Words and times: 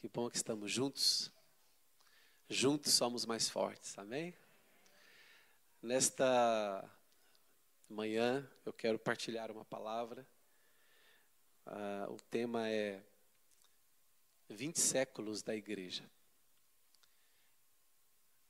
Que 0.00 0.06
bom 0.06 0.30
que 0.30 0.36
estamos 0.36 0.70
juntos. 0.70 1.28
Juntos 2.48 2.92
somos 2.92 3.26
mais 3.26 3.48
fortes, 3.48 3.98
amém? 3.98 4.32
Nesta 5.82 6.88
manhã 7.88 8.48
eu 8.64 8.72
quero 8.72 8.96
partilhar 8.96 9.50
uma 9.50 9.64
palavra. 9.64 10.24
Uh, 11.66 12.12
o 12.12 12.16
tema 12.30 12.68
é 12.68 13.02
20 14.48 14.78
séculos 14.78 15.42
da 15.42 15.56
igreja. 15.56 16.08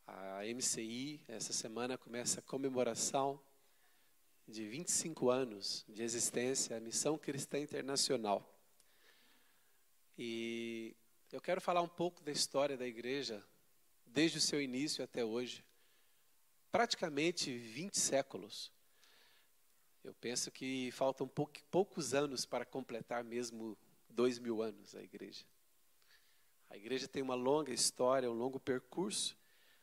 A 0.07 0.45
MCI, 0.45 1.25
essa 1.29 1.55
semana, 1.55 1.97
começa 1.97 2.41
a 2.41 2.43
comemoração 2.43 3.43
de 4.47 4.69
25 4.69 5.31
anos 5.31 5.83
de 5.89 6.03
existência, 6.03 6.77
a 6.77 6.81
Missão 6.81 7.17
Cristã 7.17 7.59
Internacional. 7.59 8.55
E 10.19 10.95
eu 11.31 11.41
quero 11.43 11.61
falar 11.61 11.83
um 11.83 11.89
pouco 11.89 12.23
da 12.23 12.33
história 12.33 12.77
da 12.77 12.87
igreja, 12.87 13.45
desde 14.07 14.39
o 14.39 14.41
seu 14.41 14.63
início 14.63 15.05
até 15.05 15.23
hoje. 15.23 15.63
Praticamente 16.73 17.57
20 17.57 17.99
séculos. 17.99 18.73
Eu 20.03 20.15
penso 20.15 20.51
que 20.51 20.91
faltam 20.93 21.31
poucos 21.71 22.15
anos 22.15 22.47
para 22.47 22.65
completar 22.65 23.23
mesmo 23.23 23.77
dois 24.09 24.39
mil 24.39 24.63
anos 24.63 24.95
a 24.95 25.03
igreja. 25.03 25.45
A 26.71 26.77
igreja 26.77 27.07
tem 27.07 27.23
uma 27.23 27.35
longa 27.35 27.73
história, 27.73 28.31
um 28.31 28.35
longo 28.35 28.59
percurso. 28.59 29.37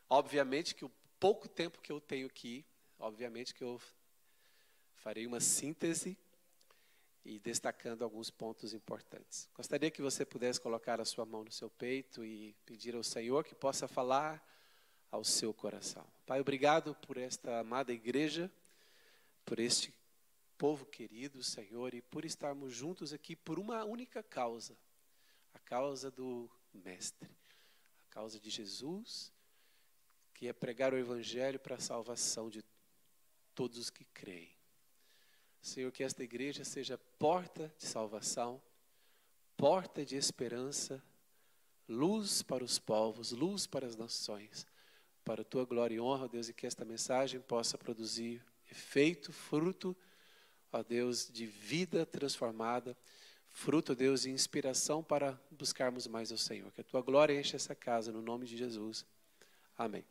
Obviamente 0.08 0.74
que 0.74 0.84
o 0.84 0.90
pouco 1.20 1.48
tempo 1.48 1.80
que 1.80 1.92
eu 1.92 2.00
tenho 2.00 2.26
aqui, 2.26 2.64
obviamente 2.98 3.54
que 3.54 3.62
eu 3.62 3.80
farei 4.94 5.26
uma 5.26 5.40
síntese 5.40 6.18
e 7.26 7.40
destacando 7.40 8.04
alguns 8.04 8.30
pontos 8.30 8.72
importantes. 8.72 9.48
Gostaria 9.52 9.90
que 9.90 10.00
você 10.00 10.24
pudesse 10.24 10.60
colocar 10.60 11.00
a 11.00 11.04
sua 11.04 11.26
mão 11.26 11.42
no 11.42 11.50
seu 11.50 11.68
peito 11.68 12.24
e 12.24 12.54
pedir 12.64 12.94
ao 12.94 13.02
Senhor 13.02 13.44
que 13.44 13.54
possa 13.54 13.88
falar 13.88 14.40
ao 15.10 15.24
seu 15.24 15.52
coração. 15.52 16.06
Pai, 16.24 16.40
obrigado 16.40 16.94
por 16.94 17.16
esta 17.16 17.58
amada 17.58 17.92
igreja, 17.92 18.50
por 19.44 19.58
este 19.58 19.92
povo 20.56 20.86
querido, 20.86 21.42
Senhor, 21.42 21.94
e 21.94 22.00
por 22.00 22.24
estarmos 22.24 22.72
juntos 22.72 23.12
aqui 23.12 23.34
por 23.34 23.58
uma 23.58 23.84
única 23.84 24.22
causa, 24.22 24.78
a 25.52 25.58
causa 25.58 26.12
do 26.12 26.48
Mestre, 26.72 27.28
a 28.08 28.14
causa 28.14 28.38
de 28.38 28.50
Jesus, 28.50 29.32
que 30.32 30.46
é 30.46 30.52
pregar 30.52 30.94
o 30.94 30.98
Evangelho 30.98 31.58
para 31.58 31.74
a 31.74 31.80
salvação 31.80 32.48
de 32.48 32.64
todos 33.52 33.78
os 33.78 33.90
que 33.90 34.04
creem. 34.04 34.55
Senhor, 35.66 35.90
que 35.90 36.04
esta 36.04 36.22
igreja 36.22 36.64
seja 36.64 36.96
porta 37.18 37.72
de 37.76 37.86
salvação, 37.86 38.62
porta 39.56 40.04
de 40.04 40.16
esperança, 40.16 41.02
luz 41.88 42.42
para 42.42 42.62
os 42.62 42.78
povos, 42.78 43.32
luz 43.32 43.66
para 43.66 43.86
as 43.86 43.96
nações, 43.96 44.66
para 45.24 45.42
a 45.42 45.44
tua 45.44 45.64
glória 45.64 45.96
e 45.96 46.00
honra, 46.00 46.28
Deus, 46.28 46.48
e 46.48 46.54
que 46.54 46.66
esta 46.66 46.84
mensagem 46.84 47.40
possa 47.40 47.76
produzir 47.76 48.42
efeito, 48.70 49.32
fruto, 49.32 49.96
ó 50.72 50.82
Deus, 50.82 51.28
de 51.28 51.46
vida 51.46 52.06
transformada, 52.06 52.96
fruto, 53.48 53.94
Deus, 53.94 54.22
de 54.22 54.30
inspiração 54.30 55.02
para 55.02 55.40
buscarmos 55.50 56.06
mais 56.06 56.30
o 56.30 56.38
Senhor. 56.38 56.70
Que 56.72 56.80
a 56.80 56.84
tua 56.84 57.02
glória 57.02 57.38
enche 57.38 57.56
essa 57.56 57.74
casa, 57.74 58.12
no 58.12 58.22
nome 58.22 58.46
de 58.46 58.56
Jesus. 58.56 59.04
Amém. 59.76 60.04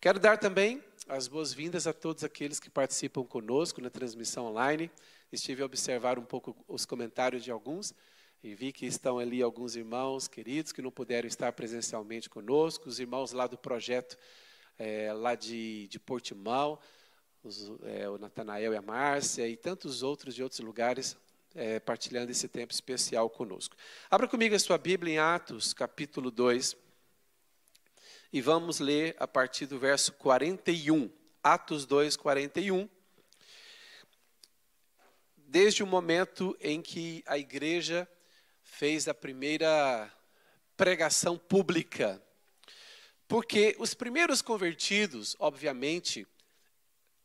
Quero 0.00 0.20
dar 0.20 0.38
também 0.38 0.84
as 1.08 1.28
boas-vindas 1.28 1.86
a 1.86 1.92
todos 1.92 2.24
aqueles 2.24 2.58
que 2.58 2.70
participam 2.70 3.24
conosco 3.24 3.80
na 3.80 3.90
transmissão 3.90 4.46
online. 4.46 4.90
Estive 5.30 5.62
a 5.62 5.66
observar 5.66 6.18
um 6.18 6.24
pouco 6.24 6.56
os 6.66 6.86
comentários 6.86 7.44
de 7.44 7.50
alguns 7.50 7.94
e 8.42 8.54
vi 8.54 8.72
que 8.72 8.86
estão 8.86 9.18
ali 9.18 9.42
alguns 9.42 9.76
irmãos 9.76 10.28
queridos 10.28 10.72
que 10.72 10.82
não 10.82 10.90
puderam 10.90 11.26
estar 11.26 11.52
presencialmente 11.52 12.28
conosco, 12.28 12.88
os 12.88 12.98
irmãos 12.98 13.32
lá 13.32 13.46
do 13.46 13.56
projeto 13.56 14.16
é, 14.78 15.12
lá 15.12 15.34
de, 15.34 15.88
de 15.88 15.98
Portimão, 15.98 16.78
os, 17.42 17.72
é, 17.82 18.08
o 18.08 18.18
Natanael 18.18 18.72
e 18.72 18.76
a 18.76 18.82
Márcia 18.82 19.48
e 19.48 19.56
tantos 19.56 20.02
outros 20.02 20.34
de 20.34 20.42
outros 20.42 20.60
lugares 20.60 21.16
é, 21.54 21.78
partilhando 21.80 22.32
esse 22.32 22.48
tempo 22.48 22.72
especial 22.72 23.28
conosco. 23.28 23.76
Abra 24.10 24.26
comigo 24.26 24.54
a 24.54 24.58
sua 24.58 24.78
Bíblia 24.78 25.14
em 25.14 25.18
Atos, 25.18 25.72
capítulo 25.72 26.30
2 26.30 26.83
e 28.34 28.40
vamos 28.40 28.80
ler 28.80 29.14
a 29.20 29.28
partir 29.28 29.64
do 29.64 29.78
verso 29.78 30.12
41, 30.14 31.08
Atos 31.40 31.86
2, 31.86 32.16
41. 32.16 32.88
Desde 35.36 35.84
o 35.84 35.86
momento 35.86 36.56
em 36.60 36.82
que 36.82 37.22
a 37.26 37.38
igreja 37.38 38.08
fez 38.64 39.06
a 39.06 39.14
primeira 39.14 40.12
pregação 40.76 41.38
pública. 41.38 42.20
Porque 43.28 43.76
os 43.78 43.94
primeiros 43.94 44.42
convertidos, 44.42 45.36
obviamente, 45.38 46.26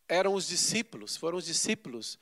eram 0.08 0.36
os 0.36 0.48
discípulos, 0.48 1.18
foram 1.18 1.40
os 1.40 1.46
discípulos 1.46 2.19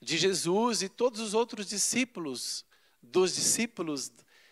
de 0.00 0.18
Jesus 0.18 0.82
e 0.82 0.88
todos 0.88 1.20
os 1.20 1.34
outros 1.34 1.68
discípulos 1.68 2.66
dos 3.00 3.32
discípulos 3.32 4.10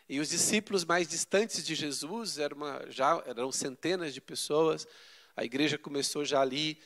e 0.08 0.20
os 0.20 0.28
discípulos 0.28 0.84
mais 0.84 1.08
distantes 1.08 1.64
de 1.64 1.74
Jesus 1.74 2.38
eram, 2.38 2.56
uma, 2.56 2.84
já, 2.88 3.22
eram 3.26 3.50
centenas 3.50 4.12
de 4.12 4.20
pessoas. 4.20 4.86
A 5.36 5.44
igreja 5.44 5.78
começou 5.78 6.24
já 6.24 6.40
ali 6.40 6.78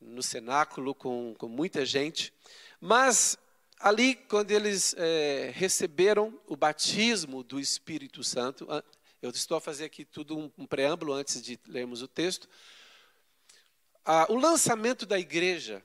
no 0.00 0.22
cenáculo 0.22 0.94
com, 0.94 1.34
com 1.38 1.48
muita 1.48 1.86
gente. 1.86 2.32
Mas 2.80 3.38
ali, 3.78 4.14
quando 4.14 4.50
eles 4.50 4.94
é, 4.98 5.50
receberam 5.54 6.38
o 6.46 6.56
batismo 6.56 7.42
do 7.42 7.58
Espírito 7.58 8.22
Santo, 8.22 8.66
eu 9.22 9.30
estou 9.30 9.56
a 9.56 9.60
fazer 9.60 9.86
aqui 9.86 10.04
tudo 10.04 10.36
um, 10.36 10.50
um 10.58 10.66
preâmbulo 10.66 11.14
antes 11.14 11.40
de 11.40 11.58
lermos 11.66 12.02
o 12.02 12.08
texto. 12.08 12.48
Ah, 14.04 14.26
o 14.28 14.36
lançamento 14.36 15.06
da 15.06 15.18
igreja, 15.18 15.82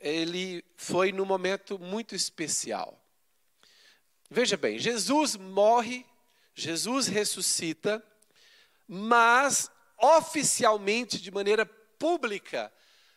ele 0.00 0.64
foi 0.76 1.12
num 1.12 1.24
momento 1.24 1.78
muito 1.78 2.16
especial. 2.16 3.00
Veja 4.28 4.56
bem, 4.56 4.78
Jesus 4.78 5.36
morre 5.36 6.04
Jesus 6.54 7.06
ressuscita, 7.06 8.02
mas 8.86 9.70
oficialmente, 9.98 11.20
de 11.20 11.30
maneira 11.30 11.64
pública, 11.64 12.72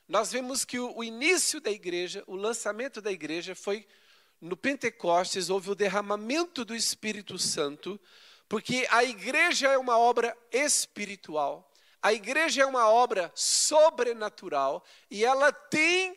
nós 0.07 0.31
vemos 0.31 0.63
que 0.63 0.79
o, 0.79 1.03
início 1.03 1.59
da 1.59 1.71
igreja, 1.71 2.23
o 2.27 2.35
lançamento 2.35 3.01
da 3.01 3.11
igreja 3.11 3.55
foi 3.55 3.87
no 4.39 4.55
Pentecostes, 4.55 5.49
houve 5.49 5.71
o 5.71 5.75
derramamento 5.75 6.63
do 6.63 6.75
Espírito 6.75 7.39
Santo, 7.39 7.99
porque 8.47 8.87
a 8.91 9.03
igreja 9.03 9.69
é 9.69 9.77
uma 9.77 9.97
obra 9.97 10.37
espiritual, 10.51 11.73
a 12.01 12.13
igreja 12.13 12.61
é 12.61 12.65
uma 12.65 12.87
obra 12.87 13.31
sobrenatural 13.33 14.85
e 15.09 15.25
ela 15.25 15.51
tem 15.51 16.15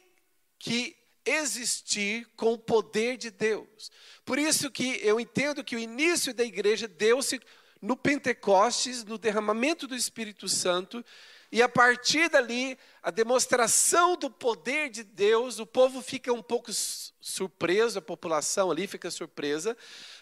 que 0.58 0.94
existir 1.28 2.26
com 2.36 2.54
o 2.54 2.58
poder 2.58 3.16
de 3.16 3.30
Deus. 3.30 3.90
Por 4.24 4.38
isso 4.38 4.70
que 4.70 5.00
eu 5.02 5.20
entendo 5.20 5.64
que 5.64 5.76
o 5.76 5.78
início 5.78 6.34
da 6.34 6.44
igreja 6.44 6.88
deu-se 6.88 7.40
no 7.80 7.96
Pentecostes, 7.96 9.04
no 9.04 9.18
derramamento 9.18 9.86
do 9.86 9.94
Espírito 9.94 10.48
Santo, 10.48 11.04
e 11.50 11.62
a 11.62 11.68
partir 11.68 12.28
dali, 12.28 12.78
a 13.02 13.10
demonstração 13.10 14.16
do 14.16 14.30
poder 14.30 14.90
de 14.90 15.02
Deus, 15.02 15.58
o 15.58 15.66
povo 15.66 16.02
fica 16.02 16.30
um 16.32 16.42
pouco 16.42 16.70
surpreso, 16.72 17.98
a 17.98 18.02
população 18.02 18.70
ali 18.70 18.86
fica 18.86 19.10
surpresa, 19.10 19.76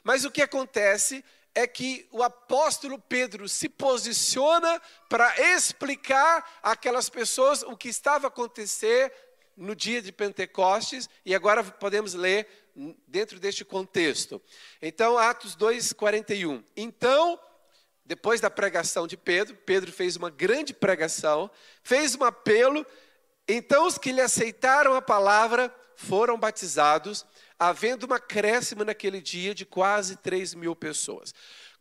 mas 0.04 0.24
o 0.24 0.30
que 0.30 0.40
acontece 0.40 1.24
é 1.52 1.66
que 1.66 2.06
o 2.12 2.22
apóstolo 2.22 2.98
Pedro 2.98 3.48
se 3.48 3.68
posiciona 3.68 4.80
para 5.08 5.34
explicar 5.54 6.58
àquelas 6.62 7.08
pessoas 7.08 7.62
o 7.62 7.76
que 7.76 7.88
estava 7.88 8.26
a 8.26 8.28
acontecer 8.28 9.10
no 9.56 9.74
dia 9.74 10.02
de 10.02 10.12
Pentecostes, 10.12 11.08
e 11.24 11.34
agora 11.34 11.64
podemos 11.64 12.14
ler 12.14 12.46
dentro 13.06 13.40
deste 13.40 13.64
contexto. 13.64 14.40
Então, 14.82 15.16
Atos 15.16 15.54
2, 15.54 15.92
41. 15.94 16.62
Então, 16.76 17.40
depois 18.04 18.40
da 18.40 18.50
pregação 18.50 19.06
de 19.06 19.16
Pedro, 19.16 19.56
Pedro 19.56 19.90
fez 19.90 20.16
uma 20.16 20.30
grande 20.30 20.74
pregação, 20.74 21.50
fez 21.82 22.14
um 22.14 22.22
apelo, 22.22 22.86
então 23.48 23.86
os 23.86 23.98
que 23.98 24.12
lhe 24.12 24.20
aceitaram 24.20 24.94
a 24.94 25.02
palavra 25.02 25.74
foram 25.96 26.38
batizados, 26.38 27.24
havendo 27.58 28.04
uma 28.04 28.16
acréscimo 28.16 28.84
naquele 28.84 29.20
dia 29.20 29.54
de 29.54 29.64
quase 29.64 30.16
3 30.16 30.54
mil 30.54 30.76
pessoas. 30.76 31.34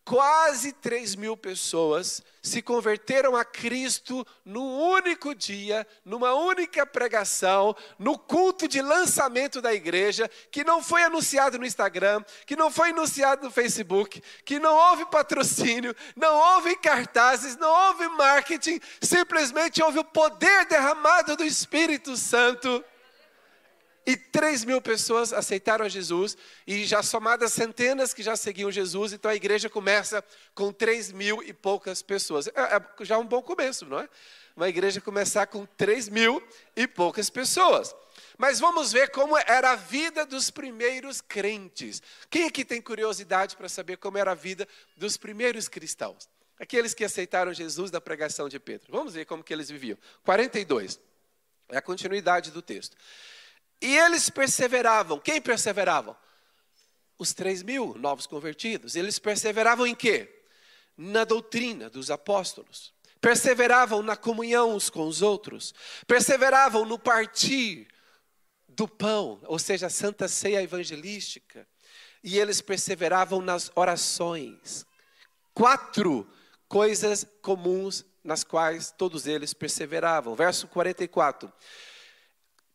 Quase 0.06 0.72
3 0.72 1.16
mil 1.16 1.36
pessoas 1.36 2.22
se 2.40 2.62
converteram 2.62 3.36
a 3.36 3.44
Cristo 3.44 4.24
num 4.46 4.78
único 4.92 5.34
dia, 5.34 5.86
numa 6.06 6.36
única 6.36 6.86
pregação, 6.86 7.76
no 7.98 8.16
culto 8.16 8.68
de 8.68 8.84
lançamento 8.84 9.64
da 9.64 9.74
igreja, 9.74 10.30
que 10.52 10.64
não 10.64 10.84
foi 10.84 11.02
anunciado 11.02 11.58
no 11.58 11.66
Instagram, 11.66 12.24
que 12.46 12.56
não 12.56 12.70
foi 12.70 12.92
anunciado 12.92 13.46
no 13.46 13.52
Facebook, 13.52 14.22
que 14.46 14.60
não 14.60 14.76
houve 14.76 15.06
patrocínio, 15.06 15.96
não 16.16 16.36
houve 16.54 16.76
cartazes, 16.76 17.58
não 17.58 17.88
houve 17.88 18.08
marketing, 18.10 18.80
simplesmente 19.02 19.82
houve 19.82 19.98
o 19.98 20.04
poder 20.04 20.68
derramado 20.68 21.36
do 21.36 21.44
Espírito 21.44 22.16
Santo. 22.16 22.86
E 24.06 24.16
3 24.16 24.64
mil 24.66 24.82
pessoas 24.82 25.34
aceitaram 25.34 25.90
Jesus, 25.90 26.38
e 26.68 26.86
já 26.86 27.02
somadas 27.02 27.54
centenas 27.54 28.14
que 28.14 28.22
já 28.22 28.36
seguiam 28.36 28.72
Jesus, 28.72 29.14
então 29.14 29.32
a 29.32 29.36
igreja 29.36 29.70
começa 29.70 30.24
com 30.54 30.72
3 30.72 31.12
mil 31.12 31.42
e 31.42 31.52
poucas 31.52 32.02
pessoas. 32.02 32.48
É, 32.48 32.52
é 32.56 33.06
já 33.06 33.18
um 33.18 33.26
bom 33.26 33.42
começo, 33.42 33.86
não 33.86 34.00
é? 34.00 34.10
Uma 34.56 34.70
igreja 34.70 35.02
começar 35.02 35.48
com 35.48 35.66
3 35.66 36.08
mil 36.10 36.42
e 36.76 36.88
poucas 36.88 37.30
pessoas. 37.30 37.96
Mas 38.38 38.60
vamos 38.60 38.92
ver 38.92 39.10
como 39.10 39.38
era 39.38 39.72
a 39.72 39.76
vida 39.76 40.26
dos 40.26 40.50
primeiros 40.50 41.20
crentes. 41.20 42.02
Quem 42.30 42.46
aqui 42.46 42.64
tem 42.64 42.82
curiosidade 42.82 43.56
para 43.56 43.68
saber 43.68 43.98
como 43.98 44.18
era 44.18 44.32
a 44.32 44.36
vida 44.36 44.68
dos 44.96 45.18
primeiros 45.18 45.68
cristãos? 45.68 46.30
Aqueles 46.60 46.94
que 46.94 47.04
aceitaram 47.04 47.54
Jesus 47.54 47.92
da 47.92 48.00
pregação 48.00 48.48
de 48.48 48.60
Pedro. 48.60 48.88
Vamos 48.90 49.14
ver 49.14 49.26
como 49.26 49.44
que 49.44 49.54
eles 49.54 49.70
viviam. 49.70 49.98
42. 50.24 51.00
É 51.70 51.78
a 51.78 51.82
continuidade 51.82 52.52
do 52.52 52.62
texto. 52.62 52.96
E 53.86 53.96
eles 54.00 54.32
perseveravam. 54.32 55.20
Quem 55.20 55.40
perseveravam? 55.40 56.18
Os 57.20 57.36
três 57.36 57.62
mil 57.62 57.94
novos 57.94 58.26
convertidos. 58.26 58.96
Eles 58.96 59.20
perseveravam 59.20 59.86
em 59.86 59.94
quê? 59.94 60.44
Na 60.98 61.24
doutrina 61.24 61.88
dos 61.88 62.10
apóstolos. 62.10 62.92
Perseveravam 63.22 64.02
na 64.02 64.16
comunhão 64.16 64.76
uns 64.76 64.90
com 64.90 65.08
os 65.08 65.22
outros. 65.22 65.72
Perseveravam 66.08 66.84
no 66.84 66.98
partir 66.98 67.88
do 68.68 68.88
pão, 68.88 69.40
ou 69.44 69.60
seja, 69.60 69.86
a 69.86 69.92
santa 69.92 70.28
ceia 70.28 70.64
evangelística. 70.64 71.68
E 72.24 72.40
eles 72.40 72.62
perseveravam 72.62 73.40
nas 73.40 73.72
orações. 73.76 74.84
Quatro 75.54 76.28
coisas 76.68 77.24
comuns 77.40 78.04
nas 78.24 78.44
quais 78.44 78.90
todos 78.98 79.28
eles 79.28 79.54
perseveravam. 79.54 80.34
Verso 80.34 80.68
44. 80.70 81.54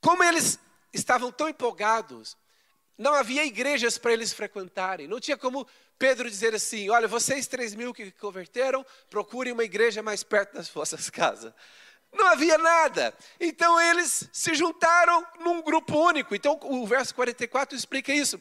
Como 0.00 0.22
eles 0.22 0.56
estavam 0.92 1.30
tão 1.30 1.48
empolgados, 1.48 2.36
não 2.96 3.14
havia 3.14 3.44
igrejas 3.44 3.96
para 3.96 4.12
eles 4.12 4.32
frequentarem. 4.32 5.08
Não 5.08 5.18
tinha 5.18 5.36
como 5.36 5.66
Pedro 5.98 6.28
dizer 6.28 6.54
assim: 6.54 6.90
olha, 6.90 7.08
vocês 7.08 7.46
três 7.46 7.74
mil 7.74 7.94
que 7.94 8.10
converteram, 8.12 8.84
procurem 9.08 9.52
uma 9.52 9.64
igreja 9.64 10.02
mais 10.02 10.22
perto 10.22 10.54
das 10.54 10.68
vossas 10.68 11.08
casas. 11.10 11.52
Não 12.12 12.26
havia 12.26 12.58
nada. 12.58 13.14
Então 13.38 13.80
eles 13.80 14.28
se 14.32 14.54
juntaram 14.54 15.24
num 15.40 15.62
grupo 15.62 15.96
único. 15.96 16.34
Então 16.34 16.58
o 16.62 16.86
verso 16.86 17.14
44 17.14 17.76
explica 17.76 18.12
isso. 18.12 18.40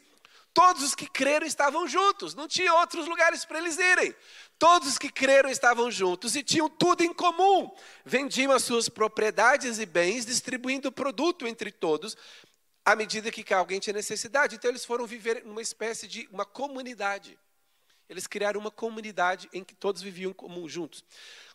Todos 0.54 0.84
os 0.84 0.96
que 0.96 1.08
creram 1.08 1.46
estavam 1.46 1.88
juntos, 1.88 2.34
não 2.34 2.48
tinha 2.48 2.74
outros 2.74 3.08
lugares 3.08 3.46
para 3.46 3.60
eles 3.60 3.78
irem. 3.78 4.14
Todos 4.58 4.90
os 4.90 4.98
que 4.98 5.10
creram 5.10 5.50
estavam 5.50 5.90
juntos 5.92 6.36
e 6.36 6.44
tinham 6.44 6.68
tudo 6.68 7.04
em 7.04 7.14
comum. 7.14 7.72
Vendiam 8.04 8.52
as 8.52 8.64
suas 8.64 8.90
propriedades 8.90 9.80
e 9.80 9.86
bens, 9.86 10.26
distribuindo 10.26 10.90
o 10.90 10.92
produto 10.92 11.48
entre 11.48 11.72
todos, 11.72 12.18
à 12.84 12.96
medida 12.96 13.32
que 13.32 13.54
alguém 13.54 13.80
tinha 13.80 13.94
necessidade. 13.94 14.56
Então 14.56 14.70
eles 14.70 14.84
foram 14.84 15.06
viver 15.06 15.46
numa 15.46 15.62
espécie 15.62 16.08
de 16.08 16.28
uma 16.32 16.46
comunidade. 16.46 17.38
Eles 18.10 18.26
criaram 18.26 18.60
uma 18.60 18.72
comunidade 18.72 19.48
em 19.54 19.64
que 19.64 19.76
todos 19.76 20.02
viviam 20.02 20.32
em 20.32 20.34
comum 20.34 20.68
juntos. 20.68 21.06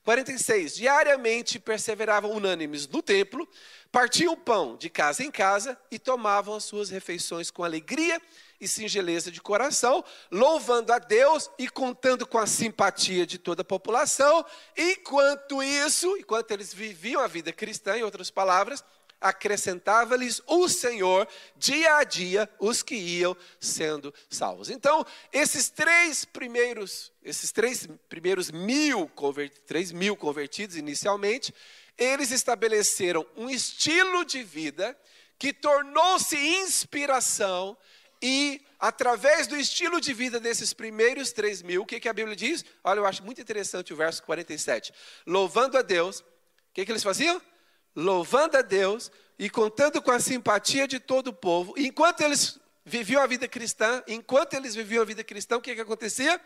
46. 0.05 0.77
Diariamente 0.77 1.59
perseveravam 1.59 2.31
unânimes 2.31 2.87
no 2.87 3.03
templo, 3.03 3.49
partiam 3.91 4.37
pão 4.37 4.77
de 4.77 4.89
casa 4.89 5.25
em 5.25 5.33
casa 5.33 5.77
e 5.91 5.99
tomavam 5.99 6.55
as 6.55 6.63
suas 6.63 6.91
refeições 6.91 7.51
com 7.51 7.65
alegria 7.65 8.23
e 8.65 8.69
singeleza 8.69 9.31
de 9.31 9.41
coração, 9.41 10.05
louvando 10.31 10.93
a 10.93 10.99
Deus 10.99 11.51
e 11.59 11.69
contando 11.69 12.27
com 12.27 12.39
a 12.39 12.47
simpatia 12.47 13.27
de 13.27 13.39
toda 13.39 13.63
a 13.63 13.65
população. 13.65 14.45
Enquanto 14.77 15.63
isso, 15.63 16.17
enquanto 16.17 16.51
eles 16.51 16.73
viviam 16.73 17.21
a 17.21 17.27
vida 17.27 17.53
cristã, 17.53 17.97
em 17.97 18.03
outras 18.03 18.31
palavras, 18.31 18.83
acrescentava-lhes 19.21 20.43
o 20.47 20.69
Senhor 20.69 21.27
dia 21.57 21.97
a 21.97 22.05
dia 22.05 22.49
os 22.59 22.83
que 22.83 22.95
iam 22.95 23.35
sendo 23.59 24.13
salvos. 24.29 24.69
Então, 24.69 25.05
esses 25.33 25.71
três 25.71 26.27
primeiros, 26.27 27.11
esses 27.23 27.51
três 27.51 27.89
primeiros 28.09 28.51
mil, 28.51 29.11
três 29.67 29.93
mil 29.93 30.15
convertidos 30.15 30.77
inicialmente, 30.77 31.55
eles 31.97 32.31
estabeleceram 32.31 33.27
um 33.37 33.49
estilo 33.49 34.25
de 34.25 34.43
vida 34.43 34.97
que 35.39 35.53
tornou-se 35.53 36.37
inspiração 36.37 37.77
e, 38.25 38.65
através 38.81 39.47
do 39.47 39.57
estilo 39.57 40.01
de 40.01 40.15
vida 40.15 40.41
desses 40.41 40.73
primeiros 40.73 41.31
três 41.31 41.61
mil, 41.61 41.83
o 41.83 41.87
que, 41.87 42.01
que 42.01 42.09
a 42.09 42.13
Bíblia 42.13 42.35
diz? 42.35 42.65
Olha, 42.83 42.99
eu 43.01 43.07
acho 43.07 43.23
muito 43.23 43.41
interessante 43.41 43.93
o 43.93 43.97
verso 43.97 44.23
47. 44.23 44.93
Louvando 45.27 45.77
a 45.77 45.83
Deus, 45.83 46.21
o 46.21 46.25
que, 46.73 46.85
que 46.85 46.91
eles 46.91 47.03
faziam? 47.03 47.41
louvando 47.95 48.57
a 48.57 48.63
Deus 48.63 49.11
e 49.39 49.49
contando 49.49 50.03
com 50.03 50.11
a 50.11 50.19
simpatia 50.19 50.89
de 50.89 50.99
todo 50.99 51.29
o 51.29 51.33
povo. 51.33 51.75
enquanto 51.77 52.23
eles 52.23 52.59
viviam 52.85 53.23
a 53.23 53.27
vida 53.27 53.49
cristã, 53.49 54.03
enquanto 54.07 54.55
eles 54.55 54.75
viviam 54.75 55.03
a 55.03 55.07
vida 55.07 55.25
cristã, 55.25 55.57
o 55.57 55.61
que, 55.61 55.75
que 55.75 55.81
acontecia? 55.81 56.41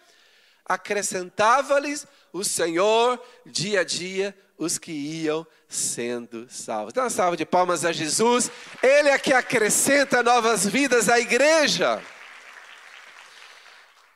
Acrescentava-lhes 0.68 2.06
o 2.32 2.44
Senhor 2.44 3.20
dia 3.46 3.80
a 3.80 3.84
dia 3.84 4.36
os 4.58 4.76
que 4.76 4.92
iam 4.92 5.46
sendo 5.68 6.46
salvos. 6.50 6.92
Dá 6.92 7.04
uma 7.04 7.10
salva 7.10 7.36
de 7.36 7.46
palmas 7.46 7.84
a 7.84 7.92
Jesus. 7.92 8.50
Ele 8.82 9.08
é 9.08 9.18
que 9.18 9.32
acrescenta 9.32 10.22
novas 10.22 10.66
vidas 10.66 11.08
à 11.08 11.18
igreja. 11.18 12.02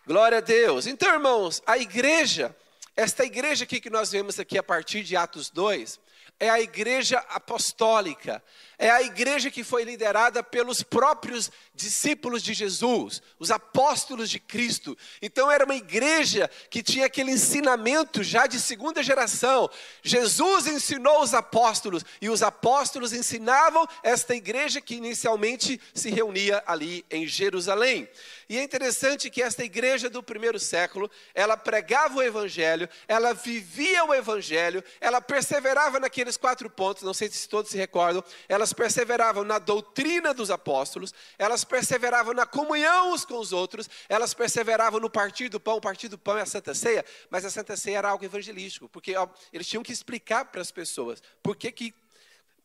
Glória 0.07 0.39
a 0.39 0.41
Deus. 0.41 0.87
Então, 0.87 1.13
irmãos, 1.13 1.63
a 1.65 1.79
igreja, 1.79 2.55
esta 2.97 3.25
igreja 3.25 3.65
aqui 3.65 3.81
que 3.81 3.91
nós 3.91 4.13
vemos 4.13 4.39
aqui 4.39 4.59
a 4.59 4.63
partir 4.63 5.03
de 5.03 5.17
Atos 5.17 5.51
2, 5.51 5.99
é 6.39 6.51
a 6.51 6.61
igreja 6.61 7.19
apostólica, 7.29 8.43
é 8.77 8.91
a 8.91 9.01
igreja 9.01 9.49
que 9.49 9.63
foi 9.63 9.85
liderada 9.85 10.43
pelos 10.43 10.83
próprios 10.83 11.53
discípulos 11.73 12.43
de 12.43 12.53
Jesus, 12.53 13.23
os 13.39 13.53
apóstolos 13.53 14.29
de 14.29 14.41
Cristo. 14.41 14.99
Então 15.23 15.49
era 15.49 15.65
uma 15.65 15.77
igreja 15.77 16.51
que 16.69 16.83
tinha 16.83 17.07
aquele 17.07 17.31
ensinamento 17.31 18.25
já 18.25 18.49
de 18.49 18.59
segunda 18.59 19.05
geração. 19.05 19.71
Jesus 20.03 20.67
ensinou 20.67 21.23
os 21.23 21.33
apóstolos 21.33 22.05
e 22.21 22.29
os 22.29 22.43
apóstolos 22.43 23.13
ensinavam 23.13 23.87
esta 24.03 24.35
igreja 24.35 24.81
que 24.81 24.97
inicialmente 24.97 25.81
se 25.95 26.11
reunia 26.11 26.61
ali 26.67 27.05
em 27.09 27.25
Jerusalém. 27.25 28.09
E 28.53 28.59
é 28.59 28.63
interessante 28.63 29.31
que 29.31 29.41
esta 29.41 29.65
igreja 29.65 30.11
do 30.11 30.23
primeiro 30.23 30.61
século, 30.61 31.11
ela 31.35 31.57
pregava 31.57 32.19
o 32.19 32.23
evangelho, 32.23 32.87
ela 33.09 33.33
vivia 33.33 34.05
o 34.05 34.13
evangelho, 34.13 34.85
ela 35.01 35.23
perseverava 35.23 35.99
naqueles 35.99 36.37
quatro 36.37 36.69
pontos, 36.69 37.03
não 37.03 37.15
sei 37.15 37.31
se 37.31 37.49
todos 37.49 37.71
se 37.71 37.79
recordam, 37.79 38.23
elas 38.47 38.75
perseveravam 38.75 39.43
na 39.43 39.59
doutrina 39.59 40.35
dos 40.35 40.51
apóstolos, 40.51 41.15
elas 41.39 41.65
perseveravam 41.65 42.35
na 42.35 42.45
comunhão 42.45 43.15
uns 43.15 43.25
com 43.25 43.39
os 43.39 43.55
outros, 43.55 43.89
elas 44.07 44.35
perseveravam 44.35 45.01
no 45.01 45.09
partir 45.09 45.49
do 45.49 45.59
pão. 45.59 45.79
O 45.79 45.81
partir 45.81 46.09
do 46.09 46.19
pão 46.19 46.37
é 46.37 46.43
a 46.43 46.47
Santa 46.47 46.75
Ceia, 46.75 47.07
mas 47.31 47.47
a 47.47 47.51
Santa 47.51 47.75
Ceia 47.75 47.97
era 47.97 48.11
algo 48.11 48.23
evangelístico, 48.23 48.87
porque 48.87 49.17
ó, 49.17 49.29
eles 49.51 49.67
tinham 49.67 49.83
que 49.83 49.95
explicar 49.95 50.45
para 50.45 50.61
as 50.61 50.71
pessoas 50.71 51.23
por 51.43 51.57
que, 51.57 51.73
que 51.73 51.95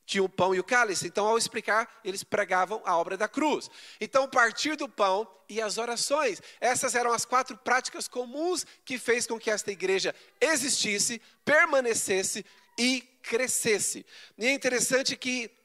tinha 0.07 0.23
o 0.23 0.29
pão 0.29 0.55
e 0.55 0.59
o 0.59 0.63
cálice. 0.63 1.05
Então, 1.05 1.27
ao 1.27 1.37
explicar, 1.37 1.99
eles 2.03 2.23
pregavam 2.23 2.81
a 2.83 2.97
obra 2.97 3.15
da 3.15 3.27
cruz. 3.27 3.69
Então, 4.01 4.27
partir 4.27 4.75
do 4.75 4.89
pão 4.89 5.29
e 5.47 5.61
as 5.61 5.77
orações. 5.77 6.41
Essas 6.59 6.95
eram 6.95 7.13
as 7.13 7.25
quatro 7.25 7.55
práticas 7.55 8.07
comuns 8.07 8.65
que 8.83 8.97
fez 8.97 9.27
com 9.27 9.37
que 9.37 9.51
esta 9.51 9.71
igreja 9.71 10.15
existisse, 10.41 11.21
permanecesse 11.45 12.43
e 12.79 13.01
crescesse. 13.21 14.03
E 14.35 14.47
é 14.47 14.51
interessante 14.51 15.15
que 15.15 15.55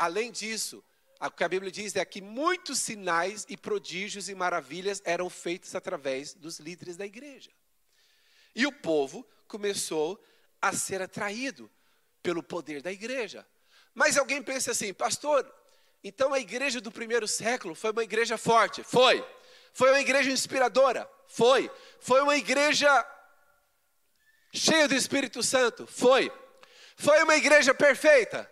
Além 0.00 0.32
disso, 0.32 0.82
o 1.20 1.30
que 1.30 1.44
a 1.44 1.48
Bíblia 1.48 1.70
diz 1.70 1.94
é 1.94 2.02
que 2.06 2.22
muitos 2.22 2.78
sinais 2.78 3.44
e 3.50 3.54
prodígios 3.54 4.30
e 4.30 4.34
maravilhas 4.34 5.02
eram 5.04 5.28
feitos 5.28 5.74
através 5.74 6.32
dos 6.32 6.58
líderes 6.58 6.96
da 6.96 7.04
igreja. 7.04 7.50
E 8.54 8.66
o 8.66 8.72
povo 8.72 9.28
começou 9.46 10.18
a 10.58 10.72
ser 10.72 11.02
atraído 11.02 11.70
pelo 12.22 12.42
poder 12.42 12.80
da 12.80 12.90
igreja. 12.90 13.46
Mas 13.94 14.16
alguém 14.16 14.42
pensa 14.42 14.70
assim, 14.70 14.92
pastor, 14.92 15.46
então 16.02 16.32
a 16.32 16.40
igreja 16.40 16.80
do 16.80 16.90
primeiro 16.90 17.26
século 17.28 17.74
foi 17.74 17.90
uma 17.92 18.02
igreja 18.02 18.38
forte? 18.38 18.82
Foi. 18.82 19.24
Foi 19.72 19.90
uma 19.90 20.00
igreja 20.00 20.30
inspiradora? 20.30 21.08
Foi. 21.28 21.70
Foi 22.00 22.20
uma 22.22 22.36
igreja 22.36 22.88
cheia 24.52 24.88
do 24.88 24.94
Espírito 24.94 25.42
Santo? 25.42 25.86
Foi. 25.86 26.32
Foi 26.96 27.22
uma 27.22 27.36
igreja 27.36 27.74
perfeita? 27.74 28.50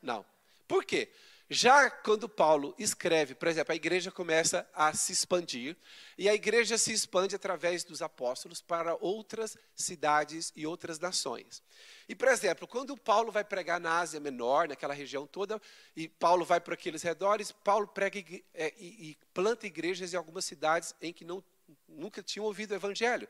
Não. 0.00 0.24
Por 0.66 0.84
quê? 0.84 1.10
Já 1.50 1.90
quando 1.90 2.26
Paulo 2.26 2.74
escreve, 2.78 3.34
por 3.34 3.48
exemplo, 3.48 3.72
a 3.72 3.76
igreja 3.76 4.10
começa 4.10 4.66
a 4.72 4.94
se 4.94 5.12
expandir, 5.12 5.76
e 6.16 6.26
a 6.26 6.34
igreja 6.34 6.78
se 6.78 6.90
expande 6.90 7.36
através 7.36 7.84
dos 7.84 8.00
apóstolos 8.00 8.62
para 8.62 8.96
outras 8.98 9.56
cidades 9.74 10.52
e 10.56 10.66
outras 10.66 10.98
nações. 10.98 11.62
E, 12.08 12.14
por 12.14 12.28
exemplo, 12.28 12.66
quando 12.66 12.96
Paulo 12.96 13.30
vai 13.30 13.44
pregar 13.44 13.78
na 13.78 13.98
Ásia 13.98 14.20
Menor, 14.20 14.68
naquela 14.68 14.94
região 14.94 15.26
toda, 15.26 15.60
e 15.94 16.08
Paulo 16.08 16.46
vai 16.46 16.60
para 16.60 16.74
aqueles 16.74 17.02
redores, 17.02 17.52
Paulo 17.52 17.86
prega 17.88 18.18
e, 18.18 18.44
é, 18.54 18.72
e, 18.78 19.10
e 19.10 19.18
planta 19.34 19.66
igrejas 19.66 20.14
em 20.14 20.16
algumas 20.16 20.46
cidades 20.46 20.94
em 21.00 21.12
que 21.12 21.26
não, 21.26 21.44
nunca 21.86 22.22
tinham 22.22 22.46
ouvido 22.46 22.72
o 22.72 22.76
evangelho. 22.76 23.28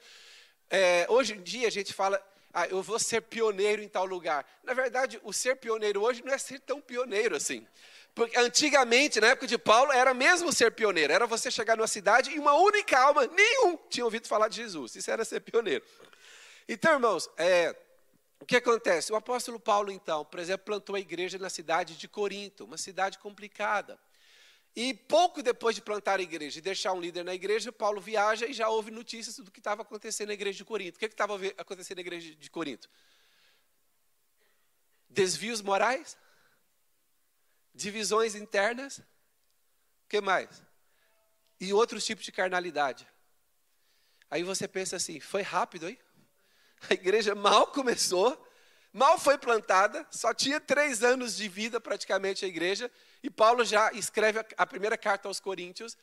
É, 0.70 1.04
hoje 1.08 1.34
em 1.34 1.42
dia 1.42 1.66
a 1.66 1.70
gente 1.70 1.92
fala, 1.92 2.24
ah, 2.52 2.68
eu 2.68 2.80
vou 2.80 3.00
ser 3.00 3.20
pioneiro 3.22 3.82
em 3.82 3.88
tal 3.88 4.06
lugar. 4.06 4.46
Na 4.62 4.72
verdade, 4.72 5.20
o 5.24 5.32
ser 5.32 5.56
pioneiro 5.56 6.00
hoje 6.00 6.22
não 6.24 6.32
é 6.32 6.38
ser 6.38 6.60
tão 6.60 6.80
pioneiro 6.80 7.34
assim. 7.34 7.66
Porque 8.14 8.38
antigamente, 8.38 9.20
na 9.20 9.28
época 9.28 9.46
de 9.46 9.58
Paulo, 9.58 9.90
era 9.90 10.14
mesmo 10.14 10.52
ser 10.52 10.70
pioneiro. 10.70 11.12
Era 11.12 11.26
você 11.26 11.50
chegar 11.50 11.76
numa 11.76 11.88
cidade 11.88 12.30
e 12.30 12.38
uma 12.38 12.54
única 12.54 12.96
alma, 12.98 13.26
nenhum, 13.26 13.76
tinha 13.90 14.04
ouvido 14.04 14.28
falar 14.28 14.48
de 14.48 14.56
Jesus. 14.56 14.94
Isso 14.94 15.10
era 15.10 15.24
ser 15.24 15.40
pioneiro. 15.40 15.84
Então, 16.68 16.92
irmãos, 16.92 17.28
é, 17.36 17.76
o 18.38 18.46
que 18.46 18.56
acontece? 18.56 19.12
O 19.12 19.16
apóstolo 19.16 19.58
Paulo, 19.58 19.90
então, 19.90 20.24
por 20.24 20.38
exemplo, 20.38 20.64
plantou 20.64 20.94
a 20.94 21.00
igreja 21.00 21.38
na 21.38 21.50
cidade 21.50 21.96
de 21.96 22.06
Corinto, 22.06 22.64
uma 22.64 22.78
cidade 22.78 23.18
complicada. 23.18 23.98
E 24.76 24.94
pouco 24.94 25.42
depois 25.42 25.74
de 25.74 25.82
plantar 25.82 26.20
a 26.20 26.22
igreja 26.22 26.58
e 26.58 26.62
deixar 26.62 26.92
um 26.92 27.00
líder 27.00 27.24
na 27.24 27.34
igreja, 27.34 27.72
Paulo 27.72 28.00
viaja 28.00 28.46
e 28.46 28.52
já 28.52 28.68
ouve 28.68 28.90
notícias 28.90 29.36
do 29.36 29.50
que 29.50 29.60
estava 29.60 29.82
acontecendo 29.82 30.28
na 30.28 30.34
igreja 30.34 30.58
de 30.58 30.64
Corinto. 30.64 30.96
O 30.96 30.98
que 30.98 31.06
estava 31.06 31.34
acontecendo 31.58 31.96
na 31.96 32.00
igreja 32.02 32.34
de 32.34 32.50
Corinto? 32.50 32.88
Desvios 35.08 35.60
morais? 35.60 36.16
Divisões 37.74 38.34
internas, 38.34 38.98
o 38.98 40.08
que 40.08 40.20
mais? 40.20 40.62
E 41.58 41.72
outros 41.72 42.04
tipos 42.04 42.24
de 42.24 42.32
carnalidade. 42.32 43.06
Aí 44.30 44.42
você 44.42 44.68
pensa 44.68 44.96
assim, 44.96 45.20
foi 45.20 45.42
rápido, 45.42 45.88
hein? 45.88 45.98
A 46.88 46.94
igreja 46.94 47.34
mal 47.34 47.66
começou, 47.68 48.50
mal 48.92 49.18
foi 49.18 49.38
plantada, 49.38 50.06
só 50.10 50.32
tinha 50.34 50.60
três 50.60 51.02
anos 51.02 51.36
de 51.36 51.48
vida 51.48 51.80
praticamente 51.80 52.44
a 52.44 52.48
igreja, 52.48 52.90
e 53.22 53.30
Paulo 53.30 53.64
já 53.64 53.92
escreve 53.92 54.44
a 54.56 54.66
primeira 54.66 54.98
carta 54.98 55.28
aos 55.28 55.40
Coríntios, 55.40 55.96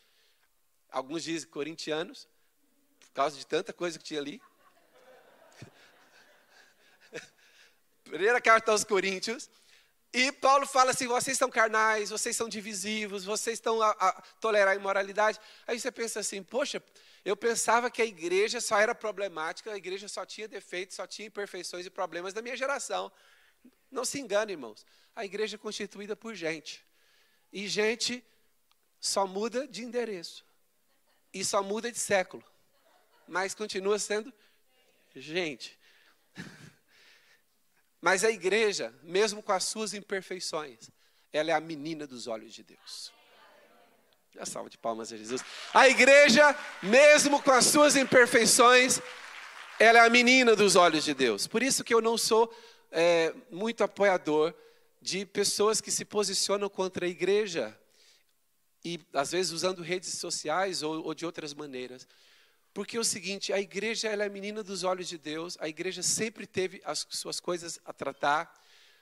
alguns 0.90 1.24
dizem 1.24 1.50
corintianos, 1.50 2.28
por 3.00 3.12
causa 3.12 3.38
de 3.38 3.46
tanta 3.46 3.72
coisa 3.72 3.98
que 3.98 4.04
tinha 4.04 4.20
ali. 4.20 4.42
primeira 8.04 8.42
carta 8.42 8.72
aos 8.72 8.84
Coríntios, 8.84 9.50
e 10.13 10.32
Paulo 10.32 10.65
fala 10.65 10.91
assim: 10.91 11.08
vocês 11.08 11.38
são 11.38 11.50
carnais, 11.50 12.10
vocês 12.10 12.36
são 12.36 12.50
divisivos, 12.50 13.24
vocês 13.24 13.58
estão 13.58 13.82
a, 13.82 13.91
a 13.91 14.22
tolerar 14.41 14.74
a 14.74 14.75
imoralidade. 14.75 15.39
Aí 15.65 15.80
você 15.80 15.91
pensa 15.91 16.20
assim: 16.20 16.44
poxa, 16.44 16.84
eu 17.24 17.38
pensava 17.38 17.89
que 17.89 18.01
a 18.01 18.06
igreja 18.06 18.60
só 18.60 18.77
era 18.77 18.94
problemática, 18.94 19.72
a 19.72 19.77
igreja 19.77 20.08
só 20.08 20.25
tinha 20.25 20.48
defeitos, 20.48 20.98
só 20.98 21.08
tinha 21.08 21.27
imperfeições 21.27 21.86
e 21.86 21.89
problemas 21.89 22.34
da 22.34 22.41
minha 22.41 22.58
geração. 22.58 23.12
Não 23.89 24.03
se 24.03 24.20
engane, 24.20 24.53
irmãos. 24.53 24.86
A 25.15 25.24
igreja 25.24 25.56
é 25.56 25.60
constituída 25.60 26.15
por 26.15 26.36
gente. 26.36 26.86
E 27.51 27.68
gente 27.68 28.24
só 29.00 29.25
muda 29.25 29.68
de 29.68 29.84
endereço. 29.84 30.46
E 31.34 31.44
só 31.46 31.63
muda 31.63 31.91
de 31.91 32.00
século. 32.00 32.44
Mas 33.27 33.53
continua 33.53 33.98
sendo 33.98 34.34
gente. 35.15 35.77
Mas 38.01 38.24
a 38.24 38.31
igreja, 38.31 38.93
mesmo 39.03 39.43
com 39.43 39.51
as 39.51 39.63
suas 39.65 39.93
imperfeições, 39.93 40.89
ela 41.31 41.51
é 41.51 41.53
a 41.53 41.62
menina 41.62 42.08
dos 42.08 42.27
olhos 42.27 42.53
de 42.53 42.63
Deus. 42.63 43.13
A 44.39 44.46
salva 44.46 44.70
de 44.70 44.77
palmas 44.77 45.13
a 45.13 45.17
Jesus. 45.17 45.43
A 45.74 45.88
igreja, 45.88 46.55
mesmo 46.81 47.41
com 47.43 47.51
as 47.51 47.65
suas 47.65 47.96
imperfeições, 47.96 49.00
ela 49.79 50.00
é 50.00 50.01
a 50.05 50.10
menina 50.10 50.55
dos 50.55 50.75
olhos 50.75 51.03
de 51.03 51.13
Deus. 51.13 51.46
Por 51.46 51.62
isso 51.62 51.84
que 51.84 51.93
eu 51.93 52.01
não 52.01 52.17
sou 52.17 52.51
é, 52.91 53.34
muito 53.51 53.84
apoiador 53.84 54.53
de 55.01 55.25
pessoas 55.25 55.79
que 55.79 55.91
se 55.91 56.05
posicionam 56.05 56.70
contra 56.70 57.05
a 57.05 57.10
igreja 57.10 57.77
e 58.84 59.00
às 59.13 59.31
vezes 59.31 59.51
usando 59.51 59.81
redes 59.81 60.13
sociais 60.15 60.81
ou, 60.81 61.05
ou 61.05 61.13
de 61.13 61.25
outras 61.25 61.53
maneiras. 61.53 62.08
Porque 62.74 62.96
é 62.96 63.00
o 63.00 63.04
seguinte, 63.04 63.51
a 63.51 63.60
igreja 63.60 64.08
ela 64.08 64.24
é 64.24 64.28
a 64.28 64.30
menina 64.30 64.63
dos 64.63 64.84
olhos 64.84 65.08
de 65.08 65.18
Deus, 65.18 65.58
a 65.60 65.68
igreja 65.68 66.01
sempre 66.01 66.48
teve 66.48 66.82
as 66.86 67.06
suas 67.10 67.40
coisas 67.40 67.80
a 67.86 67.92
tratar, 67.92 68.54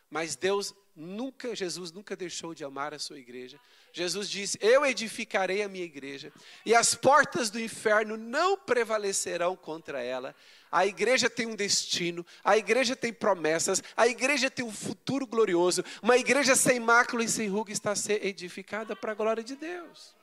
mas 0.10 0.36
Deus 0.36 0.74
nunca, 0.96 1.56
Jesus 1.56 1.92
nunca 1.92 2.16
deixou 2.16 2.54
de 2.56 2.64
amar 2.64 2.94
a 2.94 3.00
sua 3.00 3.20
igreja. 3.20 3.60
Jesus 3.94 4.30
disse: 4.30 4.58
Eu 4.60 4.86
edificarei 4.86 5.62
a 5.62 5.70
minha 5.70 5.86
igreja, 5.86 6.34
e 6.66 6.74
as 6.74 6.96
portas 6.96 7.50
do 7.50 7.60
inferno 7.60 8.18
não 8.18 8.58
prevalecerão 8.58 9.56
contra 9.56 10.02
ela. 10.02 10.36
A 10.72 10.86
igreja 10.86 11.30
tem 11.30 11.48
um 11.48 11.56
destino, 11.56 12.26
a 12.44 12.58
igreja 12.58 12.96
tem 12.96 13.14
promessas, 13.14 13.84
a 13.96 14.08
igreja 14.08 14.50
tem 14.50 14.66
um 14.66 14.72
futuro 14.72 15.26
glorioso. 15.26 15.84
Uma 16.02 16.18
igreja 16.18 16.56
sem 16.56 16.80
mácula 16.80 17.24
e 17.24 17.30
sem 17.30 17.48
ruga 17.48 17.72
está 17.72 17.92
a 17.92 17.96
ser 17.96 18.26
edificada 18.26 18.96
para 18.96 19.12
a 19.12 19.16
glória 19.16 19.44
de 19.44 19.56
Deus. 19.56 20.16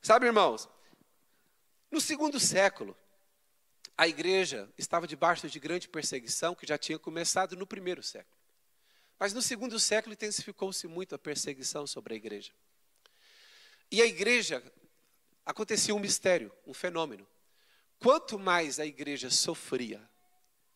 Sabe, 0.00 0.26
irmãos, 0.26 0.68
no 1.92 2.00
segundo 2.00 2.40
século, 2.40 2.96
a 3.96 4.08
igreja 4.08 4.72
estava 4.78 5.06
debaixo 5.06 5.48
de 5.48 5.60
grande 5.60 5.88
perseguição 5.88 6.54
que 6.54 6.66
já 6.66 6.78
tinha 6.78 6.98
começado 6.98 7.54
no 7.54 7.66
primeiro 7.66 8.02
século. 8.02 8.34
Mas 9.18 9.34
no 9.34 9.42
segundo 9.42 9.78
século 9.78 10.14
intensificou-se 10.14 10.86
muito 10.88 11.14
a 11.14 11.18
perseguição 11.18 11.86
sobre 11.86 12.14
a 12.14 12.16
igreja. 12.16 12.52
E 13.90 14.00
a 14.00 14.06
igreja 14.06 14.62
acontecia 15.44 15.94
um 15.94 15.98
mistério, 15.98 16.50
um 16.66 16.72
fenômeno. 16.72 17.28
Quanto 17.98 18.38
mais 18.38 18.80
a 18.80 18.86
igreja 18.86 19.30
sofria 19.30 20.02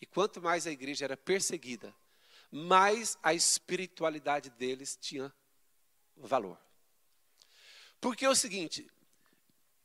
e 0.00 0.04
quanto 0.04 0.40
mais 0.42 0.66
a 0.66 0.70
igreja 0.70 1.06
era 1.06 1.16
perseguida, 1.16 1.94
mais 2.52 3.16
a 3.23 3.32
espiritualidade 3.32 4.50
deles 4.50 4.99
tinha 5.00 5.35
valor. 6.14 6.61
Porque 8.00 8.26
é 8.26 8.30
o 8.30 8.35
seguinte, 8.37 8.88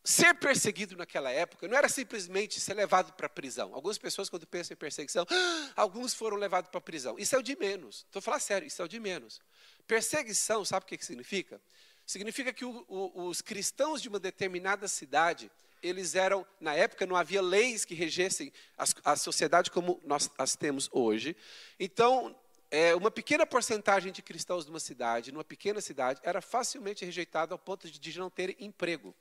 ser 0.04 0.34
perseguido 0.36 0.98
naquela 0.98 1.30
época 1.32 1.68
não 1.68 1.78
era 1.78 1.88
simplesmente 1.88 2.60
ser 2.60 2.74
levado 2.74 3.14
para 3.14 3.28
a 3.28 3.30
prisão. 3.30 3.74
Algumas 3.74 3.98
pessoas, 3.98 4.30
quando 4.30 4.48
pensam 4.48 4.74
em 4.74 4.78
perseguição, 4.78 5.26
ah, 5.30 5.72
alguns 5.76 6.14
foram 6.14 6.38
levados 6.38 6.70
para 6.70 6.80
a 6.80 6.82
prisão. 6.82 7.18
Isso 7.20 7.36
é 7.36 7.38
o 7.40 7.44
de 7.44 7.56
menos. 7.58 7.98
Estou 8.08 8.22
falando 8.22 8.42
sério, 8.42 8.68
isso 8.68 8.82
é 8.82 8.86
o 8.86 8.88
de 8.88 9.00
menos. 9.00 9.40
Perseguição, 9.88 10.66
sabe 10.66 10.86
o 10.86 10.88
que, 10.88 10.98
que 10.98 11.06
significa? 11.06 11.62
Significa 12.06 12.52
que 12.52 12.66
o, 12.66 12.86
o, 12.88 13.28
os 13.28 13.42
cristãos 13.42 14.02
de 14.02 14.10
uma 14.10 14.20
determinada 14.20 14.88
cidade, 14.88 15.52
eles 15.84 16.16
eram, 16.16 16.46
na 16.60 16.74
época 16.74 17.06
não 17.06 17.16
havia 17.16 17.42
leis 17.42 17.86
que 17.86 17.94
regessem 17.94 18.52
a, 18.78 19.12
a 19.12 19.16
sociedade 19.16 19.70
como 19.70 20.02
nós 20.04 20.30
as 20.38 20.56
temos 20.56 20.90
hoje. 20.92 21.36
Então, 21.80 22.36
é, 22.72 22.96
uma 22.96 23.12
pequena 23.12 23.46
porcentagem 23.46 24.12
de 24.12 24.22
cristãos 24.22 24.66
de 24.66 24.72
uma 24.72 24.80
cidade, 24.80 25.32
numa 25.32 25.44
pequena 25.44 25.80
cidade, 25.80 26.20
era 26.24 26.42
facilmente 26.42 27.06
rejeitado 27.06 27.54
ao 27.54 27.60
ponto 27.60 27.90
de, 27.90 28.00
de 28.00 28.18
não 28.18 28.30
ter 28.30 28.56
emprego. 28.60 29.14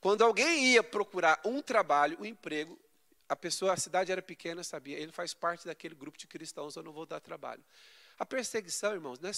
Quando 0.00 0.22
alguém 0.22 0.72
ia 0.72 0.82
procurar 0.82 1.40
um 1.44 1.60
trabalho, 1.60 2.16
um 2.20 2.24
emprego, 2.24 2.78
a 3.28 3.36
pessoa, 3.36 3.72
a 3.72 3.76
cidade 3.76 4.10
era 4.10 4.22
pequena, 4.22 4.62
sabia, 4.64 4.98
ele 4.98 5.12
faz 5.12 5.34
parte 5.34 5.66
daquele 5.66 5.94
grupo 5.94 6.16
de 6.16 6.26
cristãos, 6.26 6.76
eu 6.76 6.82
não 6.82 6.92
vou 6.92 7.04
dar 7.04 7.20
trabalho. 7.20 7.62
A 8.18 8.24
perseguição, 8.24 8.92
irmãos, 8.92 9.18
é, 9.22 9.30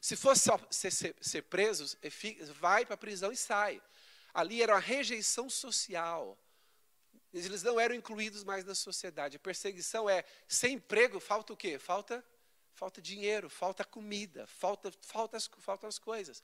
se 0.00 0.16
fosse 0.16 0.42
só 0.42 0.58
ser, 0.70 0.90
ser, 0.90 1.14
ser 1.20 1.44
é 2.02 2.44
vai 2.52 2.84
para 2.84 2.94
a 2.94 2.98
prisão 2.98 3.30
e 3.30 3.36
sai. 3.36 3.80
Ali 4.32 4.62
era 4.62 4.74
uma 4.74 4.80
rejeição 4.80 5.48
social. 5.48 6.38
Eles 7.32 7.62
não 7.62 7.78
eram 7.78 7.94
incluídos 7.94 8.44
mais 8.44 8.64
na 8.64 8.74
sociedade. 8.74 9.36
A 9.36 9.40
perseguição 9.40 10.08
é 10.08 10.24
sem 10.48 10.74
emprego, 10.74 11.20
falta 11.20 11.52
o 11.52 11.56
quê? 11.56 11.78
Falta, 11.78 12.24
falta 12.72 13.00
dinheiro, 13.00 13.48
falta 13.48 13.84
comida, 13.84 14.46
falta, 14.46 14.92
falta, 15.02 15.36
as, 15.36 15.48
faltam 15.58 15.88
as 15.88 15.98
coisas. 15.98 16.42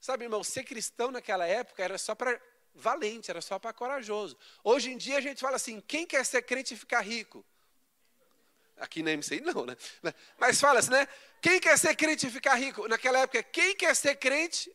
Sabe, 0.00 0.24
irmão, 0.24 0.44
ser 0.44 0.64
cristão 0.64 1.10
naquela 1.10 1.46
época 1.46 1.82
era 1.82 1.98
só 1.98 2.14
para 2.14 2.40
valente, 2.74 3.30
era 3.30 3.40
só 3.40 3.58
para 3.58 3.72
corajoso. 3.72 4.36
Hoje 4.62 4.90
em 4.90 4.96
dia 4.96 5.18
a 5.18 5.20
gente 5.20 5.40
fala 5.40 5.56
assim: 5.56 5.80
quem 5.80 6.06
quer 6.06 6.24
ser 6.24 6.42
crente 6.42 6.74
e 6.74 6.76
ficar 6.76 7.00
rico? 7.00 7.44
Aqui 8.76 9.02
na 9.02 9.10
MC 9.10 9.40
não, 9.40 9.66
né? 9.66 9.76
Mas 10.38 10.60
fala 10.60 10.78
assim, 10.78 10.90
né? 10.90 11.08
Quem 11.40 11.60
quer 11.60 11.76
ser 11.78 11.94
crente 11.96 12.26
e 12.26 12.30
ficar 12.30 12.54
rico? 12.54 12.86
Naquela 12.88 13.20
época, 13.20 13.42
quem 13.42 13.74
quer 13.76 13.94
ser 13.94 14.16
crente 14.16 14.72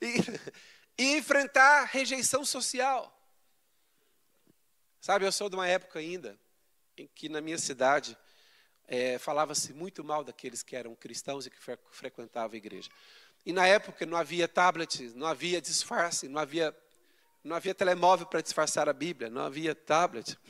e, 0.00 0.14
e 0.98 1.16
enfrentar 1.16 1.84
rejeição 1.84 2.44
social? 2.44 3.12
Sabe, 5.00 5.24
eu 5.24 5.32
sou 5.32 5.48
de 5.48 5.56
uma 5.56 5.68
época 5.68 5.98
ainda 5.98 6.38
em 6.96 7.06
que 7.06 7.28
na 7.28 7.40
minha 7.40 7.58
cidade 7.58 8.16
é, 8.88 9.18
falava-se 9.18 9.72
muito 9.72 10.02
mal 10.02 10.24
daqueles 10.24 10.62
que 10.62 10.76
eram 10.76 10.94
cristãos 10.94 11.46
e 11.46 11.50
que 11.50 11.58
frequentavam 11.90 12.54
a 12.54 12.56
igreja. 12.56 12.90
E 13.46 13.52
na 13.52 13.64
época 13.64 14.04
não 14.04 14.18
havia 14.18 14.48
tablet, 14.48 15.14
não 15.14 15.24
havia 15.24 15.60
disfarce, 15.60 16.26
não 16.26 16.40
havia, 16.40 16.76
não 17.44 17.54
havia 17.54 17.72
telemóvel 17.72 18.26
para 18.26 18.40
disfarçar 18.40 18.88
a 18.88 18.92
Bíblia, 18.92 19.30
não 19.30 19.42
havia 19.42 19.74
tablet. 19.74 20.36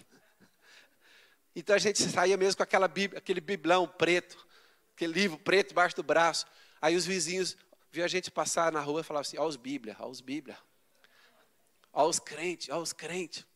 Então 1.59 1.75
a 1.75 1.79
gente 1.79 2.03
saía 2.03 2.37
mesmo 2.37 2.59
com 2.59 2.63
aquela 2.63 2.87
Bíblia, 2.87 3.19
aquele 3.19 3.41
biblão 3.41 3.89
preto, 3.89 4.47
aquele 4.95 5.15
livro 5.15 5.39
preto 5.39 5.69
debaixo 5.69 5.97
do 5.97 6.03
braço. 6.03 6.45
Aí 6.83 6.95
os 6.95 7.07
vizinhos 7.07 7.57
viam 7.91 8.05
a 8.05 8.09
gente 8.09 8.31
passar 8.31 8.71
na 8.71 8.81
rua 8.81 9.01
e 9.01 9.05
falavam 9.05 9.23
assim: 9.23 9.39
ó 9.39 9.47
os 9.47 9.57
Bíblia, 9.57 9.97
ó 9.99 10.07
os 10.07 10.21
Bíblia, 10.21 10.59
ó 11.95 12.07
os 12.07 12.19
crentes, 12.19 12.69
ó 12.69 12.79
os 12.79 12.93
crentes. 12.93 13.47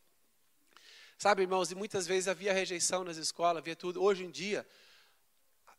Sabe, 1.15 1.43
irmãos, 1.43 1.69
e 1.69 1.75
muitas 1.75 2.07
vezes 2.07 2.27
havia 2.27 2.51
rejeição 2.51 3.03
nas 3.03 3.17
escolas, 3.17 3.57
havia 3.59 3.75
tudo. 3.75 4.01
Hoje 4.01 4.25
em 4.25 4.31
dia, 4.31 4.67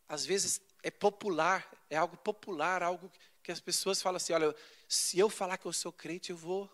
às 0.07 0.25
vezes 0.25 0.61
é 0.81 0.89
popular, 0.89 1.69
é 1.89 1.97
algo 1.97 2.15
popular, 2.15 2.81
algo 2.81 3.11
que 3.43 3.51
as 3.51 3.59
pessoas 3.59 4.01
falam 4.01 4.17
assim: 4.17 4.33
olha, 4.33 4.55
se 4.87 5.19
eu 5.19 5.29
falar 5.29 5.57
que 5.57 5.65
eu 5.65 5.73
sou 5.73 5.91
crente, 5.91 6.31
eu 6.31 6.37
vou, 6.37 6.69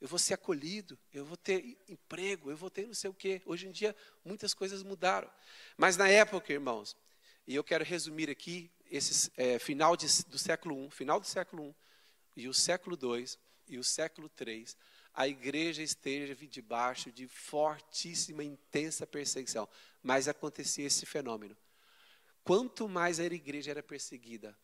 eu 0.00 0.08
vou 0.08 0.18
ser 0.18 0.34
acolhido, 0.34 0.98
eu 1.12 1.24
vou 1.24 1.36
ter 1.36 1.78
emprego, 1.88 2.50
eu 2.50 2.56
vou 2.56 2.68
ter 2.68 2.86
não 2.86 2.94
sei 2.94 3.08
o 3.08 3.14
quê. 3.14 3.40
Hoje 3.46 3.68
em 3.68 3.70
dia, 3.70 3.94
muitas 4.24 4.52
coisas 4.52 4.82
mudaram. 4.82 5.30
Mas 5.76 5.96
na 5.96 6.08
época, 6.08 6.52
irmãos, 6.52 6.96
e 7.46 7.54
eu 7.54 7.62
quero 7.62 7.84
resumir 7.84 8.28
aqui, 8.28 8.70
esse 8.90 9.30
é, 9.36 9.58
final 9.58 9.96
de, 9.96 10.06
do 10.24 10.38
século 10.38 10.86
I, 10.86 10.90
final 10.90 11.20
do 11.20 11.26
século 11.26 11.74
I, 12.36 12.42
e 12.42 12.48
o 12.48 12.54
século 12.54 12.98
II, 13.00 13.26
e 13.68 13.78
o 13.78 13.84
século 13.84 14.30
III, 14.40 14.66
a 15.14 15.28
igreja 15.28 15.82
esteve 15.82 16.46
debaixo 16.46 17.10
de 17.12 17.26
fortíssima, 17.28 18.42
intensa 18.42 19.06
perseguição. 19.06 19.68
Mas 20.02 20.28
acontecia 20.28 20.86
esse 20.86 21.04
fenômeno. 21.06 21.56
Quanto 22.42 22.88
mais 22.88 23.20
a 23.20 23.24
igreja 23.24 23.70
era 23.70 23.82
perseguida, 23.82 24.56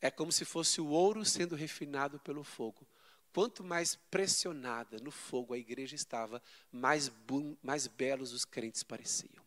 é 0.00 0.10
como 0.10 0.32
se 0.32 0.44
fosse 0.44 0.80
o 0.80 0.88
ouro 0.88 1.24
sendo 1.24 1.54
refinado 1.54 2.18
pelo 2.20 2.42
fogo. 2.42 2.86
Quanto 3.32 3.62
mais 3.62 3.94
pressionada 4.10 4.98
no 4.98 5.10
fogo 5.10 5.54
a 5.54 5.58
igreja 5.58 5.94
estava, 5.94 6.42
mais, 6.72 7.12
mais 7.62 7.86
belos 7.86 8.32
os 8.32 8.44
crentes 8.44 8.82
pareciam. 8.82 9.40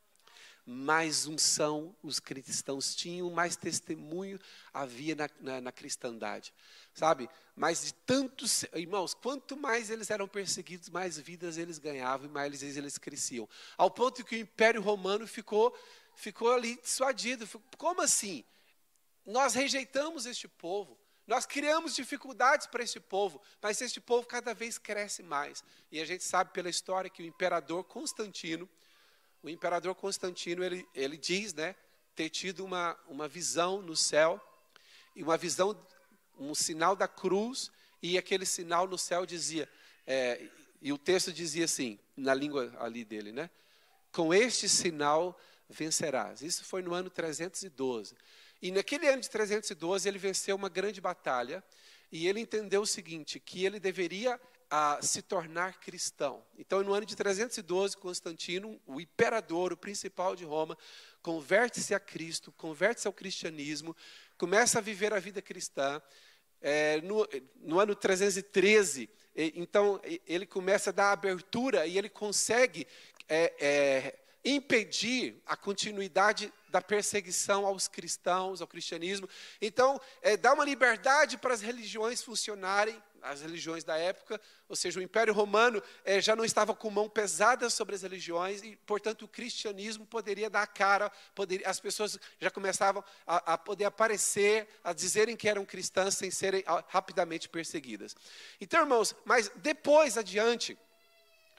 Mais 0.65 1.27
unção 1.27 1.93
os 2.01 2.19
cristãos 2.19 2.95
tinham, 2.95 3.29
mais 3.29 3.57
testemunho 3.57 4.39
havia 4.73 5.13
na, 5.13 5.29
na, 5.41 5.59
na 5.59 5.71
cristandade. 5.73 6.53
Sabe? 6.93 7.29
Mas 7.53 7.83
de 7.83 7.93
tantos, 7.93 8.63
irmãos, 8.73 9.13
quanto 9.13 9.57
mais 9.57 9.89
eles 9.89 10.09
eram 10.09 10.27
perseguidos, 10.27 10.89
mais 10.89 11.17
vidas 11.17 11.57
eles 11.57 11.77
ganhavam 11.77 12.27
e 12.27 12.31
mais 12.31 12.63
eles, 12.63 12.77
eles 12.77 12.97
cresciam. 12.97 13.49
Ao 13.77 13.91
ponto 13.91 14.23
que 14.23 14.35
o 14.35 14.39
Império 14.39 14.81
Romano 14.81 15.27
ficou, 15.27 15.77
ficou 16.15 16.53
ali 16.53 16.79
dissuadido. 16.81 17.45
Como 17.77 18.01
assim? 18.01 18.45
Nós 19.25 19.53
rejeitamos 19.53 20.25
este 20.25 20.47
povo. 20.47 20.97
Nós 21.25 21.45
criamos 21.45 21.95
dificuldades 21.95 22.67
para 22.67 22.83
este 22.83 22.99
povo, 22.99 23.41
mas 23.61 23.81
este 23.81 24.01
povo 24.01 24.27
cada 24.27 24.53
vez 24.53 24.77
cresce 24.77 25.23
mais. 25.23 25.63
E 25.89 26.01
a 26.01 26.05
gente 26.05 26.23
sabe 26.23 26.51
pela 26.51 26.69
história 26.69 27.09
que 27.09 27.23
o 27.23 27.25
imperador 27.25 27.85
Constantino, 27.85 28.69
o 29.41 29.49
imperador 29.49 29.95
Constantino, 29.95 30.63
ele, 30.63 30.85
ele 30.93 31.15
diz, 31.15 31.53
né, 31.53 31.75
ter 32.13 32.29
tido 32.29 32.65
uma, 32.65 32.97
uma 33.07 33.27
visão 33.27 33.81
no 33.81 33.95
céu, 33.95 34.41
e 35.15 35.23
uma 35.23 35.37
visão, 35.37 35.77
um 36.37 36.53
sinal 36.53 36.95
da 36.95 37.07
cruz, 37.07 37.71
e 38.01 38.17
aquele 38.17 38.45
sinal 38.45 38.85
no 38.87 38.97
céu 38.97 39.25
dizia, 39.25 39.69
é, 40.05 40.49
e 40.81 40.91
o 40.91 40.97
texto 40.97 41.31
dizia 41.31 41.65
assim, 41.65 41.97
na 42.17 42.33
língua 42.33 42.73
ali 42.79 43.05
dele, 43.05 43.31
né? 43.31 43.49
Com 44.11 44.33
este 44.33 44.67
sinal 44.67 45.39
vencerás. 45.69 46.41
Isso 46.41 46.65
foi 46.65 46.81
no 46.81 46.93
ano 46.93 47.09
312. 47.09 48.15
E 48.63 48.71
naquele 48.71 49.09
ano 49.09 49.21
de 49.21 49.29
312, 49.29 50.07
ele 50.07 50.17
venceu 50.17 50.55
uma 50.55 50.69
grande 50.69 51.01
batalha 51.01 51.61
e 52.09 52.29
ele 52.29 52.39
entendeu 52.39 52.83
o 52.83 52.87
seguinte: 52.87 53.37
que 53.37 53.65
ele 53.65 53.77
deveria 53.77 54.39
ah, 54.71 54.97
se 55.01 55.21
tornar 55.21 55.81
cristão. 55.81 56.41
Então, 56.57 56.81
no 56.81 56.93
ano 56.93 57.05
de 57.05 57.13
312, 57.13 57.97
Constantino, 57.97 58.79
o 58.87 59.01
imperador, 59.01 59.73
o 59.73 59.77
principal 59.77 60.33
de 60.33 60.45
Roma, 60.45 60.77
converte-se 61.21 61.93
a 61.93 61.99
Cristo, 61.99 62.53
converte-se 62.53 63.05
ao 63.05 63.11
cristianismo, 63.11 63.93
começa 64.37 64.79
a 64.79 64.81
viver 64.81 65.11
a 65.13 65.19
vida 65.19 65.41
cristã. 65.41 66.01
É, 66.61 67.01
no, 67.01 67.27
no 67.57 67.81
ano 67.81 67.93
313, 67.93 69.09
então 69.35 69.99
ele 70.25 70.45
começa 70.45 70.91
a 70.91 70.93
dar 70.93 71.11
abertura 71.11 71.85
e 71.85 71.97
ele 71.97 72.07
consegue 72.07 72.87
é, 73.27 73.53
é, 73.59 74.19
impedir 74.45 75.41
a 75.45 75.57
continuidade 75.57 76.53
da 76.73 76.81
perseguição 76.81 77.67
aos 77.67 77.87
cristãos, 77.87 78.59
ao 78.59 78.67
cristianismo. 78.67 79.29
Então, 79.61 80.01
é, 80.23 80.35
dá 80.35 80.53
uma 80.53 80.65
liberdade 80.65 81.37
para 81.37 81.53
as 81.53 81.61
religiões 81.61 82.23
funcionarem, 82.23 82.99
as 83.21 83.41
religiões 83.41 83.83
da 83.83 83.95
época, 83.95 84.41
ou 84.67 84.75
seja, 84.75 84.99
o 84.99 85.03
Império 85.03 85.35
Romano 85.35 85.81
é, 86.03 86.19
já 86.19 86.35
não 86.35 86.43
estava 86.43 86.73
com 86.73 86.89
mão 86.89 87.07
pesada 87.07 87.69
sobre 87.69 87.93
as 87.93 88.01
religiões 88.01 88.63
e, 88.63 88.75
portanto, 88.87 89.21
o 89.21 89.27
cristianismo 89.27 90.03
poderia 90.03 90.49
dar 90.49 90.65
cara, 90.65 91.11
poderia, 91.35 91.69
as 91.69 91.79
pessoas 91.79 92.17
já 92.39 92.49
começavam 92.49 93.03
a, 93.25 93.53
a, 93.53 93.57
poder 93.57 93.85
aparecer, 93.85 94.67
a 94.83 94.93
dizerem 94.93 95.37
que 95.37 95.47
eram 95.47 95.63
cristãs 95.63 96.17
sem 96.17 96.31
serem 96.31 96.63
a, 96.65 96.83
rapidamente 96.87 97.47
perseguidas. 97.47 98.15
Então, 98.59 98.81
irmãos, 98.81 99.15
mas 99.23 99.49
depois 99.57 100.17
adiante, 100.17 100.75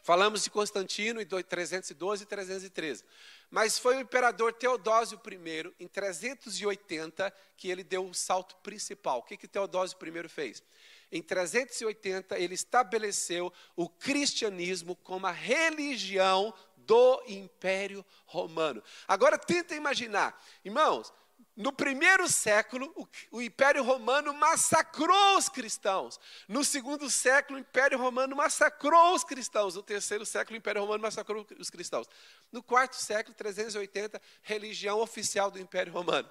Falamos 0.04 0.44
de 0.44 0.50
Constantino 0.50 1.18
em 1.18 1.24
312 1.24 2.24
e 2.24 2.26
313. 2.26 3.02
Mas 3.50 3.78
foi 3.78 3.96
o 3.96 4.00
imperador 4.00 4.52
Teodósio 4.52 5.20
I, 5.26 5.74
em 5.78 5.86
380, 5.86 7.32
que 7.56 7.68
ele 7.68 7.84
deu 7.84 8.06
o 8.06 8.14
salto 8.14 8.56
principal. 8.56 9.18
O 9.18 9.22
que, 9.22 9.36
que 9.36 9.48
Teodósio 9.48 9.96
I 10.02 10.28
fez? 10.28 10.62
Em 11.10 11.22
380, 11.22 12.38
ele 12.38 12.54
estabeleceu 12.54 13.52
o 13.76 13.88
cristianismo 13.88 14.96
como 14.96 15.26
a 15.26 15.30
religião 15.30 16.52
do 16.76 17.22
Império 17.26 18.04
Romano. 18.26 18.82
Agora 19.06 19.38
tenta 19.38 19.74
imaginar, 19.74 20.42
irmãos, 20.64 21.12
no 21.56 21.72
primeiro 21.72 22.28
século, 22.28 22.92
o, 23.30 23.40
Império 23.40 23.84
Romano 23.84 24.34
massacrou 24.34 25.38
os 25.38 25.48
cristãos. 25.48 26.18
No 26.48 26.64
segundo 26.64 27.08
século, 27.08 27.56
o 27.56 27.60
Império 27.60 27.96
Romano 27.96 28.34
massacrou 28.34 29.14
os 29.14 29.22
cristãos. 29.22 29.76
No 29.76 29.82
terceiro 29.82 30.26
século, 30.26 30.56
o 30.56 30.58
Império 30.58 30.80
Romano 30.80 31.02
massacrou 31.02 31.46
os 31.56 31.70
cristãos. 31.70 32.08
No 32.50 32.60
quarto 32.60 32.96
século, 32.96 33.36
380, 33.36 34.20
religião 34.42 34.98
oficial 34.98 35.48
do 35.48 35.60
Império 35.60 35.92
Romano: 35.92 36.28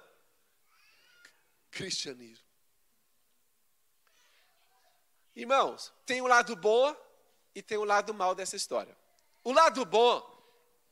cristianismo. 1.70 2.44
Irmãos, 5.34 5.90
tem 6.04 6.20
o 6.20 6.24
um 6.24 6.28
lado 6.28 6.54
bom 6.54 6.94
e 7.54 7.62
tem 7.62 7.78
o 7.78 7.80
um 7.80 7.84
lado 7.84 8.12
mal 8.12 8.34
dessa 8.34 8.56
história. 8.56 8.94
O 9.42 9.52
lado 9.52 9.86
bom 9.86 10.33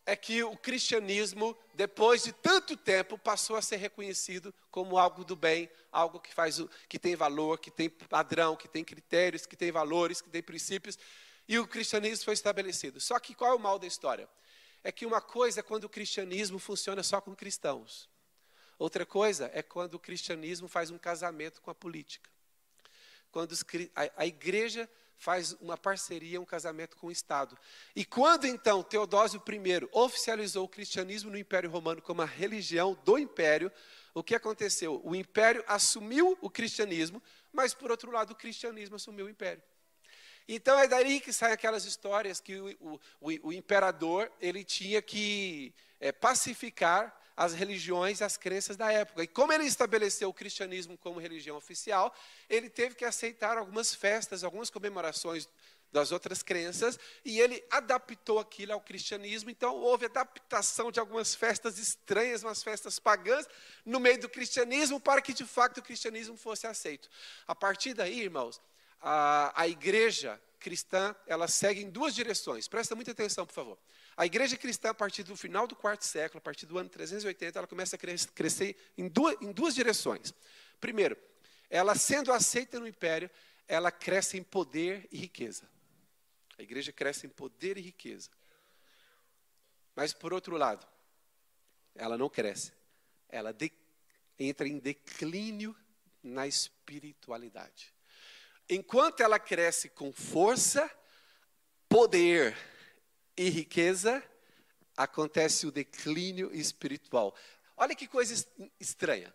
é 0.04 0.16
que 0.16 0.42
o 0.42 0.56
cristianismo, 0.56 1.56
depois 1.74 2.24
de 2.24 2.32
tanto 2.32 2.76
tempo, 2.76 3.16
passou 3.16 3.56
a 3.56 3.62
ser 3.62 3.76
reconhecido 3.76 4.52
como 4.70 4.98
algo 4.98 5.24
do 5.24 5.36
bem, 5.36 5.70
algo 5.92 6.18
que 6.18 6.34
faz 6.34 6.58
o, 6.58 6.68
que 6.88 6.98
tem 6.98 7.14
valor, 7.14 7.58
que 7.58 7.70
tem 7.70 7.88
padrão, 7.88 8.56
que 8.56 8.68
tem 8.68 8.84
critérios, 8.84 9.46
que 9.46 9.56
tem 9.56 9.70
valores, 9.70 10.20
que 10.20 10.28
tem 10.28 10.42
princípios, 10.42 10.98
e 11.46 11.58
o 11.58 11.66
cristianismo 11.66 12.24
foi 12.24 12.34
estabelecido. 12.34 13.00
Só 13.00 13.18
que 13.18 13.34
qual 13.34 13.52
é 13.52 13.54
o 13.54 13.58
mal 13.58 13.78
da 13.78 13.86
história? 13.86 14.28
É 14.82 14.90
que 14.90 15.06
uma 15.06 15.20
coisa 15.20 15.60
é 15.60 15.62
quando 15.62 15.84
o 15.84 15.88
cristianismo 15.88 16.58
funciona 16.58 17.02
só 17.02 17.20
com 17.20 17.34
cristãos. 17.34 18.08
Outra 18.78 19.06
coisa 19.06 19.50
é 19.54 19.62
quando 19.62 19.94
o 19.94 19.98
cristianismo 19.98 20.66
faz 20.66 20.90
um 20.90 20.98
casamento 20.98 21.62
com 21.62 21.70
a 21.70 21.74
política. 21.74 22.28
Quando 23.30 23.54
a, 23.94 24.22
a 24.22 24.26
igreja 24.26 24.90
faz 25.22 25.52
uma 25.60 25.78
parceria, 25.78 26.40
um 26.40 26.44
casamento 26.44 26.96
com 26.96 27.06
o 27.06 27.12
Estado. 27.12 27.56
E 27.94 28.04
quando 28.04 28.44
então 28.44 28.82
Teodósio 28.82 29.40
I 29.48 29.88
oficializou 29.92 30.64
o 30.64 30.68
cristianismo 30.68 31.30
no 31.30 31.38
Império 31.38 31.70
Romano 31.70 32.02
como 32.02 32.22
a 32.22 32.26
religião 32.26 32.98
do 33.04 33.16
império, 33.16 33.70
o 34.12 34.20
que 34.20 34.34
aconteceu? 34.34 35.00
O 35.04 35.14
império 35.14 35.62
assumiu 35.68 36.36
o 36.40 36.50
cristianismo, 36.50 37.22
mas 37.52 37.72
por 37.72 37.88
outro 37.88 38.10
lado 38.10 38.32
o 38.32 38.34
cristianismo 38.34 38.96
assumiu 38.96 39.26
o 39.26 39.30
império. 39.30 39.62
Então 40.48 40.76
é 40.76 40.88
daí 40.88 41.20
que 41.20 41.32
saem 41.32 41.54
aquelas 41.54 41.84
histórias 41.84 42.40
que 42.40 42.56
o, 42.56 43.00
o, 43.20 43.30
o, 43.44 43.52
imperador 43.52 44.28
ele 44.40 44.64
tinha 44.64 45.00
que 45.00 45.72
é, 46.00 46.10
pacificar 46.10 47.16
as 47.36 47.54
religiões, 47.54 48.22
as 48.22 48.36
crenças 48.36 48.76
da 48.76 48.90
época. 48.92 49.22
E 49.22 49.26
como 49.26 49.52
ele 49.52 49.64
estabeleceu 49.64 50.28
o 50.28 50.34
cristianismo 50.34 50.96
como 50.98 51.20
religião 51.20 51.56
oficial, 51.56 52.14
ele 52.48 52.68
teve 52.68 52.94
que 52.94 53.04
aceitar 53.04 53.58
algumas 53.58 53.94
festas, 53.94 54.44
algumas 54.44 54.70
comemorações 54.70 55.48
das 55.92 56.10
outras 56.10 56.42
crenças, 56.42 56.98
e 57.22 57.38
ele 57.38 57.62
adaptou 57.70 58.38
aquilo 58.38 58.72
ao 58.72 58.80
cristianismo. 58.80 59.50
Então, 59.50 59.76
houve 59.76 60.06
adaptação 60.06 60.90
de 60.90 60.98
algumas 60.98 61.34
festas 61.34 61.78
estranhas, 61.78 62.42
umas 62.42 62.62
festas 62.62 62.98
pagãs, 62.98 63.46
no 63.84 64.00
meio 64.00 64.18
do 64.18 64.28
cristianismo, 64.28 64.98
para 64.98 65.20
que 65.20 65.34
de 65.34 65.44
fato 65.44 65.78
o 65.78 65.82
cristianismo 65.82 66.36
fosse 66.36 66.66
aceito. 66.66 67.10
A 67.46 67.54
partir 67.54 67.92
daí, 67.92 68.20
irmãos, 68.22 68.60
a, 69.02 69.52
a 69.54 69.68
igreja 69.68 70.40
cristã, 70.58 71.14
ela 71.26 71.46
segue 71.46 71.82
em 71.82 71.90
duas 71.90 72.14
direções. 72.14 72.68
Presta 72.68 72.94
muita 72.94 73.10
atenção, 73.10 73.44
por 73.44 73.52
favor. 73.52 73.78
A 74.16 74.26
igreja 74.26 74.56
cristã, 74.56 74.90
a 74.90 74.94
partir 74.94 75.22
do 75.22 75.36
final 75.36 75.66
do 75.66 75.74
quarto 75.74 76.04
século, 76.04 76.38
a 76.38 76.42
partir 76.42 76.66
do 76.66 76.78
ano 76.78 76.88
380, 76.88 77.58
ela 77.58 77.66
começa 77.66 77.96
a 77.96 77.98
crescer 77.98 78.76
em 78.96 79.08
duas, 79.08 79.36
em 79.40 79.52
duas 79.52 79.74
direções. 79.74 80.34
Primeiro, 80.80 81.16
ela 81.70 81.94
sendo 81.94 82.32
aceita 82.32 82.78
no 82.78 82.86
império, 82.86 83.30
ela 83.66 83.90
cresce 83.90 84.36
em 84.36 84.42
poder 84.42 85.08
e 85.10 85.16
riqueza. 85.16 85.68
A 86.58 86.62
igreja 86.62 86.92
cresce 86.92 87.26
em 87.26 87.30
poder 87.30 87.78
e 87.78 87.80
riqueza. 87.80 88.30
Mas, 89.94 90.12
por 90.12 90.32
outro 90.32 90.56
lado, 90.56 90.86
ela 91.94 92.18
não 92.18 92.28
cresce. 92.28 92.72
Ela 93.28 93.52
de, 93.52 93.72
entra 94.38 94.68
em 94.68 94.78
declínio 94.78 95.74
na 96.22 96.46
espiritualidade. 96.46 97.94
Enquanto 98.68 99.22
ela 99.22 99.38
cresce 99.38 99.88
com 99.88 100.12
força, 100.12 100.90
poder 101.88 102.56
e 103.36 103.48
riqueza, 103.48 104.22
acontece 104.96 105.66
o 105.66 105.72
declínio 105.72 106.54
espiritual. 106.54 107.34
Olha 107.76 107.94
que 107.94 108.06
coisa 108.06 108.46
estranha. 108.78 109.34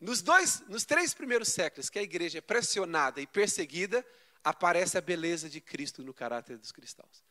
Nos 0.00 0.22
dois, 0.22 0.60
nos 0.68 0.84
três 0.84 1.12
primeiros 1.12 1.48
séculos 1.48 1.90
que 1.90 1.98
a 1.98 2.02
igreja 2.02 2.38
é 2.38 2.40
pressionada 2.40 3.20
e 3.20 3.26
perseguida, 3.26 4.06
aparece 4.44 4.96
a 4.96 5.00
beleza 5.00 5.48
de 5.48 5.60
Cristo 5.60 6.02
no 6.02 6.14
caráter 6.14 6.56
dos 6.56 6.70
cristãos. 6.70 7.24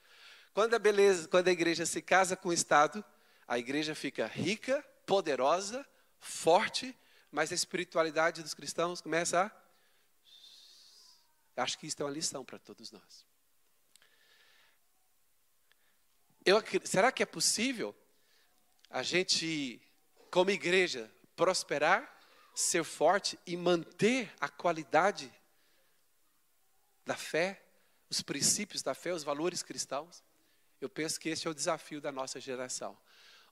Quando 0.53 0.73
a 0.73 0.79
beleza, 0.79 1.27
quando 1.27 1.47
a 1.47 1.51
igreja 1.51 1.85
se 1.85 2.01
casa 2.01 2.35
com 2.35 2.49
o 2.49 2.53
Estado, 2.53 3.03
a 3.47 3.57
igreja 3.57 3.95
fica 3.95 4.25
rica, 4.27 4.83
poderosa, 5.05 5.87
forte, 6.19 6.97
mas 7.31 7.51
a 7.51 7.55
espiritualidade 7.55 8.41
dos 8.43 8.53
cristãos 8.53 8.99
começa 8.99 9.43
a. 9.43 9.51
Acho 11.63 11.77
que 11.77 11.87
isso 11.87 12.01
é 12.01 12.05
uma 12.05 12.11
lição 12.11 12.43
para 12.43 12.59
todos 12.59 12.91
nós. 12.91 13.26
Eu, 16.47 16.63
será 16.85 17.11
que 17.11 17.21
é 17.21 17.25
possível 17.25 17.93
a 18.89 19.03
gente, 19.03 19.81
como 20.31 20.49
igreja, 20.49 21.11
prosperar, 21.35 22.09
ser 22.55 22.85
forte 22.85 23.37
e 23.45 23.57
manter 23.57 24.33
a 24.39 24.47
qualidade 24.47 25.29
da 27.05 27.17
fé, 27.17 27.61
os 28.09 28.21
princípios 28.21 28.81
da 28.81 28.93
fé, 28.93 29.13
os 29.13 29.25
valores 29.25 29.61
cristãos? 29.61 30.23
Eu 30.79 30.87
penso 30.87 31.19
que 31.19 31.27
esse 31.27 31.45
é 31.45 31.49
o 31.49 31.53
desafio 31.53 31.99
da 31.99 32.13
nossa 32.13 32.39
geração. 32.39 32.97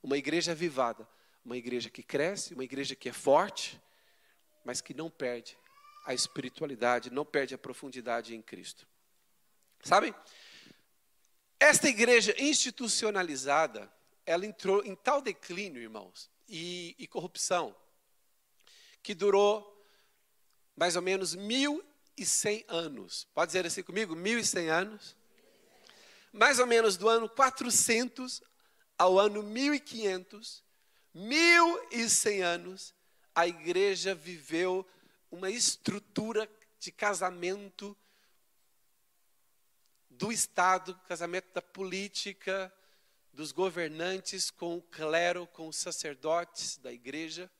Uma 0.02 0.16
igreja 0.16 0.52
avivada, 0.52 1.06
uma 1.44 1.58
igreja 1.58 1.90
que 1.90 2.02
cresce, 2.02 2.54
uma 2.54 2.64
igreja 2.64 2.96
que 2.96 3.10
é 3.10 3.12
forte, 3.12 3.78
mas 4.64 4.80
que 4.80 4.94
não 4.94 5.10
perde 5.10 5.54
a 6.06 6.14
espiritualidade, 6.14 7.10
não 7.10 7.26
perde 7.26 7.54
a 7.54 7.58
profundidade 7.58 8.34
em 8.34 8.40
Cristo. 8.40 8.88
Sabem? 9.82 10.14
Esta 11.58 11.88
igreja 11.88 12.34
institucionalizada, 12.38 13.92
ela 14.24 14.44
entrou 14.44 14.84
em 14.84 14.94
tal 14.94 15.20
declínio, 15.22 15.82
irmãos, 15.82 16.30
e, 16.48 16.94
e 16.98 17.06
corrupção, 17.06 17.74
que 19.02 19.14
durou 19.14 19.72
mais 20.76 20.96
ou 20.96 21.02
menos 21.02 21.34
mil 21.34 21.84
e 22.16 22.24
cem 22.24 22.64
anos. 22.68 23.26
Pode 23.34 23.50
dizer 23.50 23.66
assim 23.66 23.82
comigo? 23.82 24.14
Mil 24.14 24.38
e 24.38 24.44
cem 24.44 24.68
anos 24.68 25.16
mais 26.36 26.58
ou 26.58 26.66
menos 26.66 26.98
do 26.98 27.08
ano 27.08 27.28
400 27.28 28.42
ao 28.98 29.18
ano 29.18 29.42
1500, 29.42 30.62
1100 31.14 32.42
anos, 32.42 32.94
a 33.34 33.46
igreja 33.46 34.14
viveu 34.14 34.86
uma 35.30 35.50
estrutura 35.50 36.48
de 36.78 36.92
casamento 36.92 37.96
do 40.18 40.32
Estado, 40.32 40.98
casamento 41.06 41.52
da 41.52 41.62
política, 41.62 42.72
dos 43.32 43.52
governantes 43.52 44.50
com 44.50 44.76
o 44.76 44.82
clero, 44.82 45.46
com 45.46 45.68
os 45.68 45.76
sacerdotes 45.76 46.78
da 46.78 46.92
igreja. 46.92 47.50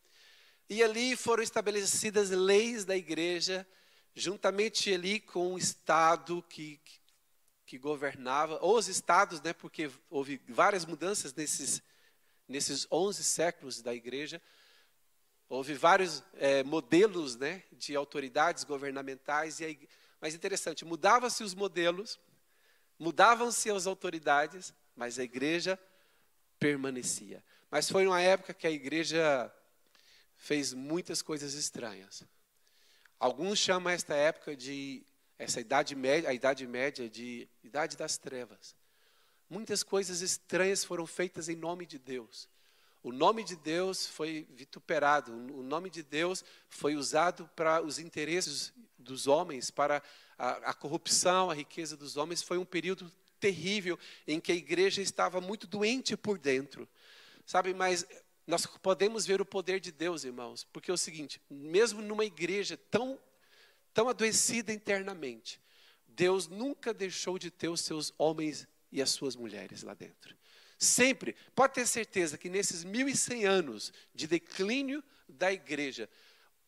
E 0.69 0.83
ali 0.83 1.15
foram 1.15 1.43
estabelecidas 1.43 2.31
leis 2.31 2.85
da 2.85 2.97
igreja, 2.97 3.67
juntamente 4.15 4.93
ali 4.93 5.21
com 5.21 5.53
o 5.53 5.59
Estado 5.59 6.43
que, 6.49 6.81
que 7.67 7.79
governava, 7.79 8.59
ou 8.63 8.79
os 8.79 8.89
estados, 8.89 9.41
né, 9.43 9.53
porque 9.53 9.91
houve 10.09 10.41
várias 10.49 10.87
mudanças 10.87 11.35
nesses, 11.35 11.83
nesses 12.49 12.87
11 12.91 13.23
séculos 13.23 13.83
da 13.83 13.95
igreja. 13.95 14.41
Houve 15.49 15.75
vários 15.75 16.25
é, 16.35 16.65
modelos 16.65 17.37
né, 17.37 17.63
de 17.71 17.95
autoridades 17.95 18.65
governamentais, 18.65 19.61
e 19.61 19.67
aí, 19.67 19.89
mas 20.21 20.35
interessante, 20.35 20.85
mudavam-se 20.85 21.45
os 21.45 21.55
modelos, 21.55 22.19
mudavam-se 22.99 23.71
as 23.71 23.87
autoridades, 23.87 24.73
mas 24.95 25.19
a 25.19 25.25
igreja 25.25 25.79
permanecia. 26.59 27.43
Mas 27.71 27.91
foi 27.91 28.07
uma 28.07 28.21
época 28.21 28.55
que 28.55 28.67
a 28.67 28.71
igreja 28.71 29.53
fez 30.37 30.73
muitas 30.73 31.23
coisas 31.23 31.55
estranhas. 31.55 32.23
Alguns 33.19 33.59
chamam 33.59 33.93
esta 33.93 34.15
época 34.15 34.55
de 34.55 35.05
essa 35.39 35.61
idade 35.61 35.95
média, 35.95 36.31
a 36.31 36.35
idade 36.35 36.67
média 36.67 37.09
de 37.09 37.49
idade 37.63 37.97
das 37.97 38.17
trevas. 38.17 38.75
Muitas 39.49 39.83
coisas 39.83 40.21
estranhas 40.21 40.85
foram 40.85 41.07
feitas 41.07 41.49
em 41.49 41.57
nome 41.57 41.87
de 41.87 41.99
Deus. 41.99 42.49
O 43.03 43.13
nome 43.13 43.45
de 43.45 43.55
Deus 43.55 44.07
foi 44.07 44.47
vituperado, 44.51 45.33
o 45.33 45.63
nome 45.63 45.89
de 45.89 46.03
Deus 46.03 46.45
foi 46.69 46.97
usado 46.97 47.49
para 47.55 47.81
os 47.81 48.01
interesses 48.01 48.73
dos 48.99 49.29
homens, 49.29 49.71
para 49.71 50.03
a, 50.39 50.71
a 50.71 50.75
corrupção, 50.75 51.51
a 51.51 51.55
riqueza 51.55 51.97
dos 51.97 52.17
homens. 52.17 52.43
Foi 52.43 52.59
um 52.59 52.65
período 52.65 53.11
terrível 53.39 53.99
em 54.27 54.41
que 54.41 54.53
a 54.53 54.55
igreja 54.55 55.03
estava 55.03 55.41
muito 55.41 55.67
doente 55.67 56.17
por 56.17 56.39
dentro. 56.39 56.89
Sabe, 57.45 57.75
mas 57.75 58.07
nós 58.47 58.67
podemos 58.67 59.27
ver 59.27 59.41
o 59.41 59.47
poder 59.47 59.81
de 59.81 59.93
Deus, 59.93 60.25
irmãos, 60.25 60.65
porque 60.65 60.91
é 60.91 60.95
o 60.95 60.99
seguinte: 60.99 61.41
mesmo 61.51 62.01
numa 62.01 62.25
igreja 62.25 62.77
tão 62.91 63.19
tão 63.93 64.11
adoecida 64.11 64.75
internamente, 64.75 65.59
Deus 66.07 66.49
nunca 66.49 66.93
deixou 66.93 67.39
de 67.39 67.51
ter 67.51 67.69
os 67.69 67.81
seus 67.81 68.13
homens 68.19 68.69
e 68.93 69.01
as 69.01 69.09
suas 69.09 69.35
mulheres 69.35 69.83
lá 69.83 69.95
dentro. 69.95 70.37
Sempre, 70.79 71.35
pode 71.55 71.73
ter 71.73 71.87
certeza 71.87 72.37
que 72.37 72.51
nesses 72.51 72.85
1100 72.85 73.47
anos 73.47 73.93
de 74.15 74.27
declínio 74.27 75.03
da 75.27 75.51
igreja, 75.51 76.11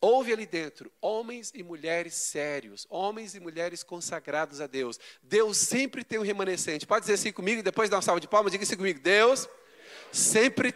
houve 0.01 0.31
ali 0.31 0.45
dentro 0.45 0.91
homens 1.01 1.51
e 1.53 1.61
mulheres 1.61 2.13
sérios, 2.13 2.87
homens 2.89 3.35
e 3.35 3.39
mulheres 3.39 3.83
consagrados 3.83 4.61
a 4.61 4.67
Deus. 4.67 4.99
Deus 5.21 5.57
sempre 5.57 6.03
tem 6.03 6.19
um 6.19 6.23
remanescente. 6.23 6.87
Pode 6.87 7.01
dizer 7.01 7.13
assim 7.13 7.31
comigo, 7.31 7.61
depois 7.61 7.89
dá 7.89 7.97
uma 7.97 8.01
salva 8.01 8.19
de 8.19 8.27
palmas, 8.27 8.51
diga 8.51 8.63
assim 8.63 8.77
comigo: 8.77 8.99
Deus 8.99 9.47
sempre 10.11 10.73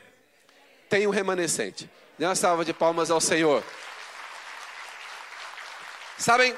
tem 0.89 1.07
um 1.07 1.12
remanescente. 1.12 1.89
Dê 2.17 2.25
uma 2.25 2.36
salva 2.36 2.63
de 2.63 2.73
palmas 2.73 3.09
ao 3.09 3.19
Senhor. 3.19 3.63
Sabem, 6.17 6.55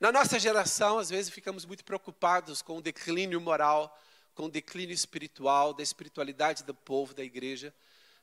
na 0.00 0.10
nossa 0.10 0.38
geração, 0.38 0.98
às 0.98 1.10
vezes 1.10 1.30
ficamos 1.30 1.64
muito 1.64 1.84
preocupados 1.84 2.62
com 2.62 2.78
o 2.78 2.82
declínio 2.82 3.40
moral, 3.40 3.98
com 4.34 4.44
o 4.44 4.50
declínio 4.50 4.94
espiritual, 4.94 5.74
da 5.74 5.82
espiritualidade 5.82 6.64
do 6.64 6.74
povo, 6.74 7.14
da 7.14 7.22
igreja. 7.22 7.74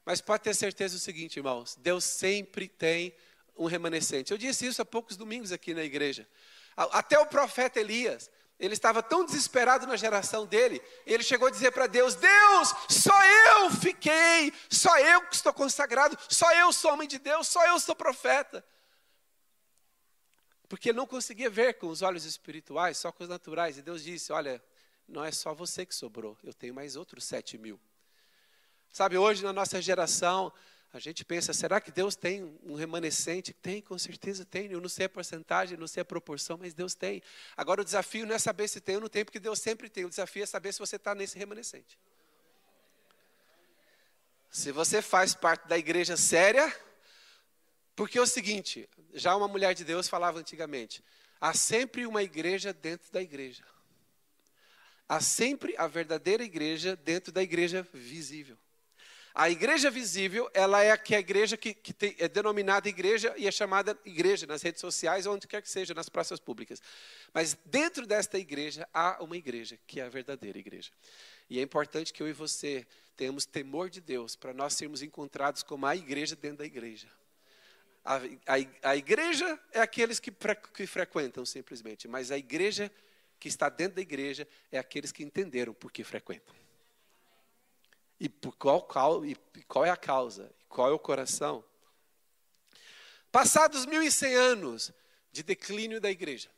Mas 0.06 0.22
pode 0.22 0.44
ter 0.44 0.54
certeza 0.54 0.96
do 0.96 1.00
seguinte, 1.00 1.38
irmãos: 1.38 1.76
Deus 1.80 2.04
sempre 2.04 2.68
tem 2.68 3.14
um 3.58 3.66
remanescente. 3.66 4.32
Eu 4.32 4.38
disse 4.38 4.66
isso 4.66 4.82
há 4.82 4.86
poucos 4.86 5.18
domingos 5.18 5.52
aqui 5.52 5.74
na 5.74 5.84
igreja. 5.84 6.28
Até 6.76 7.20
o 7.20 7.26
profeta 7.26 7.80
Elias, 7.80 8.30
ele 8.60 8.74
estava 8.74 9.04
tão 9.04 9.26
desesperado 9.26 9.86
na 9.86 9.96
geração 9.96 10.46
dele, 10.46 10.82
ele 11.06 11.24
chegou 11.24 11.48
a 11.48 11.52
dizer 11.52 11.72
para 11.72 11.88
Deus: 11.88 12.16
Deus, 12.16 12.74
só 12.90 13.24
eu 13.26 13.70
fiquei, 13.72 14.52
só 14.70 14.98
eu 15.00 15.22
que 15.28 15.36
estou 15.36 15.54
consagrado, 15.54 16.18
só 16.30 16.52
eu 16.54 16.74
sou 16.74 16.94
homem 16.94 17.08
de 17.08 17.20
Deus, 17.20 17.48
só 17.48 17.66
eu 17.68 17.80
sou 17.80 17.96
profeta 17.96 18.64
porque 20.74 20.90
ele 20.90 20.98
não 20.98 21.06
conseguia 21.06 21.52
ver 21.52 21.76
com 21.76 21.86
os 21.86 22.02
olhos 22.02 22.26
espirituais, 22.26 22.98
só 22.98 23.12
com 23.12 23.22
os 23.22 23.30
naturais. 23.30 23.78
E 23.78 23.82
Deus 23.84 24.04
disse: 24.04 24.34
Olha, 24.34 24.60
não 25.08 25.24
é 25.24 25.32
só 25.32 25.54
você 25.54 25.86
que 25.86 25.94
sobrou, 25.94 26.36
eu 26.44 26.52
tenho 26.52 26.74
mais 26.74 26.96
outros 26.96 27.26
sete 27.26 27.60
mil. 27.60 27.80
Sabe, 28.94 29.18
hoje 29.18 29.44
na 29.44 29.52
nossa 29.52 29.82
geração, 29.82 30.54
a 30.94 31.00
gente 31.00 31.26
pensa: 31.26 31.52
será 31.52 31.82
que 31.82 31.92
Deus 31.92 32.16
tem 32.16 32.44
um 32.64 32.76
remanescente? 32.76 33.52
Tem, 33.52 33.82
com 33.82 33.98
certeza 33.98 34.46
tem. 34.46 34.72
Eu 34.72 34.80
não 34.80 34.88
sei 34.88 35.08
a 35.08 35.10
porcentagem, 35.10 35.76
não 35.76 35.88
sei 35.88 36.02
a 36.02 36.06
proporção, 36.06 36.60
mas 36.60 36.76
Deus 36.76 36.94
tem. 36.94 37.20
Agora 37.58 37.82
o 37.82 37.84
desafio 37.84 38.28
não 38.28 38.36
é 38.36 38.38
saber 38.38 38.68
se 38.68 38.80
tem 38.80 38.96
ou 38.96 39.02
não 39.02 39.10
tem, 39.10 39.26
porque 39.26 39.40
Deus 39.40 39.58
sempre 39.58 39.90
tem. 39.90 40.06
O 40.06 40.10
desafio 40.10 40.44
é 40.44 40.46
saber 40.46 40.72
se 40.72 40.80
você 40.80 40.98
está 40.98 41.16
nesse 41.16 41.40
remanescente. 41.40 41.98
Se 44.52 44.72
você 44.72 45.02
faz 45.02 45.34
parte 45.34 45.68
da 45.68 45.76
igreja 45.76 46.16
séria, 46.16 46.72
porque 47.96 48.20
é 48.20 48.22
o 48.22 48.28
seguinte, 48.28 48.88
já 49.12 49.36
uma 49.36 49.48
mulher 49.48 49.74
de 49.74 49.84
Deus 49.84 50.08
falava 50.08 50.38
antigamente: 50.38 51.04
há 51.42 51.52
sempre 51.56 52.06
uma 52.06 52.22
igreja 52.22 52.72
dentro 52.72 53.12
da 53.12 53.24
igreja. 53.24 53.64
Há 55.10 55.20
sempre 55.20 55.76
a 55.80 55.88
verdadeira 55.88 56.44
igreja 56.44 56.96
dentro 56.96 57.32
da 57.32 57.42
igreja 57.42 57.82
visível. 57.92 58.56
A 59.36 59.50
igreja 59.50 59.90
visível, 59.90 60.48
ela 60.54 60.84
é 60.84 60.92
a, 60.92 60.98
que 60.98 61.16
é 61.16 61.18
a 61.18 61.20
igreja 61.20 61.58
que, 61.58 61.74
que 61.74 61.92
tem, 61.92 62.16
é 62.20 62.28
denominada 62.28 62.88
igreja 62.88 63.34
e 63.36 63.48
é 63.48 63.52
chamada 63.52 63.98
igreja 64.06 64.46
nas 64.46 64.62
redes 64.62 64.80
sociais, 64.80 65.26
onde 65.26 65.48
quer 65.48 65.60
que 65.60 65.70
seja, 65.70 65.92
nas 65.96 66.08
praças 66.08 66.40
públicas. 66.40 66.80
Mas 67.34 67.58
dentro 67.66 68.06
desta 68.06 68.38
igreja 68.38 68.88
há 68.94 69.24
uma 69.24 69.36
igreja, 69.36 69.80
que 69.88 70.00
é 70.00 70.04
a 70.04 70.10
verdadeira 70.10 70.60
igreja. 70.60 70.92
E 71.50 71.58
é 71.58 71.64
importante 71.64 72.14
que 72.14 72.22
eu 72.22 72.28
e 72.28 72.34
você 72.34 72.86
tenhamos 73.18 73.44
temor 73.44 73.90
de 73.90 74.02
Deus 74.02 74.36
para 74.36 74.54
nós 74.54 74.74
sermos 74.74 75.02
encontrados 75.02 75.64
como 75.64 75.88
a 75.88 75.96
igreja 75.96 76.36
dentro 76.36 76.60
da 76.60 76.66
igreja. 76.66 77.08
A, 78.06 78.18
a, 78.18 78.90
a 78.92 78.96
igreja 78.96 79.60
é 79.72 79.82
aqueles 79.82 80.20
que, 80.20 80.32
que 80.76 80.86
frequentam 80.86 81.44
simplesmente, 81.44 82.08
mas 82.08 82.30
a 82.30 82.38
igreja 82.38 82.92
que 83.40 83.48
está 83.48 83.68
dentro 83.68 83.96
da 83.96 84.02
igreja 84.02 84.48
é 84.72 84.78
aqueles 84.78 85.12
que 85.12 85.24
entenderam 85.24 85.74
por 85.74 85.92
que 85.92 86.04
frequentam. 86.04 86.63
E 88.20 88.30
por 88.30 88.56
qual, 88.56 89.26
e 89.26 89.36
qual 89.68 89.86
é 89.86 89.90
a 89.90 89.98
causa? 89.98 90.54
Qual 90.70 90.90
é 90.90 90.92
o 90.92 91.00
coração? 91.00 91.64
Passados 93.32 93.86
1.100 93.86 94.36
anos 94.36 94.94
de 95.32 95.42
declínio 95.44 96.00
da 96.00 96.10
igreja. 96.10 96.50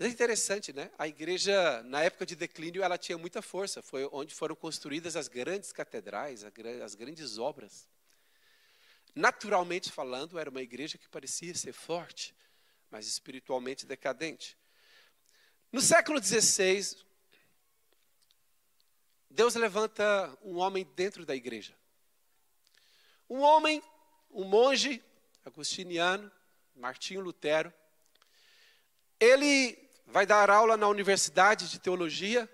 É 0.00 0.08
interessante, 0.08 0.72
né? 0.72 0.90
A 0.98 1.06
igreja, 1.06 1.82
na 1.84 2.02
época 2.02 2.26
de 2.26 2.34
declínio, 2.34 2.82
ela 2.82 2.98
tinha 2.98 3.16
muita 3.16 3.40
força. 3.40 3.80
Foi 3.80 4.08
onde 4.10 4.34
foram 4.34 4.56
construídas 4.56 5.14
as 5.14 5.28
grandes 5.28 5.70
catedrais, 5.70 6.44
as 6.82 6.94
grandes 6.94 7.38
obras. 7.38 7.86
Naturalmente 9.14 9.92
falando, 9.92 10.38
era 10.38 10.50
uma 10.50 10.62
igreja 10.62 10.98
que 10.98 11.08
parecia 11.08 11.54
ser 11.54 11.72
forte, 11.72 12.34
mas 12.90 13.06
espiritualmente 13.06 13.86
decadente. 13.86 14.56
No 15.70 15.80
século 15.80 16.20
XVI, 16.22 16.96
Deus 19.32 19.54
levanta 19.54 20.38
um 20.42 20.58
homem 20.58 20.86
dentro 20.94 21.24
da 21.24 21.34
igreja. 21.34 21.74
Um 23.30 23.40
homem, 23.40 23.82
um 24.30 24.44
monge 24.44 25.02
agostiniano, 25.42 26.30
Martinho 26.76 27.22
Lutero, 27.22 27.72
ele 29.18 29.78
vai 30.06 30.26
dar 30.26 30.50
aula 30.50 30.76
na 30.76 30.86
Universidade 30.86 31.70
de 31.70 31.78
Teologia, 31.78 32.46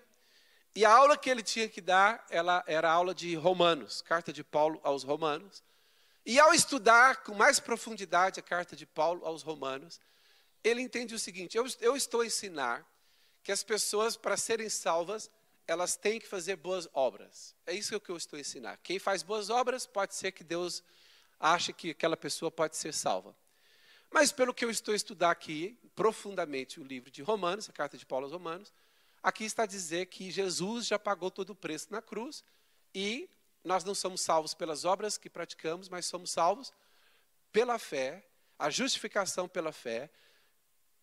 e 0.73 0.85
a 0.85 0.95
aula 0.95 1.17
que 1.17 1.29
ele 1.29 1.43
tinha 1.43 1.69
que 1.69 1.81
dar, 1.81 2.25
ela 2.31 2.62
era 2.64 2.88
a 2.88 2.93
aula 2.93 3.12
de 3.12 3.35
Romanos, 3.35 4.01
carta 4.01 4.33
de 4.33 4.45
Paulo 4.45 4.81
aos 4.85 5.03
Romanos. 5.03 5.64
E 6.25 6.38
ao 6.38 6.55
estudar 6.55 7.25
com 7.25 7.35
mais 7.35 7.59
profundidade 7.59 8.38
a 8.38 8.43
carta 8.43 8.77
de 8.77 8.87
Paulo 8.87 9.27
aos 9.27 9.43
Romanos, 9.43 10.01
ele 10.62 10.81
entende 10.81 11.12
o 11.12 11.19
seguinte: 11.19 11.57
eu, 11.57 11.67
eu 11.81 11.97
estou 11.97 12.21
a 12.21 12.27
ensinar 12.27 12.87
que 13.43 13.51
as 13.51 13.64
pessoas, 13.64 14.17
para 14.17 14.37
serem 14.37 14.69
salvas, 14.69 15.29
elas 15.68 15.96
têm 15.96 16.18
que 16.18 16.26
fazer 16.26 16.57
boas 16.57 16.88
obras. 16.94 17.54
É 17.66 17.74
isso 17.74 18.00
que 18.00 18.11
eu 18.11 18.16
estou 18.16 18.38
a 18.38 18.40
ensinar. 18.40 18.78
Quem 18.78 18.98
faz 18.98 19.22
boas 19.22 19.50
obras, 19.50 19.87
pode 19.87 20.14
ser 20.14 20.33
que 20.33 20.42
Deus 20.42 20.83
ache 21.38 21.74
que 21.74 21.90
aquela 21.90 22.16
pessoa 22.16 22.50
pode 22.50 22.74
ser 22.74 22.94
salva. 22.94 23.37
Mas 24.11 24.33
pelo 24.33 24.54
que 24.54 24.64
eu 24.64 24.70
estou 24.70 24.92
a 24.92 24.96
estudar 24.96 25.31
aqui, 25.31 25.78
profundamente, 25.94 26.81
o 26.81 26.85
livro 26.85 27.11
de 27.11 27.22
Romanos, 27.22 27.68
a 27.68 27.72
carta 27.72 27.98
de 27.98 28.07
Paulo 28.07 28.24
aos 28.24 28.33
Romanos, 28.33 28.72
aqui 29.22 29.44
está 29.44 29.64
a 29.64 29.66
dizer 29.66 30.07
que 30.07 30.31
Jesus 30.31 30.87
já 30.87 30.98
pagou 30.98 31.31
todo 31.31 31.50
o 31.50 31.54
preço 31.54 31.88
na 31.90 32.00
cruz 32.00 32.42
e 32.94 33.28
nós 33.62 33.85
não 33.85 33.94
somos 33.94 34.22
salvos 34.22 34.54
pelas 34.54 34.87
obras 34.87 35.18
que 35.18 35.28
praticamos, 35.28 35.90
mas 35.90 36.07
somos 36.07 36.31
salvos 36.31 36.72
pela 37.52 37.78
fé, 37.78 38.26
a 38.59 38.70
justificação 38.70 39.46
pela 39.46 39.70
fé. 39.70 40.09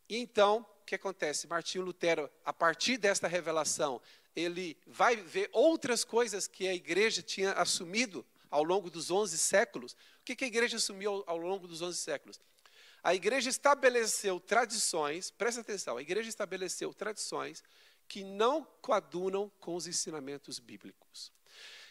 E 0.10 0.18
então, 0.18 0.66
o 0.82 0.86
que 0.86 0.96
acontece? 0.96 1.46
Martinho 1.46 1.86
Lutero, 1.86 2.32
a 2.44 2.52
partir 2.52 2.98
desta 2.98 3.28
revelação, 3.28 4.02
ele 4.36 4.78
vai 4.86 5.16
ver 5.16 5.50
outras 5.52 6.04
coisas 6.04 6.48
que 6.48 6.68
a 6.68 6.74
igreja 6.74 7.22
tinha 7.22 7.54
assumido 7.54 8.26
ao 8.50 8.64
longo 8.64 8.90
dos 8.90 9.10
11 9.10 9.38
séculos. 9.38 9.94
O 10.22 10.24
que 10.24 10.44
a 10.44 10.48
igreja 10.48 10.78
assumiu 10.78 11.24
ao 11.26 11.38
longo 11.38 11.68
dos 11.68 11.82
11 11.82 11.98
séculos? 11.98 12.40
A 13.04 13.14
igreja 13.14 13.50
estabeleceu 13.50 14.40
tradições, 14.40 15.30
presta 15.30 15.62
atenção, 15.62 15.98
a 15.98 16.02
igreja 16.02 16.28
estabeleceu 16.28 16.94
tradições 16.94 17.64
que 18.08 18.24
não 18.24 18.64
coadunam 18.82 19.52
com 19.60 19.76
os 19.76 19.88
ensinamentos 19.88 20.60
bíblicos. 20.60 21.32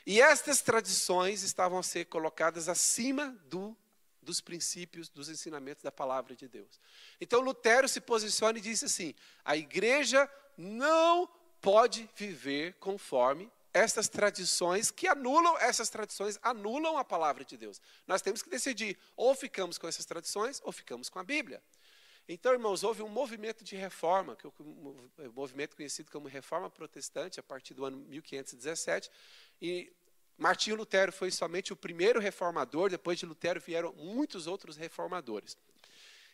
E 0.06 0.20
estas 0.20 0.60
tradições 0.60 1.42
estavam 1.42 1.78
a 1.78 1.82
ser 1.82 2.06
colocadas 2.06 2.68
acima 2.68 3.30
do, 3.48 3.76
dos 4.20 4.40
princípios, 4.40 5.08
dos 5.08 5.28
ensinamentos 5.28 5.82
da 5.82 5.92
palavra 5.92 6.34
de 6.34 6.48
Deus. 6.48 6.80
Então 7.20 7.40
Lutero 7.40 7.88
se 7.88 8.00
posiciona 8.00 8.58
e 8.58 8.62
diz 8.62 8.82
assim: 8.82 9.14
a 9.44 9.56
igreja 9.56 10.28
não 10.58 11.28
pode 11.64 12.06
viver 12.14 12.74
conforme 12.74 13.50
essas 13.72 14.06
tradições 14.06 14.90
que 14.90 15.08
anulam, 15.08 15.56
essas 15.58 15.88
tradições 15.88 16.38
anulam 16.42 16.98
a 16.98 17.04
palavra 17.04 17.42
de 17.42 17.56
Deus. 17.56 17.80
Nós 18.06 18.20
temos 18.20 18.42
que 18.42 18.50
decidir, 18.50 18.98
ou 19.16 19.34
ficamos 19.34 19.78
com 19.78 19.88
essas 19.88 20.04
tradições, 20.04 20.60
ou 20.62 20.70
ficamos 20.70 21.08
com 21.08 21.18
a 21.18 21.24
Bíblia. 21.24 21.62
Então, 22.28 22.52
irmãos, 22.52 22.84
houve 22.84 23.02
um 23.02 23.08
movimento 23.08 23.64
de 23.64 23.76
reforma, 23.76 24.36
que 24.36 24.46
é 24.46 24.50
um 24.50 25.32
movimento 25.32 25.74
conhecido 25.74 26.10
como 26.10 26.28
Reforma 26.28 26.68
Protestante, 26.68 27.40
a 27.40 27.42
partir 27.42 27.72
do 27.72 27.86
ano 27.86 27.96
1517, 27.96 29.10
e 29.60 29.90
Martinho 30.36 30.76
Lutero 30.76 31.12
foi 31.12 31.30
somente 31.30 31.72
o 31.72 31.76
primeiro 31.76 32.20
reformador, 32.20 32.90
depois 32.90 33.18
de 33.18 33.24
Lutero 33.24 33.58
vieram 33.58 33.94
muitos 33.94 34.46
outros 34.46 34.76
reformadores. 34.76 35.56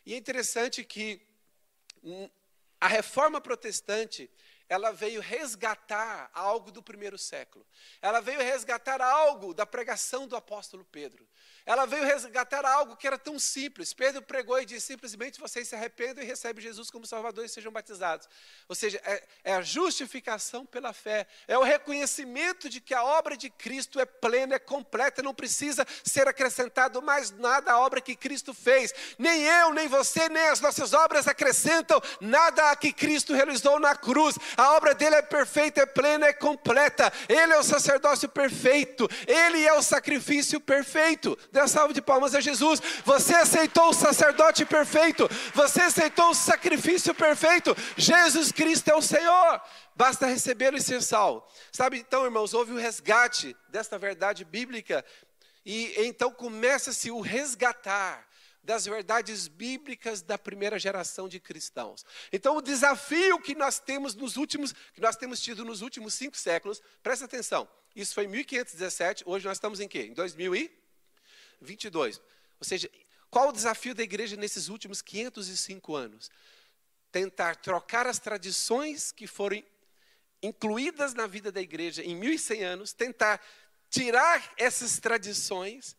E 0.05 0.12
é 0.12 0.16
interessante 0.16 0.83
que 0.83 1.25
hum, 2.03 2.29
a 2.81 2.88
reforma 2.88 3.40
protestante, 3.40 4.31
ela 4.70 4.92
veio 4.92 5.20
resgatar 5.20 6.30
algo 6.33 6.70
do 6.70 6.80
primeiro 6.80 7.18
século. 7.18 7.66
Ela 8.00 8.20
veio 8.20 8.38
resgatar 8.38 9.02
algo 9.02 9.52
da 9.52 9.66
pregação 9.66 10.28
do 10.28 10.37
apóstolo 10.37 10.85
Pedro. 10.85 11.26
Ela 11.70 11.87
veio 11.87 12.04
resgatar 12.04 12.66
algo 12.66 12.96
que 12.96 13.06
era 13.06 13.16
tão 13.16 13.38
simples. 13.38 13.94
Pedro 13.94 14.20
pregou 14.20 14.61
e 14.61 14.66
disse 14.66 14.88
simplesmente: 14.88 15.38
vocês 15.38 15.68
se 15.68 15.76
arrependam 15.76 16.24
e 16.24 16.26
recebem 16.26 16.61
Jesus 16.61 16.90
como 16.90 17.06
Salvador 17.06 17.44
e 17.44 17.48
sejam 17.48 17.70
batizados. 17.70 18.28
Ou 18.68 18.74
seja, 18.74 19.00
é, 19.04 19.22
é, 19.44 19.54
a 19.54 19.62
justificação 19.62 20.66
pela 20.66 20.92
fé, 20.92 21.28
é 21.46 21.56
o 21.56 21.62
reconhecimento 21.62 22.68
de 22.68 22.80
que 22.80 22.92
a 22.92 23.04
obra 23.04 23.37
de 23.37 23.48
Cristo 23.50 24.00
é 24.00 24.04
plena, 24.04 24.56
é 24.56 24.59
completa, 24.59 25.22
não 25.22 25.33
precisa 25.33 25.87
ser 26.02 26.26
acrescentado 26.26 27.00
mais 27.00 27.30
nada 27.30 27.70
à 27.70 27.78
obra 27.78 28.00
que 28.00 28.16
Cristo 28.16 28.52
fez. 28.52 28.92
Nem 29.16 29.44
eu, 29.44 29.72
nem 29.72 29.87
você, 29.87 30.28
nem 30.28 30.48
as 30.48 30.61
nossas 30.61 30.92
obras 30.92 31.28
acrescentam 31.28 32.02
nada 32.20 32.72
a 32.72 32.74
que 32.74 32.92
Cristo 32.92 33.33
realizou 33.33 33.78
na 33.78 33.94
cruz. 33.94 34.37
A 34.56 34.72
obra 34.72 34.92
dele 34.92 35.14
é 35.14 35.22
perfeita, 35.22 35.83
é 35.83 35.87
plena, 35.87 36.26
é 36.26 36.33
completa. 36.33 37.12
Ele 37.28 37.52
é 37.52 37.59
o 37.61 37.62
sacerdócio 37.62 38.28
perfeito, 38.28 39.09
ele 39.24 39.64
é 39.64 39.72
o 39.74 39.83
sacrifício 39.85 40.59
perfeito. 40.59 41.38
Dê 41.61 41.68
salve 41.68 41.92
de 41.92 42.01
palmas 42.01 42.35
a 42.35 42.40
Jesus. 42.40 42.81
Você 43.05 43.35
aceitou 43.35 43.90
o 43.90 43.92
sacerdote 43.92 44.64
perfeito, 44.64 45.29
você 45.55 45.83
aceitou 45.83 46.31
o 46.31 46.35
sacrifício 46.35 47.14
perfeito. 47.14 47.77
Jesus 47.96 48.51
Cristo 48.51 48.88
é 48.88 48.94
o 48.94 49.03
Senhor. 49.03 49.61
Basta 49.94 50.27
recebê-lo 50.27 50.79
e 50.79 50.83
ser 50.83 51.03
salvo. 51.03 51.44
Sabe, 51.70 51.99
então, 51.99 52.25
irmãos, 52.25 52.55
houve 52.55 52.73
o 52.73 52.79
resgate 52.79 53.55
desta 53.68 53.99
verdade 53.99 54.44
bíblica 54.44 55.05
e 55.64 55.92
então 55.99 56.33
começa-se 56.33 57.11
o 57.11 57.20
resgatar 57.20 58.27
das 58.62 58.87
verdades 58.87 59.49
bíblicas 59.49 60.23
da 60.23 60.38
primeira 60.38 60.79
geração 60.79 61.29
de 61.29 61.40
cristãos. 61.40 62.05
Então, 62.33 62.57
o 62.57 62.62
desafio 62.62 63.38
que 63.40 63.55
nós 63.55 63.79
temos 63.79 64.14
nos 64.14 64.37
últimos, 64.37 64.73
que 64.94 65.01
nós 65.01 65.16
temos 65.16 65.40
tido 65.40 65.64
nos 65.64 65.83
últimos 65.83 66.14
cinco 66.14 66.38
séculos, 66.38 66.81
presta 67.03 67.27
atenção. 67.27 67.68
Isso 67.94 68.14
foi 68.14 68.25
em 68.25 68.29
1517, 68.29 69.25
hoje 69.27 69.46
nós 69.46 69.57
estamos 69.57 69.81
em 69.81 69.88
quê? 69.88 70.03
Em 70.03 70.14
2022. 71.61 72.18
Ou 72.59 72.64
seja, 72.64 72.90
qual 73.31 73.49
o 73.49 73.53
desafio 73.53 73.94
da 73.94 74.03
igreja 74.03 74.37
nesses 74.37 74.68
últimos 74.68 75.01
505 75.01 75.94
anos? 75.94 76.31
Tentar 77.12 77.57
trocar 77.57 78.07
as 78.07 78.18
tradições 78.18 79.12
que 79.12 79.27
foram 79.27 79.62
incluídas 80.42 81.14
na 81.14 81.27
vida 81.27 81.53
da 81.53 81.61
igreja 81.61 82.03
em 82.03 82.16
1100 82.16 82.64
anos, 82.64 82.92
tentar 82.92 83.40
tirar 83.88 84.53
essas 84.57 84.99
tradições 84.99 85.96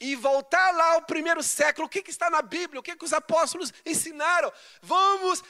e 0.00 0.16
voltar 0.16 0.72
lá 0.72 0.94
ao 0.94 1.02
primeiro 1.02 1.42
século, 1.42 1.86
o 1.86 1.90
que, 1.90 2.02
que 2.02 2.10
está 2.10 2.28
na 2.28 2.42
Bíblia, 2.42 2.80
o 2.80 2.82
que, 2.82 2.96
que 2.96 3.04
os 3.04 3.12
apóstolos 3.12 3.72
ensinaram. 3.86 4.52
Vamos 4.82 5.42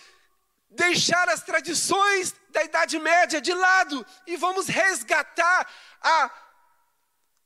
deixar 0.68 1.29
as 1.29 1.42
tradições 1.42 2.35
da 2.50 2.62
Idade 2.62 2.98
Média 2.98 3.40
de 3.40 3.53
lado 3.53 4.05
e 4.27 4.37
vamos 4.37 4.66
resgatar 4.66 5.68
a, 6.00 6.31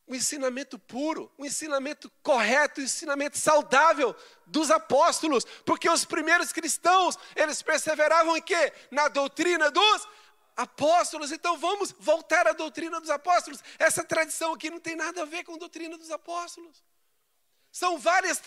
o 0.08 0.14
ensinamento 0.14 0.78
puro, 0.78 1.30
o 1.36 1.44
ensinamento 1.44 2.10
correto, 2.22 2.80
o 2.80 2.84
ensinamento 2.84 3.36
saudável 3.36 4.16
dos 4.46 4.70
apóstolos, 4.70 5.44
porque 5.64 5.88
os 5.88 6.04
primeiros 6.04 6.50
cristãos, 6.50 7.18
eles 7.36 7.60
perseveravam 7.62 8.36
em 8.36 8.42
quê? 8.42 8.72
Na 8.90 9.08
doutrina 9.08 9.70
dos 9.70 10.08
apóstolos. 10.56 11.30
Então 11.30 11.56
vamos 11.58 11.94
voltar 11.98 12.48
à 12.48 12.52
doutrina 12.52 13.00
dos 13.00 13.10
apóstolos. 13.10 13.62
Essa 13.78 14.02
tradição 14.02 14.54
aqui 14.54 14.70
não 14.70 14.80
tem 14.80 14.96
nada 14.96 15.22
a 15.22 15.26
ver 15.26 15.44
com 15.44 15.54
a 15.54 15.58
doutrina 15.58 15.96
dos 15.98 16.10
apóstolos. 16.10 16.82
São 17.78 17.96
várias, 17.96 18.42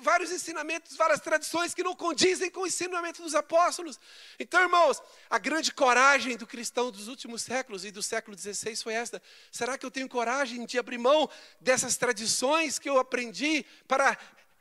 vários 0.00 0.32
ensinamentos, 0.32 0.96
várias 0.96 1.20
tradições 1.20 1.72
que 1.72 1.84
não 1.84 1.94
condizem 1.94 2.50
com 2.50 2.62
o 2.62 2.66
ensinamento 2.66 3.22
dos 3.22 3.32
apóstolos. 3.32 3.96
Então, 4.40 4.60
irmãos, 4.60 5.00
a 5.30 5.38
grande 5.38 5.72
coragem 5.72 6.36
do 6.36 6.48
cristão 6.48 6.90
dos 6.90 7.06
últimos 7.06 7.42
séculos 7.42 7.84
e 7.84 7.92
do 7.92 8.02
século 8.02 8.36
XVI 8.36 8.74
foi 8.74 8.94
esta: 8.94 9.22
será 9.52 9.78
que 9.78 9.86
eu 9.86 9.90
tenho 9.90 10.08
coragem 10.08 10.66
de 10.66 10.80
abrir 10.80 10.98
mão 10.98 11.30
dessas 11.60 11.96
tradições 11.96 12.76
que 12.80 12.90
eu 12.90 12.98
aprendi 12.98 13.64
para 13.86 14.18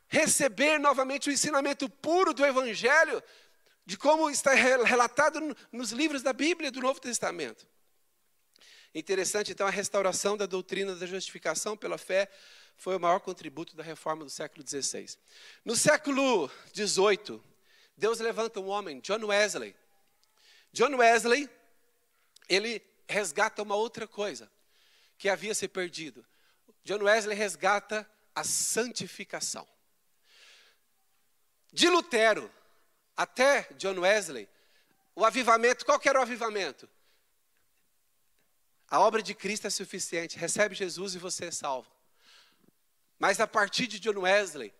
receber 0.07 0.77
novamente 0.77 1.27
o 1.27 1.33
ensinamento 1.33 1.89
puro 1.89 2.31
do 2.31 2.45
Evangelho? 2.45 3.23
de 3.83 3.97
como 3.97 4.29
está 4.29 4.53
relatado 4.53 5.57
nos 5.71 5.91
livros 5.91 6.21
da 6.21 6.31
Bíblia 6.31 6.71
do 6.71 6.79
Novo 6.79 6.99
Testamento. 6.99 7.67
Interessante, 8.93 9.51
então, 9.51 9.65
a 9.65 9.71
restauração 9.71 10.37
da 10.37 10.45
doutrina 10.45 10.95
da 10.95 11.05
justificação 11.07 11.75
pela 11.75 11.97
fé 11.97 12.29
foi 12.77 12.95
o 12.95 12.99
maior 12.99 13.19
contributo 13.19 13.75
da 13.75 13.83
reforma 13.83 14.23
do 14.23 14.29
século 14.29 14.67
XVI. 14.67 15.17
No 15.63 15.75
século 15.75 16.49
XVIII, 16.75 17.41
Deus 17.95 18.19
levanta 18.19 18.59
um 18.59 18.67
homem, 18.67 18.99
John 18.99 19.25
Wesley. 19.25 19.75
John 20.73 20.95
Wesley, 20.95 21.49
ele 22.49 22.81
resgata 23.07 23.61
uma 23.61 23.75
outra 23.75 24.07
coisa 24.07 24.51
que 25.17 25.29
havia 25.29 25.53
se 25.53 25.67
perdido. 25.67 26.25
John 26.83 27.03
Wesley 27.03 27.37
resgata 27.37 28.09
a 28.33 28.43
santificação. 28.43 29.67
De 31.71 31.89
Lutero 31.89 32.51
até 33.15 33.67
John 33.77 33.99
Wesley, 33.99 34.49
o 35.15 35.23
avivamento, 35.23 35.85
qual 35.85 36.01
era 36.03 36.19
o 36.19 36.23
avivamento? 36.23 36.89
A 38.89 38.99
obra 38.99 39.21
de 39.21 39.33
Cristo 39.33 39.67
é 39.67 39.69
suficiente, 39.69 40.37
recebe 40.37 40.75
Jesus 40.75 41.15
e 41.15 41.19
você 41.19 41.45
é 41.45 41.51
salvo. 41.51 41.89
Mas 43.21 43.39
a 43.39 43.45
partir 43.45 43.85
de 43.85 43.99
John 43.99 44.21
Wesley, 44.21 44.73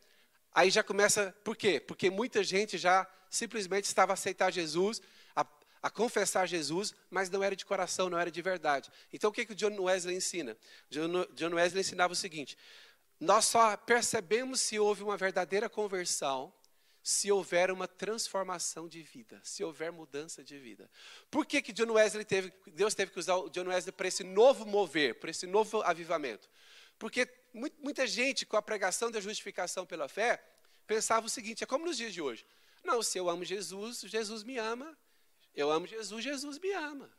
aí 0.51 0.71
já 0.71 0.82
começa, 0.82 1.32
por 1.43 1.56
quê? 1.56 1.80
Porque 1.80 2.10
muita 2.10 2.43
gente 2.43 2.75
já 2.75 3.08
simplesmente 3.30 3.86
estava 3.86 4.13
a 4.13 4.15
aceitar 4.15 4.51
Jesus, 4.51 4.99
a, 5.36 5.45
a 5.84 5.91
confessar 5.91 6.47
Jesus, 6.47 6.91
mas 7.12 7.30
não 7.30 7.43
era 7.43 7.56
de 7.56 7.63
coração, 7.63 8.10
não 8.10 8.17
era 8.17 8.32
de 8.32 8.41
verdade. 8.41 8.89
Então 9.13 9.30
o 9.30 9.34
que, 9.34 9.45
que 9.45 9.51
o 9.51 9.56
John 9.56 9.80
Wesley 9.80 10.15
ensina? 10.15 10.58
John, 10.89 11.23
John 11.36 11.54
Wesley 11.54 11.82
ensinava 11.82 12.13
o 12.13 12.15
seguinte: 12.15 12.58
Nós 13.19 13.45
só 13.45 13.77
percebemos 13.77 14.60
se 14.60 14.80
houve 14.80 15.04
uma 15.04 15.17
verdadeira 15.17 15.69
conversão 15.69 16.51
se 17.04 17.32
houver 17.32 17.71
uma 17.71 17.88
transformação 17.88 18.88
de 18.88 19.01
vida, 19.01 19.39
se 19.43 19.63
houver 19.63 19.91
mudança 19.91 20.43
de 20.43 20.58
vida. 20.58 20.89
Por 21.30 21.47
que, 21.47 21.62
que 21.62 21.73
John 21.73 21.91
Wesley 21.91 22.25
teve, 22.25 22.54
Deus 22.67 22.93
teve 22.93 23.12
que 23.12 23.19
usar 23.19 23.36
o 23.36 23.49
John 23.49 23.67
Wesley 23.67 23.91
para 23.91 24.08
esse 24.08 24.23
novo 24.23 24.65
mover, 24.65 25.19
para 25.19 25.32
esse 25.32 25.47
novo 25.47 25.82
avivamento? 25.82 26.47
Porque 26.99 27.27
muita 27.54 28.08
gente, 28.08 28.46
com 28.46 28.58
a 28.58 28.62
pregação 28.62 29.12
da 29.12 29.20
justificação 29.20 29.86
pela 29.86 30.08
fé, 30.08 30.44
pensava 30.88 31.26
o 31.26 31.30
seguinte: 31.30 31.64
é 31.64 31.68
como 31.68 31.86
nos 31.86 31.98
dias 31.98 32.14
de 32.14 32.22
hoje. 32.22 32.46
Não, 32.84 33.04
se 33.04 33.18
eu 33.18 33.30
amo 33.30 33.46
Jesus, 33.46 34.02
Jesus 34.02 34.44
me 34.44 34.58
ama. 34.58 34.98
Eu 35.54 35.70
amo 35.70 35.86
Jesus, 35.86 36.24
Jesus 36.24 36.58
me 36.60 36.72
ama. 36.72 37.12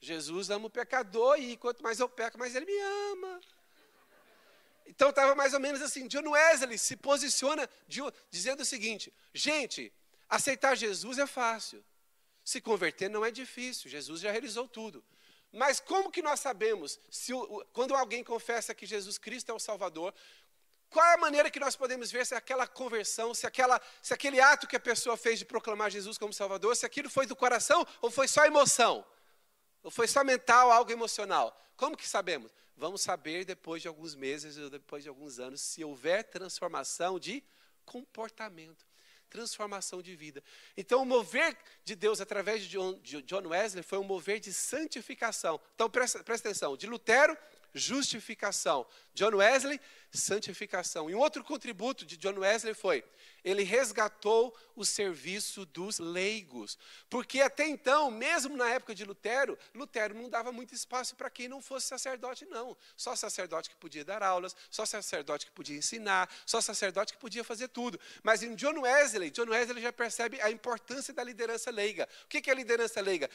Jesus 0.00 0.50
ama 0.50 0.66
o 0.66 0.70
pecador 0.70 1.38
e 1.38 1.56
quanto 1.56 1.82
mais 1.82 1.98
eu 1.98 2.08
peco, 2.08 2.38
mais 2.38 2.54
ele 2.54 2.66
me 2.66 2.78
ama. 3.12 3.40
Então 4.86 5.10
estava 5.10 5.34
mais 5.34 5.54
ou 5.54 5.60
menos 5.60 5.82
assim. 5.82 6.06
John 6.06 6.30
Wesley 6.30 6.78
se 6.78 6.96
posiciona 6.96 7.68
dizendo 8.30 8.60
o 8.60 8.64
seguinte: 8.64 9.12
gente, 9.32 9.92
aceitar 10.28 10.74
Jesus 10.74 11.18
é 11.18 11.26
fácil. 11.26 11.84
Se 12.42 12.60
converter 12.60 13.10
não 13.10 13.24
é 13.24 13.30
difícil. 13.30 13.90
Jesus 13.90 14.20
já 14.20 14.30
realizou 14.30 14.66
tudo. 14.66 15.04
Mas 15.52 15.80
como 15.80 16.10
que 16.10 16.22
nós 16.22 16.40
sabemos 16.40 17.00
se 17.10 17.32
quando 17.72 17.94
alguém 17.94 18.22
confessa 18.22 18.74
que 18.74 18.86
Jesus 18.86 19.16
Cristo 19.16 19.50
é 19.50 19.54
o 19.54 19.58
Salvador, 19.58 20.14
qual 20.90 21.04
é 21.06 21.14
a 21.14 21.18
maneira 21.18 21.50
que 21.50 21.60
nós 21.60 21.76
podemos 21.76 22.10
ver 22.10 22.24
se 22.24 22.34
aquela 22.34 22.66
conversão, 22.66 23.34
se, 23.34 23.46
aquela, 23.46 23.80
se 24.02 24.14
aquele 24.14 24.40
ato 24.40 24.66
que 24.66 24.76
a 24.76 24.80
pessoa 24.80 25.16
fez 25.16 25.38
de 25.38 25.44
proclamar 25.44 25.90
Jesus 25.90 26.16
como 26.16 26.32
Salvador, 26.32 26.74
se 26.76 26.86
aquilo 26.86 27.10
foi 27.10 27.26
do 27.26 27.36
coração 27.36 27.86
ou 28.00 28.10
foi 28.10 28.26
só 28.26 28.44
emoção? 28.46 29.04
Ou 29.82 29.90
foi 29.90 30.08
só 30.08 30.24
mental, 30.24 30.70
algo 30.70 30.90
emocional? 30.90 31.58
Como 31.76 31.96
que 31.96 32.08
sabemos? 32.08 32.52
Vamos 32.76 33.02
saber 33.02 33.44
depois 33.44 33.82
de 33.82 33.88
alguns 33.88 34.14
meses 34.14 34.56
ou 34.56 34.70
depois 34.70 35.02
de 35.02 35.08
alguns 35.08 35.38
anos 35.38 35.60
se 35.60 35.84
houver 35.84 36.24
transformação 36.24 37.18
de 37.18 37.44
comportamento, 37.84 38.86
transformação 39.28 40.02
de 40.02 40.14
vida. 40.16 40.42
Então, 40.76 41.02
o 41.02 41.06
mover 41.06 41.56
de 41.84 41.94
Deus 41.94 42.20
através 42.20 42.62
de 42.62 42.68
John, 42.68 43.48
Wesley 43.48 43.82
foi 43.82 43.98
um 43.98 44.04
mover 44.04 44.40
de 44.40 44.52
santificação. 44.52 45.60
Então, 45.74 45.88
presta, 45.88 46.22
presta 46.24 46.48
atenção: 46.48 46.76
de 46.76 46.86
Lutero, 46.86 47.36
justificação. 47.74 48.86
John 49.14 49.36
Wesley, 49.36 49.80
santificação. 50.10 51.10
E 51.10 51.14
um 51.14 51.18
outro 51.18 51.44
contributo 51.44 52.04
de 52.04 52.16
John 52.16 52.38
Wesley 52.38 52.74
foi: 52.74 53.04
ele 53.44 53.62
resgatou 53.62 54.56
o 54.78 54.84
serviço 54.84 55.66
dos 55.66 55.98
leigos. 55.98 56.78
Porque 57.10 57.40
até 57.40 57.66
então, 57.66 58.10
mesmo 58.10 58.56
na 58.56 58.68
época 58.70 58.94
de 58.94 59.04
Lutero, 59.04 59.58
Lutero 59.74 60.14
não 60.14 60.30
dava 60.30 60.52
muito 60.52 60.72
espaço 60.74 61.16
para 61.16 61.28
quem 61.28 61.48
não 61.48 61.60
fosse 61.60 61.86
sacerdote, 61.86 62.46
não. 62.46 62.76
Só 62.96 63.16
sacerdote 63.16 63.70
que 63.70 63.76
podia 63.76 64.04
dar 64.04 64.22
aulas, 64.22 64.54
só 64.70 64.86
sacerdote 64.86 65.46
que 65.46 65.52
podia 65.52 65.76
ensinar, 65.76 66.30
só 66.46 66.60
sacerdote 66.60 67.12
que 67.12 67.18
podia 67.18 67.42
fazer 67.42 67.68
tudo. 67.68 67.98
Mas 68.22 68.42
em 68.42 68.54
John 68.54 68.80
Wesley, 68.80 69.30
John 69.30 69.48
Wesley 69.48 69.82
já 69.82 69.92
percebe 69.92 70.40
a 70.40 70.50
importância 70.50 71.12
da 71.12 71.24
liderança 71.24 71.70
leiga. 71.70 72.08
O 72.24 72.28
que 72.28 72.48
é 72.48 72.52
a 72.52 72.56
liderança 72.56 73.00
leiga? 73.00 73.28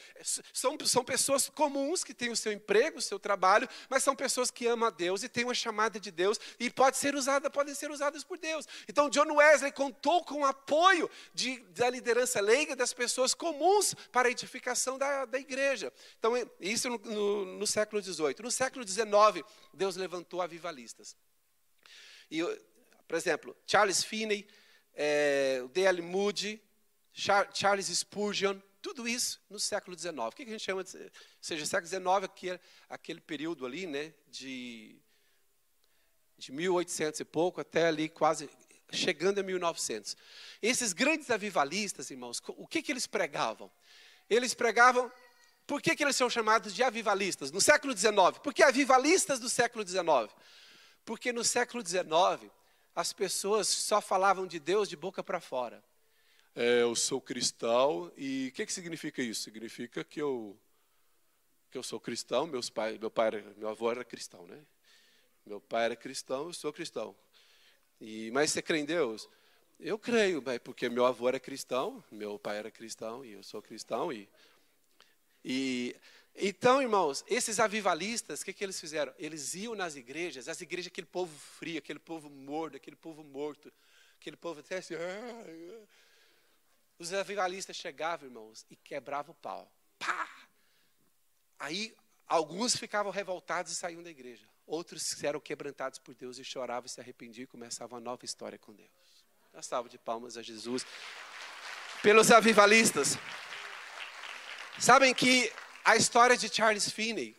São, 0.52 0.78
são 0.86 1.04
pessoas 1.04 1.48
comuns 1.50 2.02
que 2.02 2.14
têm 2.14 2.30
o 2.30 2.36
seu 2.36 2.52
emprego, 2.52 2.98
o 2.98 3.02
seu 3.02 3.18
trabalho, 3.18 3.68
mas 3.88 4.02
são 4.02 4.16
pessoas 4.16 4.50
que 4.50 4.66
amam 4.66 4.88
a 4.88 4.90
Deus 4.90 5.22
e 5.22 5.28
têm 5.28 5.44
uma 5.44 5.54
chamada 5.54 6.00
de 6.00 6.10
Deus 6.10 6.40
e 6.58 6.70
pode 6.70 6.96
ser 6.96 7.14
usada, 7.14 7.50
podem 7.50 7.74
ser 7.74 7.90
usadas 7.90 8.24
por 8.24 8.38
Deus. 8.38 8.66
Então 8.88 9.10
John 9.10 9.30
Wesley 9.34 9.72
contou 10.04 10.22
com 10.22 10.40
o 10.40 10.44
apoio 10.44 11.10
de, 11.32 11.58
da 11.70 11.88
liderança 11.88 12.40
leiga, 12.40 12.76
das 12.76 12.92
pessoas 12.92 13.32
comuns 13.32 13.94
para 14.12 14.28
a 14.28 14.30
edificação 14.30 14.98
da, 14.98 15.24
da 15.24 15.38
igreja. 15.38 15.90
Então, 16.18 16.32
isso 16.60 16.90
no, 16.90 16.98
no, 16.98 17.44
no 17.58 17.66
século 17.66 18.02
XVIII. 18.02 18.36
No 18.40 18.50
século 18.50 18.86
XIX, 18.86 19.42
Deus 19.72 19.96
levantou 19.96 20.42
avivalistas. 20.42 21.16
E, 22.30 22.42
por 23.08 23.16
exemplo, 23.16 23.56
Charles 23.66 24.04
Finney, 24.04 24.46
é, 24.92 25.64
D.L. 25.72 26.02
Moody, 26.02 26.62
Charles 27.54 27.86
Spurgeon, 27.86 28.60
tudo 28.82 29.08
isso 29.08 29.40
no 29.48 29.58
século 29.58 29.98
XIX. 29.98 30.16
O 30.18 30.30
que 30.32 30.42
a 30.42 30.46
gente 30.46 30.62
chama 30.62 30.84
de. 30.84 30.96
Ou 30.96 31.10
seja, 31.40 31.64
século 31.64 31.88
XIX, 31.88 32.06
aquele, 32.24 32.60
aquele 32.90 33.20
período 33.20 33.64
ali, 33.64 33.86
né, 33.86 34.12
de, 34.26 35.00
de 36.36 36.52
1800 36.52 37.20
e 37.20 37.24
pouco 37.24 37.60
até 37.62 37.86
ali 37.86 38.10
quase 38.10 38.50
chegando 38.94 39.40
a 39.40 39.42
1900. 39.42 40.16
Esses 40.62 40.92
grandes 40.92 41.30
avivalistas, 41.30 42.10
irmãos, 42.10 42.40
o 42.48 42.66
que, 42.66 42.82
que 42.82 42.92
eles 42.92 43.06
pregavam? 43.06 43.70
Eles 44.28 44.54
pregavam. 44.54 45.10
Por 45.66 45.80
que, 45.80 45.96
que 45.96 46.02
eles 46.02 46.16
são 46.16 46.28
chamados 46.28 46.74
de 46.74 46.82
avivalistas? 46.82 47.50
No 47.50 47.60
século 47.60 47.96
XIX. 47.96 48.38
Por 48.42 48.52
que 48.52 48.62
avivalistas 48.62 49.40
do 49.40 49.48
século 49.48 49.86
XIX? 49.86 50.34
Porque 51.04 51.32
no 51.32 51.44
século 51.44 51.86
XIX, 51.86 52.50
as 52.94 53.12
pessoas 53.12 53.68
só 53.68 54.00
falavam 54.00 54.46
de 54.46 54.58
Deus 54.58 54.88
de 54.88 54.96
boca 54.96 55.22
para 55.22 55.40
fora. 55.40 55.82
É, 56.54 56.82
eu 56.82 56.94
sou 56.94 57.20
cristão 57.20 58.12
e 58.16 58.48
o 58.48 58.52
que, 58.52 58.64
que 58.64 58.72
significa 58.72 59.20
isso? 59.20 59.42
Significa 59.42 60.04
que 60.04 60.22
eu 60.22 60.56
que 61.70 61.78
eu 61.78 61.82
sou 61.82 61.98
cristão, 61.98 62.46
meus 62.46 62.70
pai, 62.70 62.96
meu 62.98 63.10
pai, 63.10 63.32
meu 63.56 63.68
avô 63.68 63.90
era 63.90 64.04
cristão, 64.04 64.46
né? 64.46 64.64
Meu 65.44 65.60
pai 65.60 65.86
era 65.86 65.96
cristão, 65.96 66.46
eu 66.46 66.52
sou 66.52 66.72
cristão. 66.72 67.16
E, 68.04 68.30
mas 68.32 68.52
você 68.52 68.60
crê 68.60 68.78
em 68.78 68.84
Deus? 68.84 69.28
Eu 69.80 69.98
creio, 69.98 70.42
porque 70.62 70.90
meu 70.90 71.06
avô 71.06 71.26
era 71.26 71.40
cristão, 71.40 72.04
meu 72.12 72.38
pai 72.38 72.58
era 72.58 72.70
cristão 72.70 73.24
e 73.24 73.32
eu 73.32 73.42
sou 73.42 73.62
cristão. 73.62 74.12
E, 74.12 74.28
e 75.42 75.96
então, 76.36 76.82
irmãos, 76.82 77.24
esses 77.26 77.58
avivalistas, 77.58 78.42
o 78.42 78.44
que, 78.44 78.52
que 78.52 78.62
eles 78.62 78.78
fizeram? 78.78 79.12
Eles 79.18 79.54
iam 79.54 79.74
nas 79.74 79.96
igrejas, 79.96 80.48
as 80.48 80.60
igrejas, 80.60 80.88
aquele 80.88 81.06
povo 81.06 81.34
frio, 81.38 81.78
aquele 81.78 81.98
povo 81.98 82.28
morto, 82.28 82.76
aquele 82.76 82.96
povo 82.96 83.24
morto, 83.24 83.72
aquele 84.20 84.36
povo 84.36 84.60
até 84.60 84.76
assim. 84.76 84.94
Os 86.98 87.10
avivalistas 87.14 87.74
chegavam, 87.74 88.28
irmãos, 88.28 88.66
e 88.70 88.76
quebravam 88.76 89.32
o 89.32 89.42
pau. 89.42 89.72
Pá! 89.98 90.28
Aí 91.58 91.96
alguns 92.26 92.76
ficavam 92.76 93.10
revoltados 93.10 93.72
e 93.72 93.74
saíam 93.74 94.02
da 94.02 94.10
igreja. 94.10 94.46
Outros 94.66 95.22
eram 95.22 95.40
quebrantados 95.40 95.98
por 95.98 96.14
Deus 96.14 96.38
e 96.38 96.44
choravam 96.44 96.88
se 96.88 97.00
arrependiam 97.00 97.44
e 97.44 97.46
começavam 97.46 97.98
uma 97.98 98.04
nova 98.04 98.24
história 98.24 98.58
com 98.58 98.72
Deus. 98.72 98.90
Uma 99.52 99.62
salva 99.62 99.88
de 99.88 99.98
palmas 99.98 100.36
a 100.36 100.42
Jesus. 100.42 100.86
Pelos 102.02 102.30
avivalistas. 102.30 103.18
Sabem 104.78 105.14
que 105.14 105.52
a 105.84 105.96
história 105.96 106.36
de 106.36 106.48
Charles 106.48 106.90
Finney, 106.90 107.36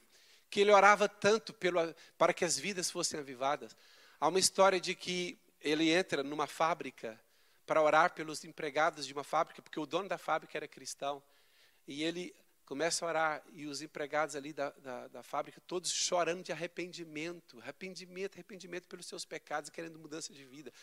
que 0.49 0.61
ele 0.61 0.71
orava 0.71 1.09
tanto 1.09 1.53
pelo, 1.53 1.93
para 2.17 2.33
que 2.33 2.45
as 2.45 2.57
vidas 2.57 2.89
fossem 2.89 3.19
avivadas, 3.19 3.75
há 4.19 4.27
uma 4.27 4.39
história 4.39 4.79
de 4.79 4.95
que 4.95 5.37
ele 5.59 5.89
entra 5.89 6.23
numa 6.23 6.47
fábrica 6.47 7.19
para 7.65 7.81
orar 7.81 8.13
pelos 8.13 8.43
empregados 8.43 9.07
de 9.07 9.13
uma 9.13 9.23
fábrica, 9.23 9.61
porque 9.61 9.79
o 9.79 9.85
dono 9.85 10.07
da 10.07 10.17
fábrica 10.17 10.57
era 10.57 10.67
cristão. 10.67 11.21
E 11.87 12.03
ele 12.03 12.35
começa 12.65 13.05
a 13.05 13.07
orar 13.07 13.43
e 13.53 13.65
os 13.65 13.81
empregados 13.81 14.35
ali 14.35 14.51
da, 14.51 14.71
da, 14.71 15.07
da, 15.07 15.23
fábrica, 15.23 15.61
todos 15.67 15.91
chorando 15.91 16.43
de 16.43 16.51
arrependimento, 16.51 17.59
arrependimento, 17.59 18.35
arrependimento 18.35 18.87
pelos 18.87 19.05
seus 19.05 19.23
pecados, 19.23 19.69
querendo 19.69 19.99
mudança 19.99 20.33
de 20.33 20.43
vida. 20.43 20.73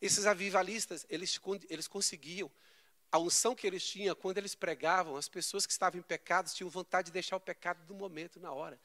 Esses 0.00 0.26
avivalistas, 0.26 1.06
eles, 1.08 1.40
eles 1.70 1.86
conseguiam, 1.86 2.50
a 3.10 3.18
unção 3.18 3.54
que 3.54 3.66
eles 3.66 3.86
tinham, 3.86 4.16
quando 4.16 4.38
eles 4.38 4.54
pregavam, 4.54 5.16
as 5.16 5.28
pessoas 5.28 5.66
que 5.66 5.72
estavam 5.72 6.00
em 6.00 6.02
pecados 6.02 6.54
tinham 6.54 6.70
vontade 6.70 7.06
de 7.06 7.12
deixar 7.12 7.36
o 7.36 7.40
pecado 7.40 7.84
do 7.86 7.94
momento, 7.94 8.40
na 8.40 8.50
hora. 8.52 8.80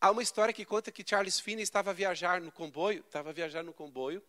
Há 0.00 0.10
uma 0.10 0.22
história 0.22 0.52
que 0.52 0.64
conta 0.64 0.90
que 0.90 1.04
Charles 1.06 1.38
Finney 1.38 1.62
estava 1.62 1.90
a 1.90 1.92
viajar 1.92 2.40
no 2.40 2.50
comboio, 2.50 3.00
estava 3.00 3.34
viajar 3.34 3.62
no 3.62 3.72
comboio, 3.72 4.22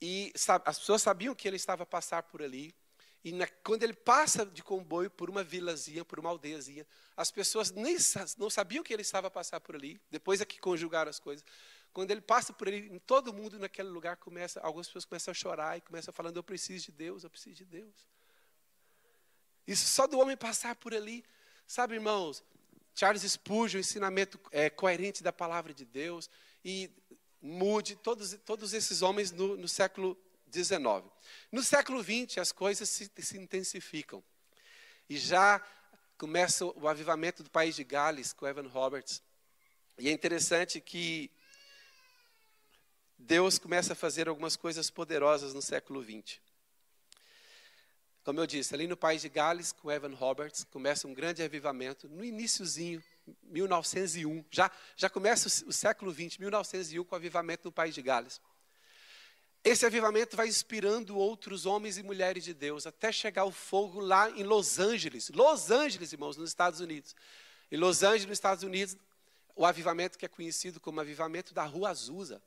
e 0.00 0.32
as 0.64 0.78
pessoas 0.78 1.02
sabiam 1.02 1.34
que 1.34 1.46
ele 1.46 1.56
estava 1.56 1.82
a 1.82 1.86
passar 1.86 2.22
por 2.22 2.42
ali, 2.42 2.74
e 3.22 3.32
na, 3.32 3.46
quando 3.46 3.82
ele 3.82 3.92
passa 3.92 4.46
de 4.46 4.62
comboio 4.62 5.10
por 5.10 5.28
uma 5.28 5.44
vilazinha, 5.44 6.04
por 6.04 6.18
uma 6.18 6.30
aldeiazinha, 6.30 6.86
as 7.16 7.30
pessoas 7.30 7.70
nem 7.70 7.96
não 8.38 8.48
sabiam 8.48 8.82
que 8.82 8.92
ele 8.92 9.02
estava 9.02 9.26
a 9.26 9.30
passar 9.30 9.60
por 9.60 9.74
ali. 9.74 10.00
Depois 10.10 10.40
é 10.40 10.44
que 10.46 10.58
conjugaram 10.58 11.10
as 11.10 11.18
coisas. 11.18 11.44
Quando 11.92 12.10
ele 12.10 12.22
passa 12.22 12.52
por 12.52 12.66
ali, 12.68 12.98
todo 13.00 13.32
mundo 13.32 13.58
naquele 13.58 13.88
lugar 13.88 14.16
começa, 14.16 14.58
algumas 14.60 14.86
pessoas 14.86 15.04
começam 15.04 15.32
a 15.32 15.34
chorar 15.34 15.76
e 15.76 15.82
começam 15.82 16.14
falando: 16.14 16.36
Eu 16.36 16.42
preciso 16.42 16.86
de 16.86 16.92
Deus, 16.92 17.22
eu 17.22 17.30
preciso 17.30 17.56
de 17.56 17.64
Deus. 17.66 18.08
Isso 19.66 19.86
só 19.88 20.06
do 20.06 20.18
homem 20.18 20.36
passar 20.36 20.74
por 20.76 20.94
ali. 20.94 21.22
Sabe, 21.66 21.94
irmãos, 21.94 22.42
Charles 22.94 23.22
Spurgeon, 23.22 23.78
o 23.78 23.80
ensinamento 23.80 24.40
é, 24.50 24.70
coerente 24.70 25.22
da 25.22 25.32
palavra 25.32 25.74
de 25.74 25.84
Deus, 25.84 26.30
e 26.64 26.90
mude 27.42 27.96
todos, 27.96 28.34
todos 28.46 28.72
esses 28.72 29.02
homens 29.02 29.30
no, 29.30 29.56
no 29.56 29.68
século 29.68 30.16
19. 30.50 31.08
No 31.50 31.62
século 31.62 32.02
20, 32.02 32.40
as 32.40 32.52
coisas 32.52 32.88
se, 32.88 33.10
se 33.18 33.38
intensificam. 33.38 34.22
E 35.08 35.16
já 35.16 35.64
começa 36.18 36.66
o 36.66 36.86
avivamento 36.86 37.42
do 37.42 37.50
país 37.50 37.74
de 37.74 37.84
Gales, 37.84 38.32
com 38.32 38.46
Evan 38.46 38.68
Roberts. 38.68 39.22
E 39.98 40.08
é 40.08 40.12
interessante 40.12 40.80
que 40.80 41.30
Deus 43.18 43.58
começa 43.58 43.92
a 43.92 43.96
fazer 43.96 44.28
algumas 44.28 44.56
coisas 44.56 44.90
poderosas 44.90 45.54
no 45.54 45.62
século 45.62 46.02
20. 46.02 46.42
Como 48.22 48.38
eu 48.38 48.46
disse, 48.46 48.74
ali 48.74 48.86
no 48.86 48.96
país 48.96 49.22
de 49.22 49.28
Gales, 49.28 49.72
com 49.72 49.90
Evan 49.90 50.14
Roberts, 50.14 50.64
começa 50.64 51.08
um 51.08 51.14
grande 51.14 51.42
avivamento. 51.42 52.08
No 52.08 52.24
iníciozinho, 52.24 53.02
1901, 53.44 54.44
já, 54.50 54.70
já 54.94 55.08
começa 55.08 55.48
o, 55.66 55.72
século 55.72 56.12
20, 56.12 56.40
1901, 56.40 57.04
com 57.04 57.14
o 57.14 57.16
avivamento 57.16 57.64
no 57.64 57.72
país 57.72 57.94
de 57.94 58.02
Gales. 58.02 58.40
Esse 59.62 59.84
avivamento 59.84 60.36
vai 60.36 60.48
inspirando 60.48 61.18
outros 61.18 61.66
homens 61.66 61.98
e 61.98 62.02
mulheres 62.02 62.44
de 62.44 62.54
Deus, 62.54 62.86
até 62.86 63.12
chegar 63.12 63.44
o 63.44 63.50
fogo 63.50 64.00
lá 64.00 64.30
em 64.30 64.42
Los 64.42 64.78
Angeles. 64.78 65.30
Los 65.30 65.70
Angeles, 65.70 66.12
irmãos, 66.12 66.36
nos 66.36 66.48
Estados 66.48 66.80
Unidos. 66.80 67.14
Em 67.70 67.76
Los 67.76 68.02
Angeles, 68.02 68.26
nos 68.26 68.38
Estados 68.38 68.64
Unidos, 68.64 68.96
o 69.54 69.66
avivamento 69.66 70.16
que 70.16 70.24
é 70.24 70.28
conhecido 70.28 70.80
como 70.80 71.00
avivamento 71.00 71.52
da 71.52 71.64
Rua 71.64 71.90
Azusa. 71.90 72.42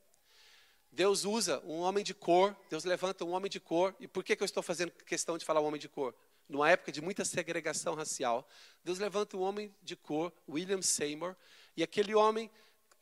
Deus 0.90 1.24
usa 1.24 1.60
um 1.64 1.80
homem 1.80 2.02
de 2.02 2.14
cor, 2.14 2.56
Deus 2.68 2.84
levanta 2.84 3.24
um 3.24 3.30
homem 3.30 3.50
de 3.50 3.60
cor. 3.60 3.94
E 4.00 4.08
por 4.08 4.24
que, 4.24 4.34
que 4.34 4.42
eu 4.42 4.46
estou 4.46 4.62
fazendo 4.62 4.90
questão 4.90 5.38
de 5.38 5.44
falar 5.44 5.60
um 5.60 5.66
homem 5.66 5.80
de 5.80 5.88
cor? 5.88 6.14
Numa 6.48 6.68
época 6.68 6.90
de 6.90 7.00
muita 7.00 7.24
segregação 7.24 7.94
racial, 7.94 8.46
Deus 8.82 8.98
levanta 8.98 9.36
um 9.36 9.40
homem 9.40 9.74
de 9.82 9.94
cor, 9.94 10.32
William 10.48 10.82
Seymour, 10.82 11.36
e 11.76 11.82
aquele 11.82 12.14
homem 12.14 12.50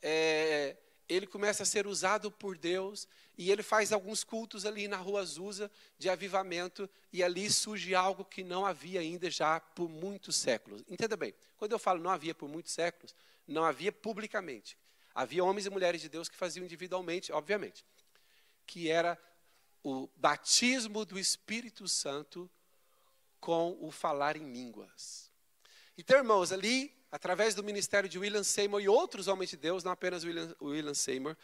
é, 0.02 0.76
ele 1.08 1.26
começa 1.26 1.62
a 1.62 1.66
ser 1.66 1.86
usado 1.86 2.30
por 2.30 2.56
Deus 2.56 3.06
e 3.36 3.50
ele 3.50 3.62
faz 3.62 3.92
alguns 3.92 4.22
cultos 4.24 4.64
ali 4.64 4.88
na 4.88 4.96
rua 4.96 5.20
Azusa 5.20 5.70
de 5.98 6.08
avivamento 6.08 6.88
e 7.12 7.22
ali 7.22 7.50
surge 7.50 7.94
algo 7.94 8.24
que 8.24 8.42
não 8.44 8.64
havia 8.64 9.00
ainda 9.00 9.30
já 9.30 9.60
por 9.60 9.88
muitos 9.88 10.36
séculos. 10.36 10.82
Entenda 10.88 11.16
bem, 11.16 11.34
quando 11.56 11.72
eu 11.72 11.78
falo 11.78 12.02
não 12.02 12.10
havia 12.10 12.34
por 12.34 12.48
muitos 12.48 12.72
séculos, 12.72 13.14
não 13.46 13.64
havia 13.64 13.92
publicamente. 13.92 14.76
Havia 15.14 15.44
homens 15.44 15.66
e 15.66 15.70
mulheres 15.70 16.00
de 16.00 16.08
Deus 16.08 16.28
que 16.28 16.36
faziam 16.36 16.64
individualmente, 16.64 17.32
obviamente, 17.32 17.84
que 18.66 18.88
era 18.88 19.18
o 19.82 20.08
batismo 20.16 21.04
do 21.04 21.18
Espírito 21.18 21.88
Santo 21.88 22.50
com 23.40 23.76
o 23.80 23.90
falar 23.90 24.36
em 24.36 24.52
línguas. 24.52 25.30
Então, 25.98 26.16
irmãos, 26.16 26.52
ali 26.52 26.94
através 27.12 27.54
do 27.54 27.62
ministério 27.62 28.08
de 28.08 28.18
William 28.18 28.42
Seymour 28.42 28.80
e 28.80 28.88
outros 28.88 29.28
homens 29.28 29.50
de 29.50 29.56
Deus, 29.58 29.84
não 29.84 29.92
apenas 29.92 30.24
William, 30.24 30.56
William 30.62 30.94
Seymour, 30.94 31.36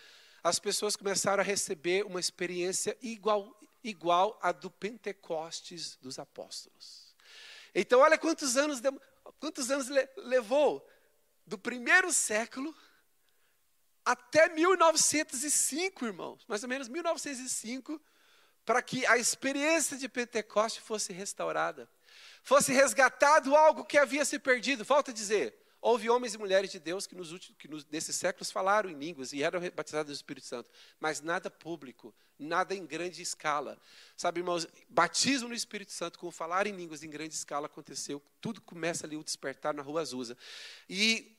as 0.42 0.58
pessoas 0.58 0.96
começaram 0.96 1.42
a 1.42 1.44
receber 1.44 2.06
uma 2.06 2.18
experiência 2.18 2.96
igual, 3.02 3.54
igual 3.84 4.38
à 4.40 4.50
do 4.50 4.70
Pentecostes 4.70 5.96
dos 6.00 6.18
apóstolos. 6.18 7.14
Então, 7.74 8.00
olha 8.00 8.16
quantos 8.16 8.56
anos, 8.56 8.80
quantos 9.38 9.70
anos 9.70 9.88
levou 10.16 10.88
do 11.46 11.58
primeiro 11.58 12.10
século 12.14 12.74
até 14.02 14.48
1905, 14.48 16.06
irmãos, 16.06 16.46
mais 16.48 16.62
ou 16.62 16.68
menos 16.68 16.88
1905, 16.88 18.00
para 18.64 18.80
que 18.80 19.04
a 19.04 19.18
experiência 19.18 19.98
de 19.98 20.08
Pentecostes 20.08 20.82
fosse 20.82 21.12
restaurada 21.12 21.86
fosse 22.48 22.72
resgatado 22.72 23.54
algo 23.54 23.84
que 23.84 23.98
havia 23.98 24.24
se 24.24 24.38
perdido. 24.38 24.82
Falta 24.82 25.12
dizer, 25.12 25.54
houve 25.82 26.08
homens 26.08 26.32
e 26.32 26.38
mulheres 26.38 26.70
de 26.70 26.78
Deus 26.78 27.06
que, 27.06 27.14
nos 27.14 27.30
últimos, 27.30 27.58
que 27.58 27.68
nos, 27.68 27.84
nesses 27.90 28.16
séculos 28.16 28.50
falaram 28.50 28.88
em 28.88 28.94
línguas 28.94 29.34
e 29.34 29.42
eram 29.42 29.60
batizados 29.76 30.10
do 30.10 30.16
Espírito 30.16 30.46
Santo, 30.46 30.70
mas 30.98 31.20
nada 31.20 31.50
público, 31.50 32.14
nada 32.38 32.74
em 32.74 32.86
grande 32.86 33.20
escala. 33.20 33.78
Sabe, 34.16 34.40
irmãos, 34.40 34.66
batismo 34.88 35.50
no 35.50 35.54
Espírito 35.54 35.92
Santo 35.92 36.18
com 36.18 36.30
falar 36.30 36.66
em 36.66 36.72
línguas 36.72 37.02
em 37.02 37.10
grande 37.10 37.34
escala 37.34 37.66
aconteceu. 37.66 38.22
Tudo 38.40 38.62
começa 38.62 39.06
ali 39.06 39.18
o 39.18 39.22
despertar 39.22 39.74
na 39.74 39.82
rua 39.82 40.00
Azusa. 40.00 40.34
E 40.88 41.37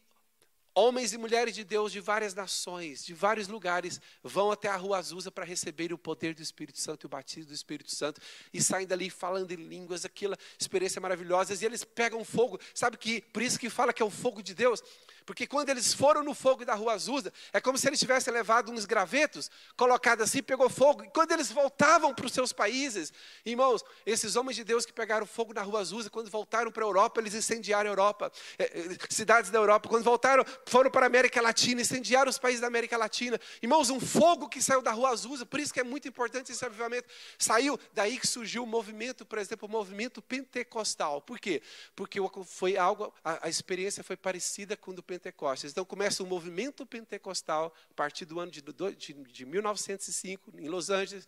Homens 0.80 1.12
e 1.12 1.18
mulheres 1.18 1.54
de 1.54 1.66
Deus 1.66 1.92
de 1.92 2.00
várias 2.00 2.34
nações, 2.34 3.04
de 3.04 3.14
vários 3.14 3.50
lugares, 3.50 4.00
vão 4.24 4.50
até 4.50 4.70
a 4.70 4.78
rua 4.78 4.98
Azusa 4.98 5.30
para 5.30 5.44
receber 5.44 5.92
o 5.92 5.98
poder 5.98 6.34
do 6.34 6.42
Espírito 6.42 6.80
Santo 6.80 7.04
e 7.04 7.08
o 7.08 7.10
batismo 7.10 7.50
do 7.50 7.54
Espírito 7.54 7.94
Santo 7.94 8.22
e 8.54 8.64
saem 8.64 8.88
dali 8.88 9.10
falando 9.10 9.52
em 9.52 9.58
línguas, 9.58 10.06
aquela 10.06 10.38
experiência 10.58 11.02
maravilhosa. 11.02 11.54
E 11.54 11.66
eles 11.66 11.84
pegam 11.84 12.24
fogo, 12.24 12.58
sabe 12.74 12.96
que 12.96 13.20
por 13.20 13.42
isso 13.42 13.60
que 13.60 13.70
fala 13.70 13.92
que 13.92 14.02
é 14.02 14.06
o 14.06 14.10
fogo 14.10 14.42
de 14.42 14.54
Deus, 14.54 14.82
porque 15.30 15.46
quando 15.46 15.70
eles 15.70 15.94
foram 15.94 16.24
no 16.24 16.34
fogo 16.34 16.66
da 16.66 16.74
rua 16.74 16.94
Azusa, 16.94 17.32
é 17.54 17.62
como 17.62 17.78
se 17.78 17.88
eles 17.88 18.00
tivessem 18.00 18.34
levado 18.34 18.72
uns 18.72 18.84
gravetos, 18.84 19.48
colocado 19.78 20.24
assim, 20.24 20.42
pegou 20.42 20.68
fogo. 20.72 21.04
E 21.04 21.10
quando 21.12 21.32
eles 21.32 21.52
voltavam 21.52 22.16
para 22.16 22.26
os 22.26 22.34
seus 22.34 22.52
países, 22.52 23.14
irmãos, 23.46 23.84
esses 24.08 24.36
homens 24.36 24.56
de 24.56 24.64
Deus 24.64 24.88
que 24.88 24.92
pegaram 24.92 25.28
fogo 25.28 25.54
na 25.54 25.62
rua 25.62 25.82
Azusa, 25.82 26.10
quando 26.10 26.32
voltaram 26.32 26.72
para 26.72 26.84
a 26.84 26.88
Europa, 26.88 27.22
eles 27.22 27.36
incendiaram 27.36 27.92
a 27.92 27.94
Europa, 27.94 28.32
eh, 28.58 28.72
eh, 28.74 28.98
cidades 29.08 29.52
da 29.52 29.60
Europa. 29.60 29.88
Quando 29.88 30.04
voltaram, 30.04 30.44
foram 30.66 30.90
para 30.90 31.06
a 31.06 31.10
América 31.10 31.40
Latina, 31.44 31.80
incendiaram 31.80 32.28
os 32.28 32.40
países 32.40 32.60
da 32.60 32.66
América 32.66 32.98
Latina. 32.98 33.40
Irmãos, 33.62 33.92
um 33.92 34.00
fogo 34.00 34.50
que 34.50 34.60
saiu 34.64 34.82
da 34.82 34.92
rua 34.92 35.12
Azusa, 35.12 35.46
por 35.46 35.60
isso 35.60 35.72
que 35.72 35.80
é 35.80 35.84
muito 35.84 36.08
importante 36.08 36.52
esse 36.52 36.66
avivamento. 36.66 37.08
Saiu 37.38 37.80
daí 37.94 38.18
que 38.18 38.26
surgiu 38.26 38.64
o 38.64 38.66
movimento, 38.68 39.28
por 39.28 39.38
exemplo, 39.38 39.68
o 39.68 39.72
movimento 39.72 40.24
pentecostal. 40.24 41.22
Por 41.22 41.38
quê? 41.38 41.62
Porque 41.96 42.20
foi 42.48 42.78
algo, 42.78 43.14
a, 43.24 43.46
a 43.46 43.50
experiência 43.50 44.04
foi 44.04 44.18
parecida 44.18 44.76
com 44.76 44.90
o 44.90 44.96
do 44.96 45.04
Pentecostal 45.04 45.19
Pentecostes. 45.20 45.72
Então 45.72 45.84
começa 45.84 46.24
o 46.24 46.26
movimento 46.26 46.86
pentecostal 46.86 47.74
a 47.92 47.94
partir 47.94 48.26
do 48.26 48.40
ano 48.40 48.52
de, 48.52 48.62
de, 48.62 49.14
de 49.14 49.46
1905, 49.46 50.54
em 50.58 50.70
Los 50.70 50.90
Angeles, 50.90 51.28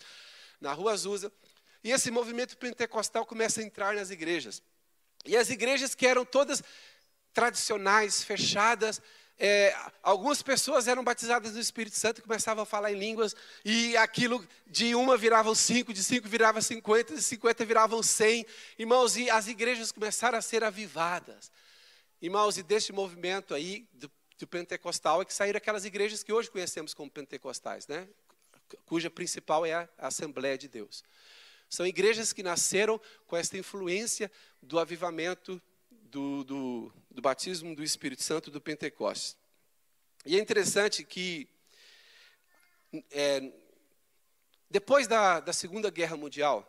na 0.59 0.71
Rua 0.71 0.93
Azusa. 0.93 1.31
E 1.83 1.91
esse 1.91 2.09
movimento 2.09 2.57
pentecostal 2.57 3.25
começa 3.25 3.59
a 3.59 3.63
entrar 3.63 3.93
nas 3.93 4.09
igrejas. 4.09 4.63
E 5.25 5.35
as 5.35 5.49
igrejas 5.49 5.93
que 5.93 6.07
eram 6.07 6.23
todas 6.23 6.63
tradicionais, 7.33 8.23
fechadas, 8.23 9.01
é, 9.37 9.75
algumas 10.03 10.41
pessoas 10.41 10.87
eram 10.87 11.03
batizadas 11.03 11.53
no 11.53 11.59
Espírito 11.59 11.97
Santo 11.97 12.19
e 12.19 12.21
começavam 12.21 12.63
a 12.63 12.65
falar 12.65 12.91
em 12.91 12.99
línguas, 12.99 13.35
e 13.65 13.97
aquilo 13.97 14.45
de 14.67 14.93
uma 14.93 15.17
viravam 15.17 15.55
cinco, 15.55 15.91
de 15.91 16.03
cinco 16.03 16.29
virava 16.29 16.61
cinquenta, 16.61 17.15
de 17.15 17.23
cinquenta 17.23 17.65
viravam 17.65 18.01
cem. 18.03 18.45
Irmãos, 18.77 19.17
e 19.17 19.29
as 19.29 19.47
igrejas 19.47 19.91
começaram 19.91 20.37
a 20.37 20.41
ser 20.41 20.63
avivadas. 20.63 21.51
Irmãos, 22.21 22.55
e 22.55 22.61
deste 22.61 22.93
movimento 22.93 23.55
aí, 23.55 23.87
do, 23.93 24.11
do 24.37 24.45
pentecostal, 24.45 25.23
é 25.23 25.25
que 25.25 25.33
saíram 25.33 25.57
aquelas 25.57 25.85
igrejas 25.85 26.21
que 26.21 26.31
hoje 26.31 26.51
conhecemos 26.51 26.93
como 26.93 27.09
pentecostais, 27.09 27.87
né? 27.87 28.07
cuja 28.85 29.09
principal 29.09 29.65
é 29.65 29.73
a 29.73 29.89
Assembleia 29.97 30.55
de 30.55 30.67
Deus. 30.67 31.03
São 31.67 31.83
igrejas 31.83 32.31
que 32.31 32.43
nasceram 32.43 33.01
com 33.25 33.35
esta 33.35 33.57
influência 33.57 34.31
do 34.61 34.77
avivamento, 34.77 35.59
do, 35.89 36.43
do, 36.43 36.93
do 37.09 37.21
batismo 37.23 37.75
do 37.75 37.83
Espírito 37.83 38.21
Santo 38.21 38.51
do 38.51 38.61
Pentecostes. 38.61 39.35
E 40.23 40.37
é 40.37 40.39
interessante 40.39 41.03
que, 41.03 41.49
é, 43.09 43.51
depois 44.69 45.07
da, 45.07 45.39
da 45.39 45.53
Segunda 45.53 45.89
Guerra 45.89 46.15
Mundial, 46.15 46.67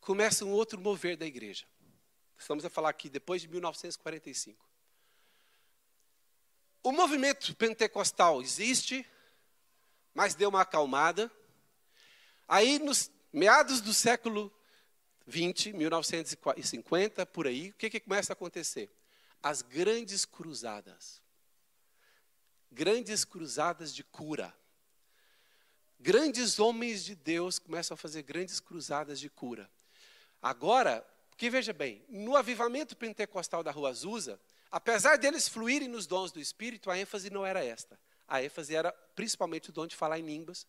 começa 0.00 0.44
um 0.44 0.52
outro 0.52 0.80
mover 0.80 1.16
da 1.16 1.26
igreja. 1.26 1.66
Estamos 2.40 2.64
a 2.64 2.70
falar 2.70 2.88
aqui 2.88 3.10
depois 3.10 3.42
de 3.42 3.48
1945. 3.48 4.66
O 6.82 6.90
movimento 6.90 7.54
pentecostal 7.54 8.40
existe, 8.40 9.06
mas 10.14 10.34
deu 10.34 10.48
uma 10.48 10.62
acalmada. 10.62 11.30
Aí, 12.48 12.78
nos 12.78 13.10
meados 13.30 13.82
do 13.82 13.92
século 13.92 14.50
20, 15.26 15.74
1950, 15.74 17.26
por 17.26 17.46
aí, 17.46 17.70
o 17.70 17.74
que, 17.74 17.90
que 17.90 18.00
começa 18.00 18.32
a 18.32 18.34
acontecer? 18.34 18.90
As 19.42 19.60
grandes 19.60 20.24
cruzadas. 20.24 21.22
Grandes 22.72 23.22
cruzadas 23.22 23.94
de 23.94 24.02
cura. 24.02 24.56
Grandes 26.00 26.58
homens 26.58 27.04
de 27.04 27.14
Deus 27.14 27.58
começam 27.58 27.94
a 27.94 27.98
fazer 27.98 28.22
grandes 28.22 28.60
cruzadas 28.60 29.20
de 29.20 29.28
cura. 29.28 29.70
Agora, 30.40 31.06
porque 31.40 31.48
veja 31.48 31.72
bem, 31.72 32.04
no 32.06 32.36
avivamento 32.36 32.94
pentecostal 32.94 33.62
da 33.62 33.70
Rua 33.70 33.88
Azusa, 33.88 34.38
apesar 34.70 35.16
deles 35.16 35.48
fluírem 35.48 35.88
nos 35.88 36.06
dons 36.06 36.30
do 36.30 36.38
Espírito, 36.38 36.90
a 36.90 36.98
ênfase 36.98 37.30
não 37.30 37.46
era 37.46 37.64
esta. 37.64 37.98
A 38.28 38.42
ênfase 38.42 38.76
era 38.76 38.92
principalmente 39.16 39.70
o 39.70 39.72
dom 39.72 39.86
de 39.86 39.96
falar 39.96 40.18
em 40.18 40.26
línguas. 40.26 40.66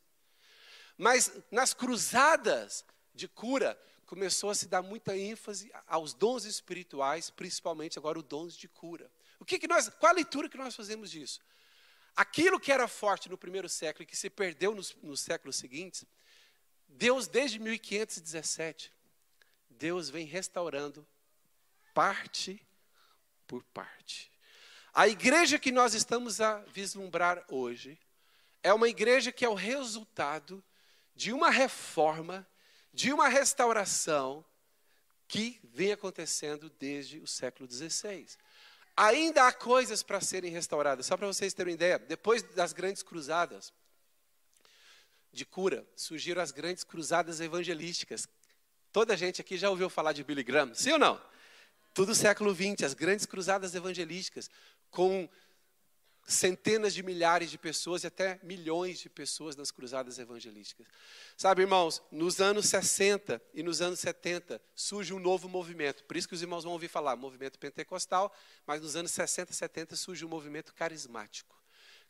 Mas 0.98 1.30
nas 1.52 1.74
cruzadas 1.74 2.86
de 3.14 3.28
cura, 3.28 3.78
começou 4.06 4.50
a 4.50 4.56
se 4.56 4.66
dar 4.66 4.82
muita 4.82 5.14
ênfase 5.18 5.70
aos 5.86 6.14
dons 6.14 6.46
espirituais, 6.46 7.30
principalmente 7.30 8.00
agora 8.00 8.18
os 8.18 8.24
dons 8.24 8.56
de 8.56 8.70
cura. 8.70 9.12
O 9.42 9.44
que, 9.44 9.60
que 9.60 9.68
nós, 9.68 9.90
qual 10.00 10.14
a 10.14 10.16
leitura 10.16 10.48
que 10.48 10.58
nós 10.58 10.74
fazemos 10.74 11.12
disso? 11.12 11.42
Aquilo 12.16 12.58
que 12.58 12.72
era 12.72 12.88
forte 12.88 13.28
no 13.28 13.38
primeiro 13.38 13.68
século 13.68 14.04
e 14.04 14.06
que 14.06 14.16
se 14.16 14.30
perdeu 14.30 14.74
nos, 14.74 14.96
nos 15.04 15.20
séculos 15.20 15.58
seguintes, 15.58 16.06
Deus 16.88 17.28
desde 17.28 17.60
1517 17.60 19.01
Deus 19.82 20.12
vem 20.12 20.28
restaurando 20.28 21.08
parte 21.92 22.64
por 23.48 23.64
parte. 23.64 24.32
A 24.94 25.08
igreja 25.08 25.58
que 25.58 25.72
nós 25.72 25.96
estamos 25.96 26.40
a 26.40 26.60
vislumbrar 26.66 27.44
hoje 27.50 28.00
é 28.62 28.72
uma 28.72 28.88
igreja 28.88 29.32
que 29.32 29.44
é 29.44 29.50
o 29.50 29.56
resultado 29.56 30.64
de 31.16 31.34
uma 31.34 31.50
reforma, 31.50 32.48
de 32.94 33.12
uma 33.12 33.28
restauração 33.28 34.46
que 35.28 35.60
vem 35.64 35.92
acontecendo 35.92 36.70
desde 36.78 37.18
o 37.18 37.26
século 37.26 37.68
XVI. 37.68 38.28
Ainda 38.96 39.48
há 39.48 39.52
coisas 39.52 40.04
para 40.04 40.22
serem 40.22 40.52
restauradas. 40.52 41.08
Só 41.08 41.18
para 41.18 41.26
vocês 41.26 41.56
terem 41.56 41.72
uma 41.72 41.76
ideia, 41.76 41.98
depois 41.98 42.44
das 42.44 42.72
grandes 42.72 43.02
cruzadas 43.02 43.74
de 45.34 45.44
cura, 45.44 45.88
surgiram 45.96 46.40
as 46.40 46.52
grandes 46.52 46.84
cruzadas 46.84 47.42
evangelísticas, 47.42 48.28
Toda 48.92 49.14
a 49.14 49.18
gente 49.18 49.42
aqui 49.42 49.58
já 49.58 49.70
ouviu 49.70 49.90
falar 49.90 50.14
de 50.14 50.24
Billy 50.24 50.44
Graham, 50.44 50.74
sim 50.74 50.92
ou 50.92 51.00
não? 51.00 51.22
Tudo 51.94 52.16
século 52.16 52.54
XX, 52.54 52.84
as 52.84 52.94
grandes 52.94 53.26
cruzadas 53.26 53.76
evangelísticas, 53.76 54.50
com 54.90 55.30
centenas 56.26 56.94
de 56.94 57.04
milhares 57.04 57.50
de 57.50 57.58
pessoas 57.58 58.04
e 58.04 58.08
até 58.08 58.40
milhões 58.44 59.00
de 59.00 59.10
pessoas 59.10 59.56
nas 59.56 59.72
cruzadas 59.72 60.20
evangelísticas. 60.20 60.86
Sabe, 61.36 61.62
irmãos, 61.62 62.02
nos 62.12 62.40
anos 62.40 62.68
60 62.68 63.42
e 63.54 63.64
nos 63.64 63.82
anos 63.82 64.00
70 64.00 64.62
surge 64.76 65.14
um 65.14 65.20
novo 65.20 65.50
movimento. 65.50 66.04
Por 66.04 66.16
isso 66.16 66.28
que 66.28 66.36
os 66.36 66.42
irmãos 66.42 66.64
vão 66.64 66.74
ouvir 66.74 66.88
falar 66.88 67.16
movimento 67.16 67.60
pentecostal, 67.60 68.34
mas 68.66 68.82
nos 68.82 68.96
anos 68.96 69.12
60 69.12 69.52
e 69.52 69.56
70 69.56 69.96
surge 69.96 70.26
um 70.26 70.30
movimento 70.30 70.74
carismático. 70.74 71.61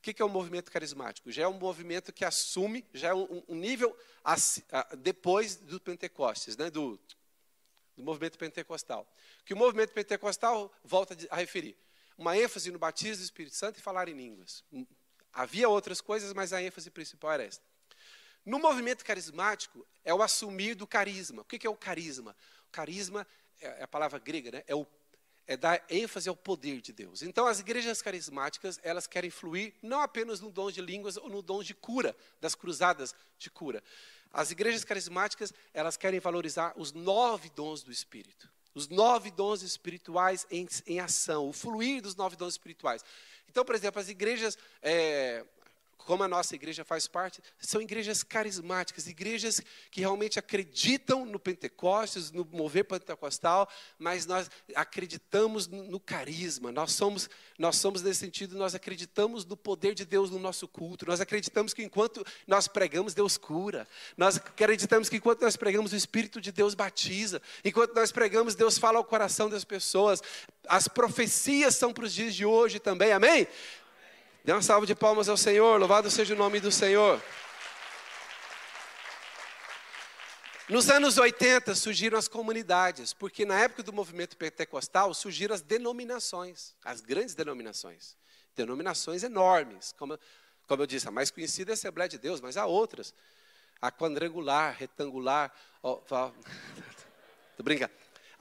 O 0.02 0.04
que 0.04 0.20
é 0.20 0.26
um 0.26 0.30
movimento 0.30 0.72
carismático? 0.72 1.32
Já 1.32 1.43
é 1.43 1.47
um 1.47 1.54
movimento 1.54 2.12
que 2.12 2.26
assume, 2.26 2.84
já 2.91 3.10
é 3.10 3.14
um, 3.14 3.43
nível 3.49 3.95
depois 4.97 5.58
do 5.58 5.80
Pentecostes, 5.80 6.58
né, 6.58 6.72
do, 6.72 6.99
do 7.95 8.04
movimento 8.04 8.36
pentecostal. 8.36 9.08
Que 9.45 9.54
o 9.54 9.58
movimento 9.58 9.93
pentecostal 9.93 10.74
volta 10.84 11.16
a 11.30 11.36
referir 11.36 11.78
uma 12.18 12.36
ênfase 12.36 12.72
no 12.72 12.80
batismo 12.80 13.18
do 13.18 13.24
Espírito 13.26 13.56
Santo 13.56 13.78
e 13.78 13.82
falar 13.82 14.10
em 14.10 14.16
línguas. 14.16 14.64
Havia 15.32 15.70
outras 15.70 16.02
coisas, 16.02 16.34
mas 16.34 16.52
a 16.52 16.60
ênfase 16.60 16.89
principal 16.89 17.34
era 17.34 17.43
esta. 17.43 17.64
No 18.43 18.58
movimento 18.58 19.06
carismático, 19.06 19.86
é 20.04 20.12
o 20.12 20.24
assumir 20.24 20.74
do 20.74 20.88
carisma. 20.88 21.43
O 21.43 21.45
que 21.45 21.68
é 21.68 21.70
o 21.70 21.76
carisma? 21.76 22.36
O 22.68 22.72
carisma 22.72 23.28
é 23.60 23.84
a 23.84 23.88
palavra 23.88 24.18
grega, 24.18 24.49
né? 24.49 24.64
é, 24.66 24.74
o, 24.74 24.88
é 25.48 25.58
dar 25.58 25.84
ênfase 25.89 26.30
ao 26.30 26.36
poder 26.36 26.82
de 26.82 26.94
Deus. 26.94 27.22
Então, 27.22 27.48
as 27.48 27.60
igrejas 27.60 28.02
carismáticas, 28.02 28.80
elas 28.84 29.08
querem 29.08 29.30
fluir 29.30 29.74
não 29.82 30.00
apenas 30.00 30.39
no 30.39 30.52
dom 30.52 30.72
de 30.72 30.82
línguas 30.82 31.18
ou 31.18 31.30
no 31.30 31.42
dom 31.42 31.62
de 31.64 31.74
cura, 31.74 32.16
das 32.39 32.56
cruzadas 32.56 33.14
de 33.38 33.50
cura. 33.50 33.84
As 34.32 34.52
igrejas 34.52 34.84
carismáticas, 34.84 35.54
elas 35.74 35.98
querem 35.98 36.20
valorizar 36.20 36.74
os 36.78 36.94
nove 36.94 37.50
dons 37.50 37.84
do 37.84 37.92
Espírito. 37.92 38.50
Os 38.74 38.88
nove 38.88 39.30
dons 39.32 39.62
espirituais 39.62 40.48
em, 40.50 40.68
em 40.88 41.00
ação, 41.00 41.50
o 41.50 41.54
fluir 41.54 42.02
dos 42.02 42.16
nove 42.16 42.38
dons 42.38 42.54
espirituais. 42.54 43.04
Então, 43.50 43.66
por 43.66 43.76
exemplo, 43.76 44.00
as 44.00 44.08
igrejas 44.08 44.58
é, 44.82 45.46
como 46.06 46.24
a 46.24 46.28
nossa 46.28 46.56
igreja 46.56 46.84
faz 46.84 47.08
parte, 47.08 47.41
são 47.60 47.82
igrejas 47.82 48.24
carismáticas, 48.24 49.08
igrejas 49.08 49.62
que 49.89 50.02
realmente 50.02 50.39
acreditam 50.39 51.26
no 51.26 51.39
Pentecostes, 51.39 52.32
no 52.32 52.45
mover 52.52 52.86
pentecostal, 52.86 53.70
mas 53.97 54.26
nós 54.26 54.49
acreditamos 54.76 55.68
no 55.68 55.99
carisma. 55.99 56.72
Nós 56.72 56.93
somos, 56.93 57.30
nós 57.58 57.78
somos 57.78 58.02
nesse 58.02 58.20
sentido, 58.20 58.58
nós 58.58 58.76
acreditamos 58.76 59.45
no 59.45 59.56
poder 59.56 59.93
de 59.93 60.06
Deus 60.06 60.30
no 60.30 60.39
nosso 60.39 60.68
culto. 60.68 61.06
Nós 61.06 61.22
acreditamos 61.22 61.74
que 61.74 61.84
enquanto 61.84 62.26
nós 62.47 62.68
pregamos, 62.68 63.14
Deus 63.14 63.38
cura. 63.38 63.88
Nós 64.18 64.38
acreditamos 64.38 65.10
que 65.10 65.18
enquanto 65.18 65.41
nós 65.41 65.56
pregamos, 65.56 65.93
o 65.93 65.95
Espírito 65.95 66.41
de 66.41 66.52
Deus 66.52 66.74
batiza. 66.74 67.41
Enquanto 67.64 67.93
nós 67.93 68.12
pregamos, 68.12 68.56
Deus 68.56 68.78
fala 68.78 68.97
ao 68.97 69.04
coração 69.04 69.49
das 69.49 69.64
pessoas. 69.64 70.22
As 70.68 70.88
profecias 70.88 71.76
são 71.76 71.93
para 71.93 72.06
os 72.06 72.14
dias 72.14 72.36
de 72.36 72.45
hoje 72.45 72.80
também. 72.80 73.12
Amém? 73.12 73.47
Dê 74.44 74.52
uma 74.52 74.62
salva 74.62 74.88
de 74.88 74.96
palmas 74.96 75.30
ao 75.30 75.38
Senhor, 75.38 75.80
louvado 75.80 76.10
seja 76.10 76.34
o 76.34 76.38
nome 76.38 76.60
do 76.60 76.72
Senhor. 76.72 77.22
Nos 80.68 80.89
anos 80.89 81.20
80 81.20 81.76
surgiram 81.76 82.18
as 82.18 82.28
comunidades, 82.28 83.14
porque 83.14 83.46
na 83.46 83.60
época 83.60 83.84
do 83.84 83.94
movimento 83.94 84.36
pentecostal 84.36 85.14
surgiram 85.14 85.54
as 85.54 85.62
denominações, 85.62 86.74
as 86.84 87.02
grandes 87.02 87.36
denominações. 87.36 88.18
Denominações 88.56 89.22
enormes, 89.22 89.94
como, 89.98 90.18
como 90.66 90.82
eu 90.82 90.88
disse, 90.88 91.08
a 91.08 91.12
mais 91.12 91.30
conhecida 91.30 91.72
é 91.72 91.74
a 91.74 91.76
Assembleia 91.76 92.10
de 92.10 92.18
Deus, 92.18 92.42
mas 92.42 92.58
há 92.58 92.66
outras. 92.66 93.14
A 93.80 93.92
quadrangular, 93.92 94.76
retangular, 94.76 95.54
ó, 95.84 96.02
ó, 96.10 96.32
brincando. 97.62 97.94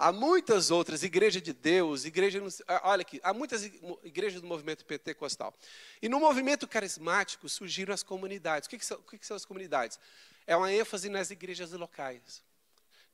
Há 0.03 0.13
muitas 0.13 0.71
outras, 0.71 1.03
igreja 1.03 1.43
de 1.43 1.53
Deus, 1.53 2.07
igreja. 2.07 2.43
Ah, 2.67 2.81
olha 2.85 3.03
aqui, 3.03 3.21
há 3.23 3.35
muitas 3.35 3.65
igrejas 4.03 4.41
do 4.41 4.47
movimento 4.47 4.83
pentecostal. 4.87 5.55
E 6.01 6.09
no 6.09 6.19
movimento 6.19 6.67
carismático 6.67 7.47
surgiram 7.51 7.93
as 7.93 8.03
comunidades. 8.03 8.67
O 8.67 8.71
que, 8.71 8.79
que, 8.79 8.87
são, 8.87 8.97
o 8.97 9.03
que, 9.03 9.19
que 9.19 9.27
são 9.27 9.37
as 9.37 9.45
comunidades? 9.45 10.01
É 10.47 10.57
uma 10.57 10.73
ênfase 10.73 11.11
nas 11.11 11.31
igrejas 11.31 11.73
locais. 11.73 12.43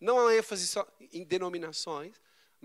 Não 0.01 0.17
uma 0.17 0.33
ênfase 0.33 0.69
só 0.69 0.87
em 1.13 1.25
denominações, 1.25 2.15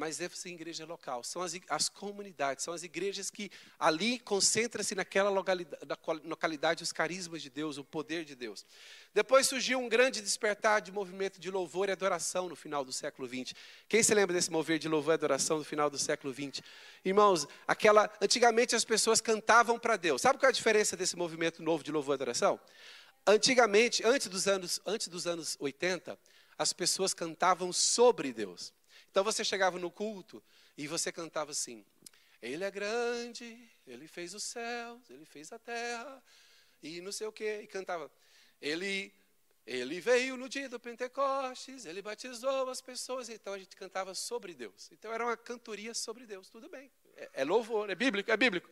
mas 0.02 0.18
deve-se 0.18 0.50
em 0.50 0.54
igreja 0.56 0.84
local. 0.84 1.24
São 1.24 1.44
as, 1.44 1.54
as, 1.70 1.88
comunidades, 1.88 2.64
são 2.64 2.74
as 2.74 2.82
igrejas 2.82 3.30
que 3.30 3.52
ali 3.78 4.18
concentra-se 4.18 4.96
naquela 4.96 5.30
localidade, 5.30 5.86
localidade 6.24 6.82
os 6.82 6.92
carismas 6.92 7.40
de 7.40 7.52
Deus, 7.52 7.78
o 7.78 7.84
poder 7.84 8.26
de 8.26 8.34
Deus. 8.34 8.66
Depois 9.14 9.46
surgiu 9.46 9.78
um 9.78 9.88
grande 9.88 10.20
despertar 10.20 10.82
de 10.82 10.92
movimento 10.92 11.40
de 11.40 11.52
louvor 11.52 11.88
e 11.88 11.92
adoração 11.92 12.50
no 12.50 12.56
final 12.56 12.84
do 12.84 12.92
século 12.92 13.28
XX. 13.28 13.54
Quem 13.88 14.02
se 14.02 14.12
lembra 14.16 14.34
desse 14.34 14.50
mover 14.50 14.80
de 14.80 14.90
louvor 14.90 15.12
e 15.12 15.14
adoração 15.14 15.60
no 15.60 15.64
final 15.64 15.88
do 15.88 16.00
século 16.00 16.34
XX? 16.34 16.64
Irmãos, 17.06 17.48
aquela, 17.68 18.12
antigamente 18.20 18.76
as 18.76 18.84
pessoas 18.84 19.22
cantavam 19.22 19.78
para 19.78 19.98
Deus. 19.98 20.24
Sabe 20.24 20.40
qual 20.40 20.48
é 20.48 20.50
a 20.50 20.52
diferença 20.52 20.98
desse 20.98 21.16
movimento 21.16 21.62
novo 21.62 21.84
de 21.84 21.92
louvor 21.92 22.14
e 22.14 22.16
adoração? 22.16 22.60
Antigamente, 23.28 24.04
antes 24.04 24.26
dos 24.26 24.48
anos, 24.48 24.82
antes 24.84 25.08
dos 25.08 25.28
anos 25.28 25.58
80, 25.60 26.18
as 26.58 26.74
pessoas 26.74 27.14
cantavam 27.14 27.72
sobre 27.72 28.34
Deus. 28.34 28.74
Então 29.12 29.26
você 29.26 29.44
chegava 29.44 29.78
no 29.78 29.92
culto 29.92 30.42
e 30.78 30.88
você 30.88 31.12
cantava 31.12 31.52
assim: 31.52 31.86
Ele 32.42 32.64
é 32.64 32.72
grande, 32.72 33.70
ele 33.86 34.08
fez 34.08 34.34
os 34.34 34.44
céus, 34.44 35.10
ele 35.10 35.26
fez 35.26 35.52
a 35.52 35.60
terra, 35.60 36.24
e 36.82 37.02
não 37.02 37.12
sei 37.12 37.28
o 37.28 37.32
quê, 37.32 37.60
e 37.62 37.68
cantava. 37.68 38.10
Ele, 38.62 39.14
ele 39.68 40.00
veio 40.00 40.38
no 40.38 40.48
dia 40.48 40.70
do 40.70 40.80
Pentecostes, 40.80 41.86
ele 41.86 42.02
batizou 42.02 42.70
as 42.70 42.82
pessoas, 42.82 43.28
então 43.28 43.54
a 43.54 43.60
gente 43.60 43.76
cantava 43.76 44.16
sobre 44.16 44.54
Deus. 44.54 44.90
Então 44.94 45.12
era 45.12 45.26
uma 45.26 45.36
cantoria 45.36 45.94
sobre 45.94 46.26
Deus, 46.26 46.50
tudo 46.50 46.70
bem. 46.70 46.90
É, 47.18 47.30
é 47.34 47.44
louvor, 47.44 47.90
é 47.90 47.96
bíblico, 47.96 48.32
é 48.32 48.38
bíblico. 48.38 48.70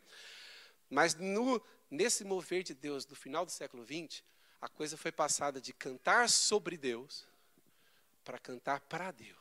Mas 0.89 1.15
no, 1.15 1.61
nesse 1.91 2.23
mover 2.23 2.63
de 2.63 2.73
Deus 2.73 3.03
do 3.03 3.15
final 3.15 3.45
do 3.45 3.51
século 3.51 3.85
XX, 3.85 4.23
a 4.61 4.69
coisa 4.69 4.95
foi 4.95 5.11
passada 5.11 5.59
de 5.59 5.73
cantar 5.73 6.29
sobre 6.29 6.77
Deus 6.77 7.27
para 8.23 8.39
cantar 8.39 8.79
para 8.81 9.11
Deus. 9.11 9.38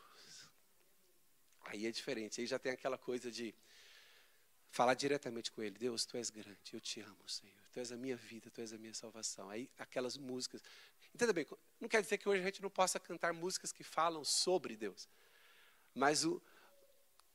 Aí 1.69 1.87
é 1.87 1.91
diferente, 1.91 2.41
aí 2.41 2.47
já 2.47 2.59
tem 2.59 2.73
aquela 2.73 2.97
coisa 2.97 3.31
de 3.31 3.55
falar 4.71 4.95
diretamente 4.95 5.53
com 5.53 5.62
ele. 5.62 5.79
Deus, 5.79 6.07
tu 6.07 6.16
és 6.16 6.31
grande, 6.31 6.73
eu 6.73 6.81
te 6.81 7.01
amo, 7.01 7.29
Senhor. 7.29 7.55
Tu 7.73 7.81
és 7.81 7.93
a 7.93 7.97
minha 7.97 8.16
vida, 8.16 8.51
tu 8.51 8.61
és 8.61 8.73
a 8.73 8.79
minha 8.79 8.95
salvação. 8.95 9.51
Aí 9.51 9.69
aquelas 9.79 10.16
músicas. 10.16 10.62
Entenda 11.14 11.33
bem, 11.33 11.47
não 11.81 11.89
quer 11.89 12.03
dizer 12.03 12.19
que 12.19 12.29
hoje 12.29 12.43
a 12.43 12.45
gente 12.45 12.62
não 12.62 12.71
possa 12.71 12.99
cantar 12.99 13.33
músicas 13.33 13.73
que 13.73 13.85
falam 13.85 14.25
sobre 14.25 14.77
Deus. 14.77 15.09
Mas 15.95 16.25
o, 16.25 16.41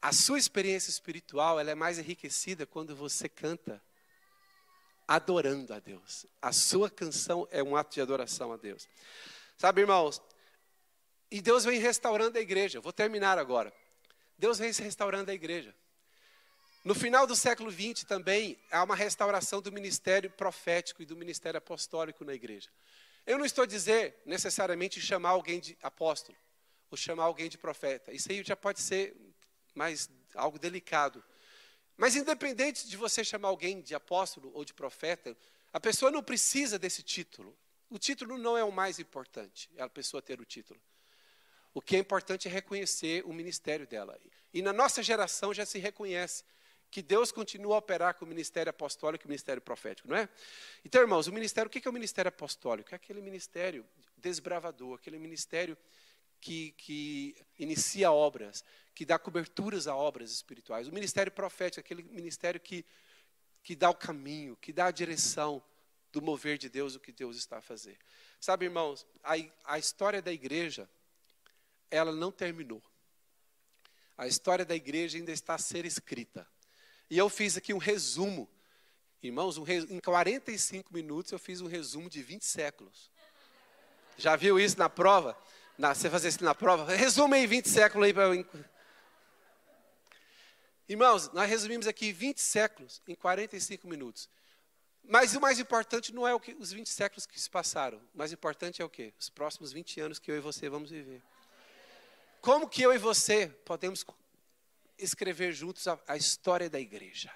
a 0.01 0.11
sua 0.11 0.39
experiência 0.39 0.89
espiritual 0.89 1.59
ela 1.59 1.71
é 1.71 1.75
mais 1.75 1.99
enriquecida 1.99 2.65
quando 2.65 2.95
você 2.95 3.29
canta 3.29 3.81
adorando 5.07 5.73
a 5.73 5.79
Deus. 5.79 6.25
A 6.41 6.51
sua 6.51 6.89
canção 6.89 7.47
é 7.51 7.61
um 7.61 7.75
ato 7.75 7.93
de 7.93 8.01
adoração 8.01 8.51
a 8.51 8.57
Deus. 8.57 8.87
Sabe, 9.57 9.81
irmãos? 9.81 10.21
E 11.29 11.41
Deus 11.41 11.65
vem 11.65 11.79
restaurando 11.79 12.37
a 12.37 12.41
igreja. 12.41 12.79
Vou 12.79 12.93
terminar 12.93 13.37
agora. 13.37 13.73
Deus 14.37 14.59
vem 14.59 14.73
se 14.73 14.81
restaurando 14.81 15.31
a 15.31 15.33
igreja. 15.33 15.75
No 16.83 16.93
final 16.93 17.25
do 17.25 17.35
século 17.35 17.71
XX 17.71 18.03
também 18.03 18.59
há 18.69 18.83
uma 18.83 18.95
restauração 18.95 19.61
do 19.61 19.71
ministério 19.71 20.29
profético 20.31 21.01
e 21.01 21.05
do 21.05 21.15
ministério 21.15 21.57
apostólico 21.57 22.25
na 22.25 22.33
igreja. 22.33 22.69
Eu 23.25 23.37
não 23.37 23.45
estou 23.45 23.65
dizer 23.65 24.21
necessariamente 24.25 24.99
chamar 24.99 25.29
alguém 25.29 25.61
de 25.61 25.77
apóstolo 25.81 26.37
ou 26.91 26.97
chamar 26.97 27.23
alguém 27.23 27.47
de 27.47 27.57
profeta. 27.57 28.11
Isso 28.11 28.29
aí 28.29 28.43
já 28.43 28.55
pode 28.55 28.81
ser 28.81 29.15
mais 29.73 30.09
algo 30.35 30.59
delicado. 30.59 31.23
Mas 31.95 32.15
independente 32.15 32.87
de 32.87 32.97
você 32.97 33.23
chamar 33.23 33.47
alguém 33.47 33.81
de 33.81 33.95
apóstolo 33.95 34.51
ou 34.53 34.65
de 34.65 34.73
profeta, 34.73 35.37
a 35.71 35.79
pessoa 35.79 36.11
não 36.11 36.21
precisa 36.21 36.77
desse 36.77 37.01
título. 37.01 37.57
O 37.89 37.97
título 37.97 38.37
não 38.37 38.57
é 38.57 38.63
o 38.63 38.71
mais 38.71 38.99
importante, 38.99 39.69
é 39.77 39.83
a 39.83 39.89
pessoa 39.89 40.21
ter 40.21 40.41
o 40.41 40.45
título. 40.45 40.81
O 41.73 41.81
que 41.81 41.95
é 41.95 41.99
importante 41.99 42.47
é 42.47 42.51
reconhecer 42.51 43.25
o 43.25 43.33
ministério 43.33 43.87
dela. 43.87 44.19
E 44.53 44.61
na 44.61 44.71
nossa 44.71 45.01
geração 45.01 45.53
já 45.53 45.65
se 45.65 45.79
reconhece 45.79 46.43
que 46.91 47.01
Deus 47.01 47.31
continua 47.31 47.75
a 47.75 47.79
operar 47.79 48.13
com 48.13 48.23
o 48.23 48.27
ministério 48.27 48.69
apostólico 48.69 49.23
e 49.23 49.25
o 49.25 49.29
ministério 49.29 49.59
profético, 49.59 50.07
não 50.07 50.15
é? 50.15 50.29
Então, 50.85 51.01
irmãos, 51.01 51.25
o 51.25 51.33
ministério, 51.33 51.67
o 51.67 51.71
que 51.71 51.87
é 51.87 51.89
o 51.89 51.93
ministério 51.93 52.29
apostólico? 52.29 52.93
É 52.93 52.95
aquele 52.95 53.19
ministério 53.19 53.83
desbravador, 54.15 54.99
aquele 54.99 55.17
ministério 55.17 55.75
que, 56.39 56.71
que 56.77 57.35
inicia 57.57 58.11
obras, 58.11 58.63
que 58.93 59.05
dá 59.05 59.17
coberturas 59.17 59.87
a 59.87 59.95
obras 59.95 60.29
espirituais. 60.31 60.87
O 60.87 60.93
ministério 60.93 61.31
profético, 61.31 61.79
aquele 61.79 62.03
ministério 62.03 62.59
que, 62.59 62.85
que 63.63 63.75
dá 63.75 63.89
o 63.89 63.95
caminho, 63.95 64.55
que 64.57 64.71
dá 64.71 64.85
a 64.85 64.91
direção 64.91 65.63
do 66.11 66.21
mover 66.21 66.59
de 66.59 66.69
Deus, 66.69 66.93
o 66.93 66.99
que 66.99 67.11
Deus 67.11 67.37
está 67.37 67.57
a 67.57 67.61
fazer. 67.61 67.97
Sabe, 68.39 68.65
irmãos, 68.65 69.07
a, 69.23 69.33
a 69.63 69.79
história 69.79 70.21
da 70.21 70.31
igreja 70.31 70.87
ela 71.93 72.11
não 72.11 72.31
terminou. 72.31 72.81
A 74.17 74.27
história 74.27 74.65
da 74.65 74.75
igreja 74.75 75.17
ainda 75.17 75.31
está 75.31 75.55
a 75.55 75.59
ser 75.59 75.85
escrita. 75.85 76.47
E 77.09 77.17
eu 77.17 77.29
fiz 77.29 77.55
aqui 77.55 77.73
um 77.73 77.77
resumo. 77.77 78.49
Irmãos, 79.21 79.57
um 79.57 79.65
em 79.67 79.99
45 79.99 80.91
minutos 80.91 81.31
eu 81.31 81.39
fiz 81.39 81.61
um 81.61 81.67
resumo 81.67 82.09
de 82.09 82.23
20 82.23 82.43
séculos. 82.43 83.11
Já 84.17 84.35
viu 84.35 84.59
isso 84.59 84.77
na 84.77 84.89
prova? 84.89 85.37
Na, 85.77 85.93
você 85.93 86.09
fazer 86.09 86.29
isso 86.29 86.43
na 86.43 86.55
prova? 86.55 86.93
Resume 86.95 87.37
aí 87.37 87.47
20 87.47 87.69
séculos 87.69 88.05
aí 88.05 88.13
para. 88.13 88.33
Irmãos, 90.89 91.31
nós 91.31 91.49
resumimos 91.49 91.87
aqui 91.87 92.11
20 92.11 92.39
séculos 92.41 93.01
em 93.07 93.15
45 93.15 93.87
minutos. 93.87 94.29
Mas 95.03 95.35
o 95.35 95.41
mais 95.41 95.59
importante 95.59 96.13
não 96.13 96.27
é 96.27 96.37
que, 96.39 96.53
os 96.53 96.71
20 96.71 96.87
séculos 96.89 97.25
que 97.25 97.39
se 97.39 97.49
passaram. 97.49 97.99
O 98.13 98.17
mais 98.17 98.31
importante 98.31 98.81
é 98.81 98.85
o 98.85 98.89
quê? 98.89 99.13
Os 99.19 99.29
próximos 99.29 99.71
20 99.71 99.99
anos 100.01 100.19
que 100.19 100.31
eu 100.31 100.35
e 100.35 100.39
você 100.39 100.69
vamos 100.69 100.89
viver. 100.89 101.21
Como 102.43 102.67
que 102.67 102.81
eu 102.81 102.93
e 102.93 102.97
você 102.97 103.47
podemos 103.47 104.05
escrever 104.97 105.53
juntos 105.53 105.87
a, 105.87 105.97
a 106.05 106.17
história 106.17 106.69
da 106.69 106.77
igreja? 106.77 107.33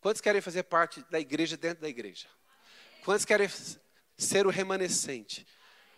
Quantos 0.00 0.20
querem 0.20 0.40
fazer 0.40 0.64
parte 0.64 1.04
da 1.08 1.20
igreja 1.20 1.56
dentro 1.56 1.82
da 1.82 1.88
igreja? 1.88 2.26
Quantos 3.04 3.24
querem 3.24 3.48
ser 4.18 4.44
o 4.44 4.50
remanescente? 4.50 5.46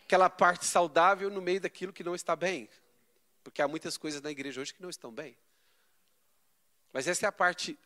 Aquela 0.04 0.28
parte 0.28 0.66
saudável 0.66 1.30
no 1.30 1.40
meio 1.40 1.62
daquilo 1.62 1.90
que 1.90 2.04
não 2.04 2.14
está 2.14 2.36
bem. 2.36 2.68
Porque 3.42 3.62
há 3.62 3.66
muitas 3.66 3.96
coisas 3.96 4.20
na 4.20 4.30
igreja 4.30 4.60
hoje 4.60 4.74
que 4.74 4.82
não 4.82 4.90
estão 4.90 5.10
bem. 5.10 5.34
Mas 6.92 7.08
essa 7.08 7.24
é 7.24 7.28
a 7.30 7.32
parte 7.32 7.78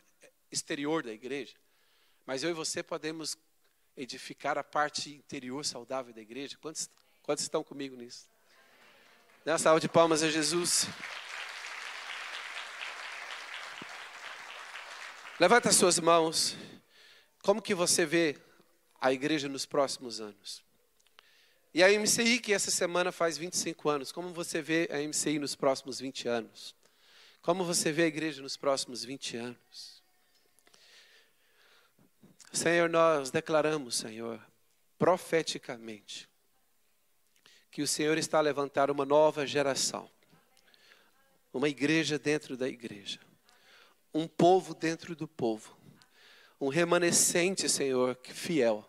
exterior 0.51 1.05
da 1.05 1.13
igreja. 1.13 1.55
Mas 2.27 2.43
eu 2.43 2.51
e 2.51 2.55
você 2.55 2.83
podemos 2.83 3.39
edificar 3.97 4.59
a 4.59 4.65
parte 4.65 5.15
interior 5.15 5.65
saudável 5.65 6.13
da 6.13 6.21
igreja. 6.21 6.59
Quantos, 6.61 6.91
quantos 7.23 7.45
estão 7.45 7.63
comigo 7.63 7.95
nisso? 7.95 8.32
Dá 9.45 9.55
uma 9.55 9.59
salva 9.59 9.81
de 9.81 9.89
palmas 9.89 10.23
a 10.23 10.31
Jesus. 10.31 10.87
Levanta 15.41 15.69
as 15.69 15.75
suas 15.75 15.99
mãos. 15.99 16.57
Como 17.43 17.61
que 17.61 17.75
você 17.75 18.07
vê 18.07 18.39
a 19.01 19.13
igreja 19.13 19.49
nos 19.49 19.67
próximos 19.67 20.21
anos? 20.21 20.63
E 21.75 21.83
a 21.83 21.89
MCI, 21.89 22.39
que 22.39 22.53
essa 22.53 22.71
semana 22.71 23.11
faz 23.11 23.37
25 23.37 23.89
anos, 23.89 24.13
como 24.13 24.33
você 24.33 24.63
vê 24.63 24.89
a 24.93 24.99
MCI 24.99 25.41
nos 25.41 25.57
próximos 25.57 25.99
20 25.99 26.29
anos? 26.29 26.77
Como 27.41 27.65
você 27.65 27.91
vê 27.91 28.05
a 28.05 28.07
igreja 28.07 28.41
nos 28.41 28.57
próximos 28.57 29.03
20 29.03 29.39
anos? 29.39 30.03
Senhor, 32.53 32.89
nós 32.89 33.33
declaramos, 33.33 33.97
Senhor, 33.97 34.41
profeticamente, 34.97 36.29
que 37.73 37.83
o 37.83 37.89
Senhor 37.89 38.17
está 38.17 38.39
a 38.39 38.43
levantar 38.43 38.89
uma 38.89 39.05
nova 39.05 39.45
geração, 39.45 40.09
uma 41.53 41.69
igreja 41.69 42.17
dentro 42.17 42.57
da 42.57 42.69
igreja, 42.69 43.19
um 44.15 44.29
povo 44.29 44.73
dentro 44.73 45.17
do 45.17 45.27
povo, 45.27 45.77
um 46.61 46.69
remanescente, 46.69 47.69
Senhor, 47.69 48.17
fiel. 48.23 48.89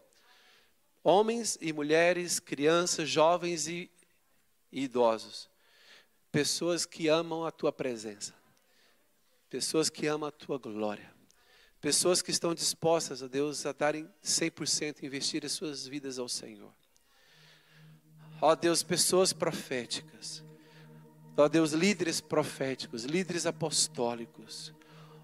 Homens 1.03 1.57
e 1.59 1.73
mulheres, 1.73 2.39
crianças, 2.39 3.09
jovens 3.09 3.67
e, 3.67 3.89
e 4.71 4.83
idosos, 4.83 5.49
pessoas 6.31 6.85
que 6.85 7.07
amam 7.07 7.43
a 7.43 7.51
tua 7.51 7.73
presença 7.73 8.33
pessoas 9.53 9.87
que 9.87 10.07
amam 10.07 10.27
a 10.27 10.31
tua 10.31 10.57
glória, 10.57 11.13
pessoas 11.79 12.23
que 12.23 12.31
estão 12.31 12.55
dispostas, 12.55 13.21
a 13.21 13.27
Deus, 13.27 13.67
a 13.67 13.71
darem 13.71 14.11
100%, 14.23 15.03
investir 15.03 15.45
as 15.45 15.51
suas 15.51 15.85
vidas 15.85 16.17
ao 16.17 16.27
Senhor. 16.27 16.73
Ó 18.45 18.55
Deus, 18.55 18.83
pessoas 18.83 19.31
proféticas, 19.31 20.43
ó 21.37 21.47
Deus, 21.47 21.71
líderes 21.71 22.19
proféticos, 22.19 23.05
líderes 23.05 23.45
apostólicos, 23.45 24.73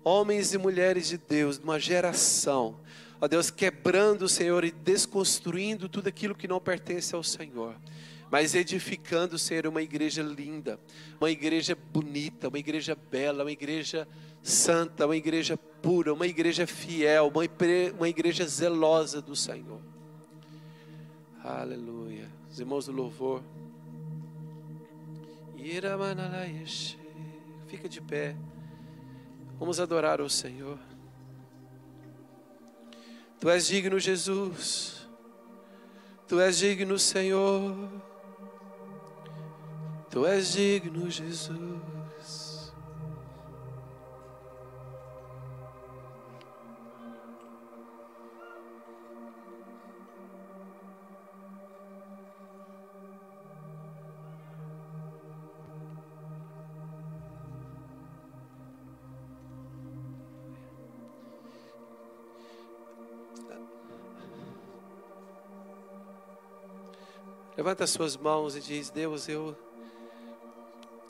homens 0.05 0.53
e 0.53 0.57
mulheres 0.57 1.09
de 1.09 1.17
Deus, 1.17 1.57
uma 1.57 1.78
geração, 1.78 2.80
ó 3.20 3.28
Deus, 3.28 3.51
quebrando, 3.51 4.30
Senhor, 4.30 4.63
e 4.63 4.72
desconstruindo 4.72 5.89
tudo 5.89 6.07
aquilo 6.07 6.34
que 6.34 6.47
não 6.47 6.61
pertence 6.61 7.13
ao 7.13 7.22
Senhor 7.22 7.76
mas 8.32 8.53
edificando 8.53 9.39
ser 9.39 9.65
uma 9.65 9.82
igreja 9.82 10.22
linda, 10.22 10.80
uma 11.20 11.32
igreja 11.32 11.76
bonita, 11.76 12.47
uma 12.47 12.59
igreja 12.59 12.95
bela, 12.95 13.43
uma 13.43 13.51
igreja 13.51 14.07
santa, 14.43 15.07
uma 15.07 15.17
igreja 15.17 15.57
pura, 15.57 16.13
uma 16.13 16.28
igreja 16.28 16.67
fiel, 16.67 17.34
uma 17.97 18.07
igreja 18.07 18.45
zelosa 18.45 19.20
do 19.20 19.36
Senhor. 19.36 19.82
Aleluia. 21.43 22.38
Os 22.49 22.59
irmãos 22.59 22.85
do 22.85 22.91
louvor. 22.91 23.41
Fica 27.67 27.87
de 27.87 28.01
pé. 28.01 28.35
Vamos 29.59 29.79
adorar 29.79 30.21
o 30.21 30.29
Senhor. 30.29 30.79
Tu 33.39 33.49
és 33.49 33.67
digno, 33.67 33.99
Jesus. 33.99 35.07
Tu 36.27 36.39
és 36.39 36.57
digno, 36.57 36.97
Senhor. 36.97 37.89
Tu 40.09 40.25
és 40.25 40.53
digno, 40.53 41.09
Jesus. 41.09 41.98
Levanta 67.70 67.84
as 67.84 67.91
suas 67.91 68.17
mãos 68.17 68.55
e 68.55 68.61
diz: 68.61 68.89
Deus, 68.89 69.30
eu 69.30 69.55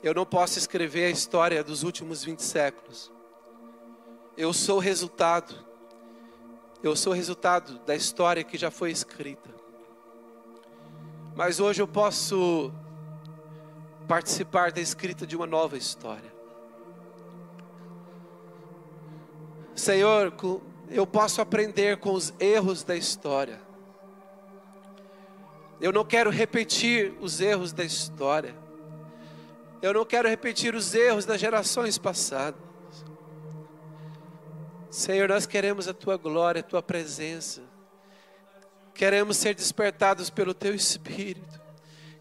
eu 0.02 0.12
não 0.12 0.26
posso 0.26 0.58
escrever 0.58 1.06
a 1.06 1.10
história 1.10 1.64
dos 1.64 1.82
últimos 1.82 2.22
20 2.22 2.40
séculos. 2.40 3.10
Eu 4.36 4.52
sou 4.52 4.76
o 4.76 4.78
resultado. 4.78 5.54
Eu 6.82 6.94
sou 6.94 7.14
o 7.14 7.16
resultado 7.16 7.78
da 7.86 7.96
história 7.96 8.44
que 8.44 8.58
já 8.58 8.70
foi 8.70 8.90
escrita. 8.90 9.48
Mas 11.34 11.60
hoje 11.60 11.80
eu 11.80 11.88
posso 11.88 12.70
participar 14.06 14.70
da 14.70 14.82
escrita 14.82 15.26
de 15.26 15.36
uma 15.36 15.46
nova 15.46 15.78
história. 15.78 16.30
Senhor, 19.74 20.30
eu 20.90 21.06
posso 21.06 21.40
aprender 21.40 21.96
com 21.96 22.12
os 22.12 22.34
erros 22.38 22.84
da 22.84 22.94
história. 22.94 23.69
Eu 25.80 25.92
não 25.92 26.04
quero 26.04 26.30
repetir 26.30 27.14
os 27.20 27.40
erros 27.40 27.72
da 27.72 27.84
história. 27.84 28.54
Eu 29.80 29.94
não 29.94 30.04
quero 30.04 30.28
repetir 30.28 30.74
os 30.74 30.94
erros 30.94 31.24
das 31.24 31.40
gerações 31.40 31.96
passadas. 31.96 32.60
Senhor, 34.90 35.28
nós 35.28 35.46
queremos 35.46 35.88
a 35.88 35.94
tua 35.94 36.16
glória, 36.16 36.60
a 36.60 36.64
tua 36.64 36.82
presença. 36.82 37.62
Queremos 38.92 39.38
ser 39.38 39.54
despertados 39.54 40.28
pelo 40.28 40.52
teu 40.52 40.74
espírito. 40.74 41.60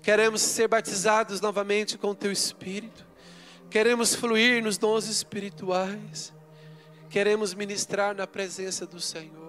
Queremos 0.01 0.41
ser 0.41 0.68
batizados 0.68 1.41
novamente 1.41 1.97
com 1.97 2.12
o 2.12 2.16
teu 2.16 2.32
espírito. 2.32 3.05
Queremos 3.70 4.16
fluir 4.16 4.64
nos 4.64 4.78
dons 4.78 5.07
espirituais. 5.07 6.34
Queremos 7.10 7.53
ministrar 7.53 8.16
na 8.16 8.26
presença 8.26 8.86
do 8.86 9.01
Senhor. 9.01 9.49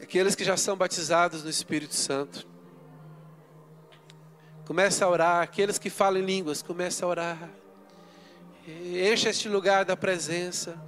Aqueles 0.00 0.34
que 0.34 0.44
já 0.44 0.56
são 0.56 0.76
batizados 0.76 1.42
no 1.42 1.50
Espírito 1.50 1.94
Santo. 1.94 2.46
Comece 4.66 5.02
a 5.02 5.08
orar. 5.08 5.42
Aqueles 5.42 5.78
que 5.78 5.88
falam 5.88 6.20
em 6.20 6.24
línguas, 6.24 6.62
comece 6.62 7.02
a 7.02 7.06
orar. 7.06 7.50
Encha 8.66 9.30
este 9.30 9.48
lugar 9.48 9.84
da 9.84 9.96
presença. 9.96 10.78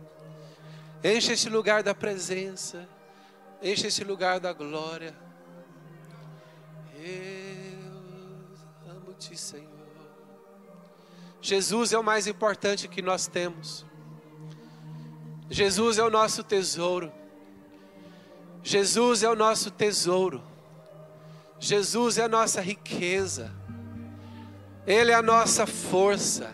Encha 1.03 1.33
este 1.33 1.49
lugar 1.49 1.83
da 1.83 1.95
presença. 1.95 2.87
Encha 3.63 3.87
este 3.87 4.05
lugar 4.05 4.39
da 4.39 4.53
glória. 4.53 5.15
Eu 6.95 7.81
amo-te, 8.91 9.35
Senhor. 9.35 9.71
Jesus 11.41 11.95
é 11.95 11.99
o 11.99 12.05
mais 12.05 12.27
importante 12.27 12.87
que 12.87 13.01
nós 13.01 13.27
temos. 13.27 13.87
Jesus 15.51 15.99
é 15.99 16.03
o 16.05 16.09
nosso 16.09 16.45
tesouro. 16.45 17.13
Jesus 18.63 19.23
é 19.23 19.29
o 19.29 19.35
nosso 19.35 19.71
tesouro. 19.71 20.41
Jesus 21.59 22.17
é 22.17 22.23
a 22.23 22.29
nossa 22.29 22.61
riqueza. 22.61 23.53
Ele 24.87 25.11
é 25.11 25.15
a 25.15 25.23
nossa 25.23 25.67
força, 25.67 26.51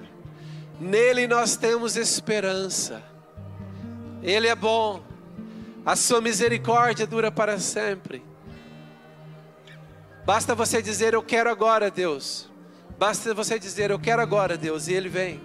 nele 0.80 1.26
nós 1.26 1.57
temos 1.57 1.97
esperança. 1.97 3.03
Ele 4.22 4.49
é 4.49 4.55
bom, 4.55 5.03
a 5.84 5.94
sua 5.94 6.20
misericórdia 6.20 7.07
dura 7.07 7.30
para 7.30 7.59
sempre. 7.61 8.24
Basta 10.24 10.55
você 10.55 10.82
dizer: 10.82 11.14
Eu 11.14 11.22
quero 11.22 11.49
agora, 11.49 11.90
Deus. 11.90 12.51
Basta 12.99 13.32
você 13.32 13.59
dizer: 13.59 13.90
Eu 13.90 13.99
quero 13.99 14.20
agora, 14.20 14.57
Deus, 14.57 14.88
e 14.88 14.92
Ele 14.92 15.09
vem. 15.09 15.40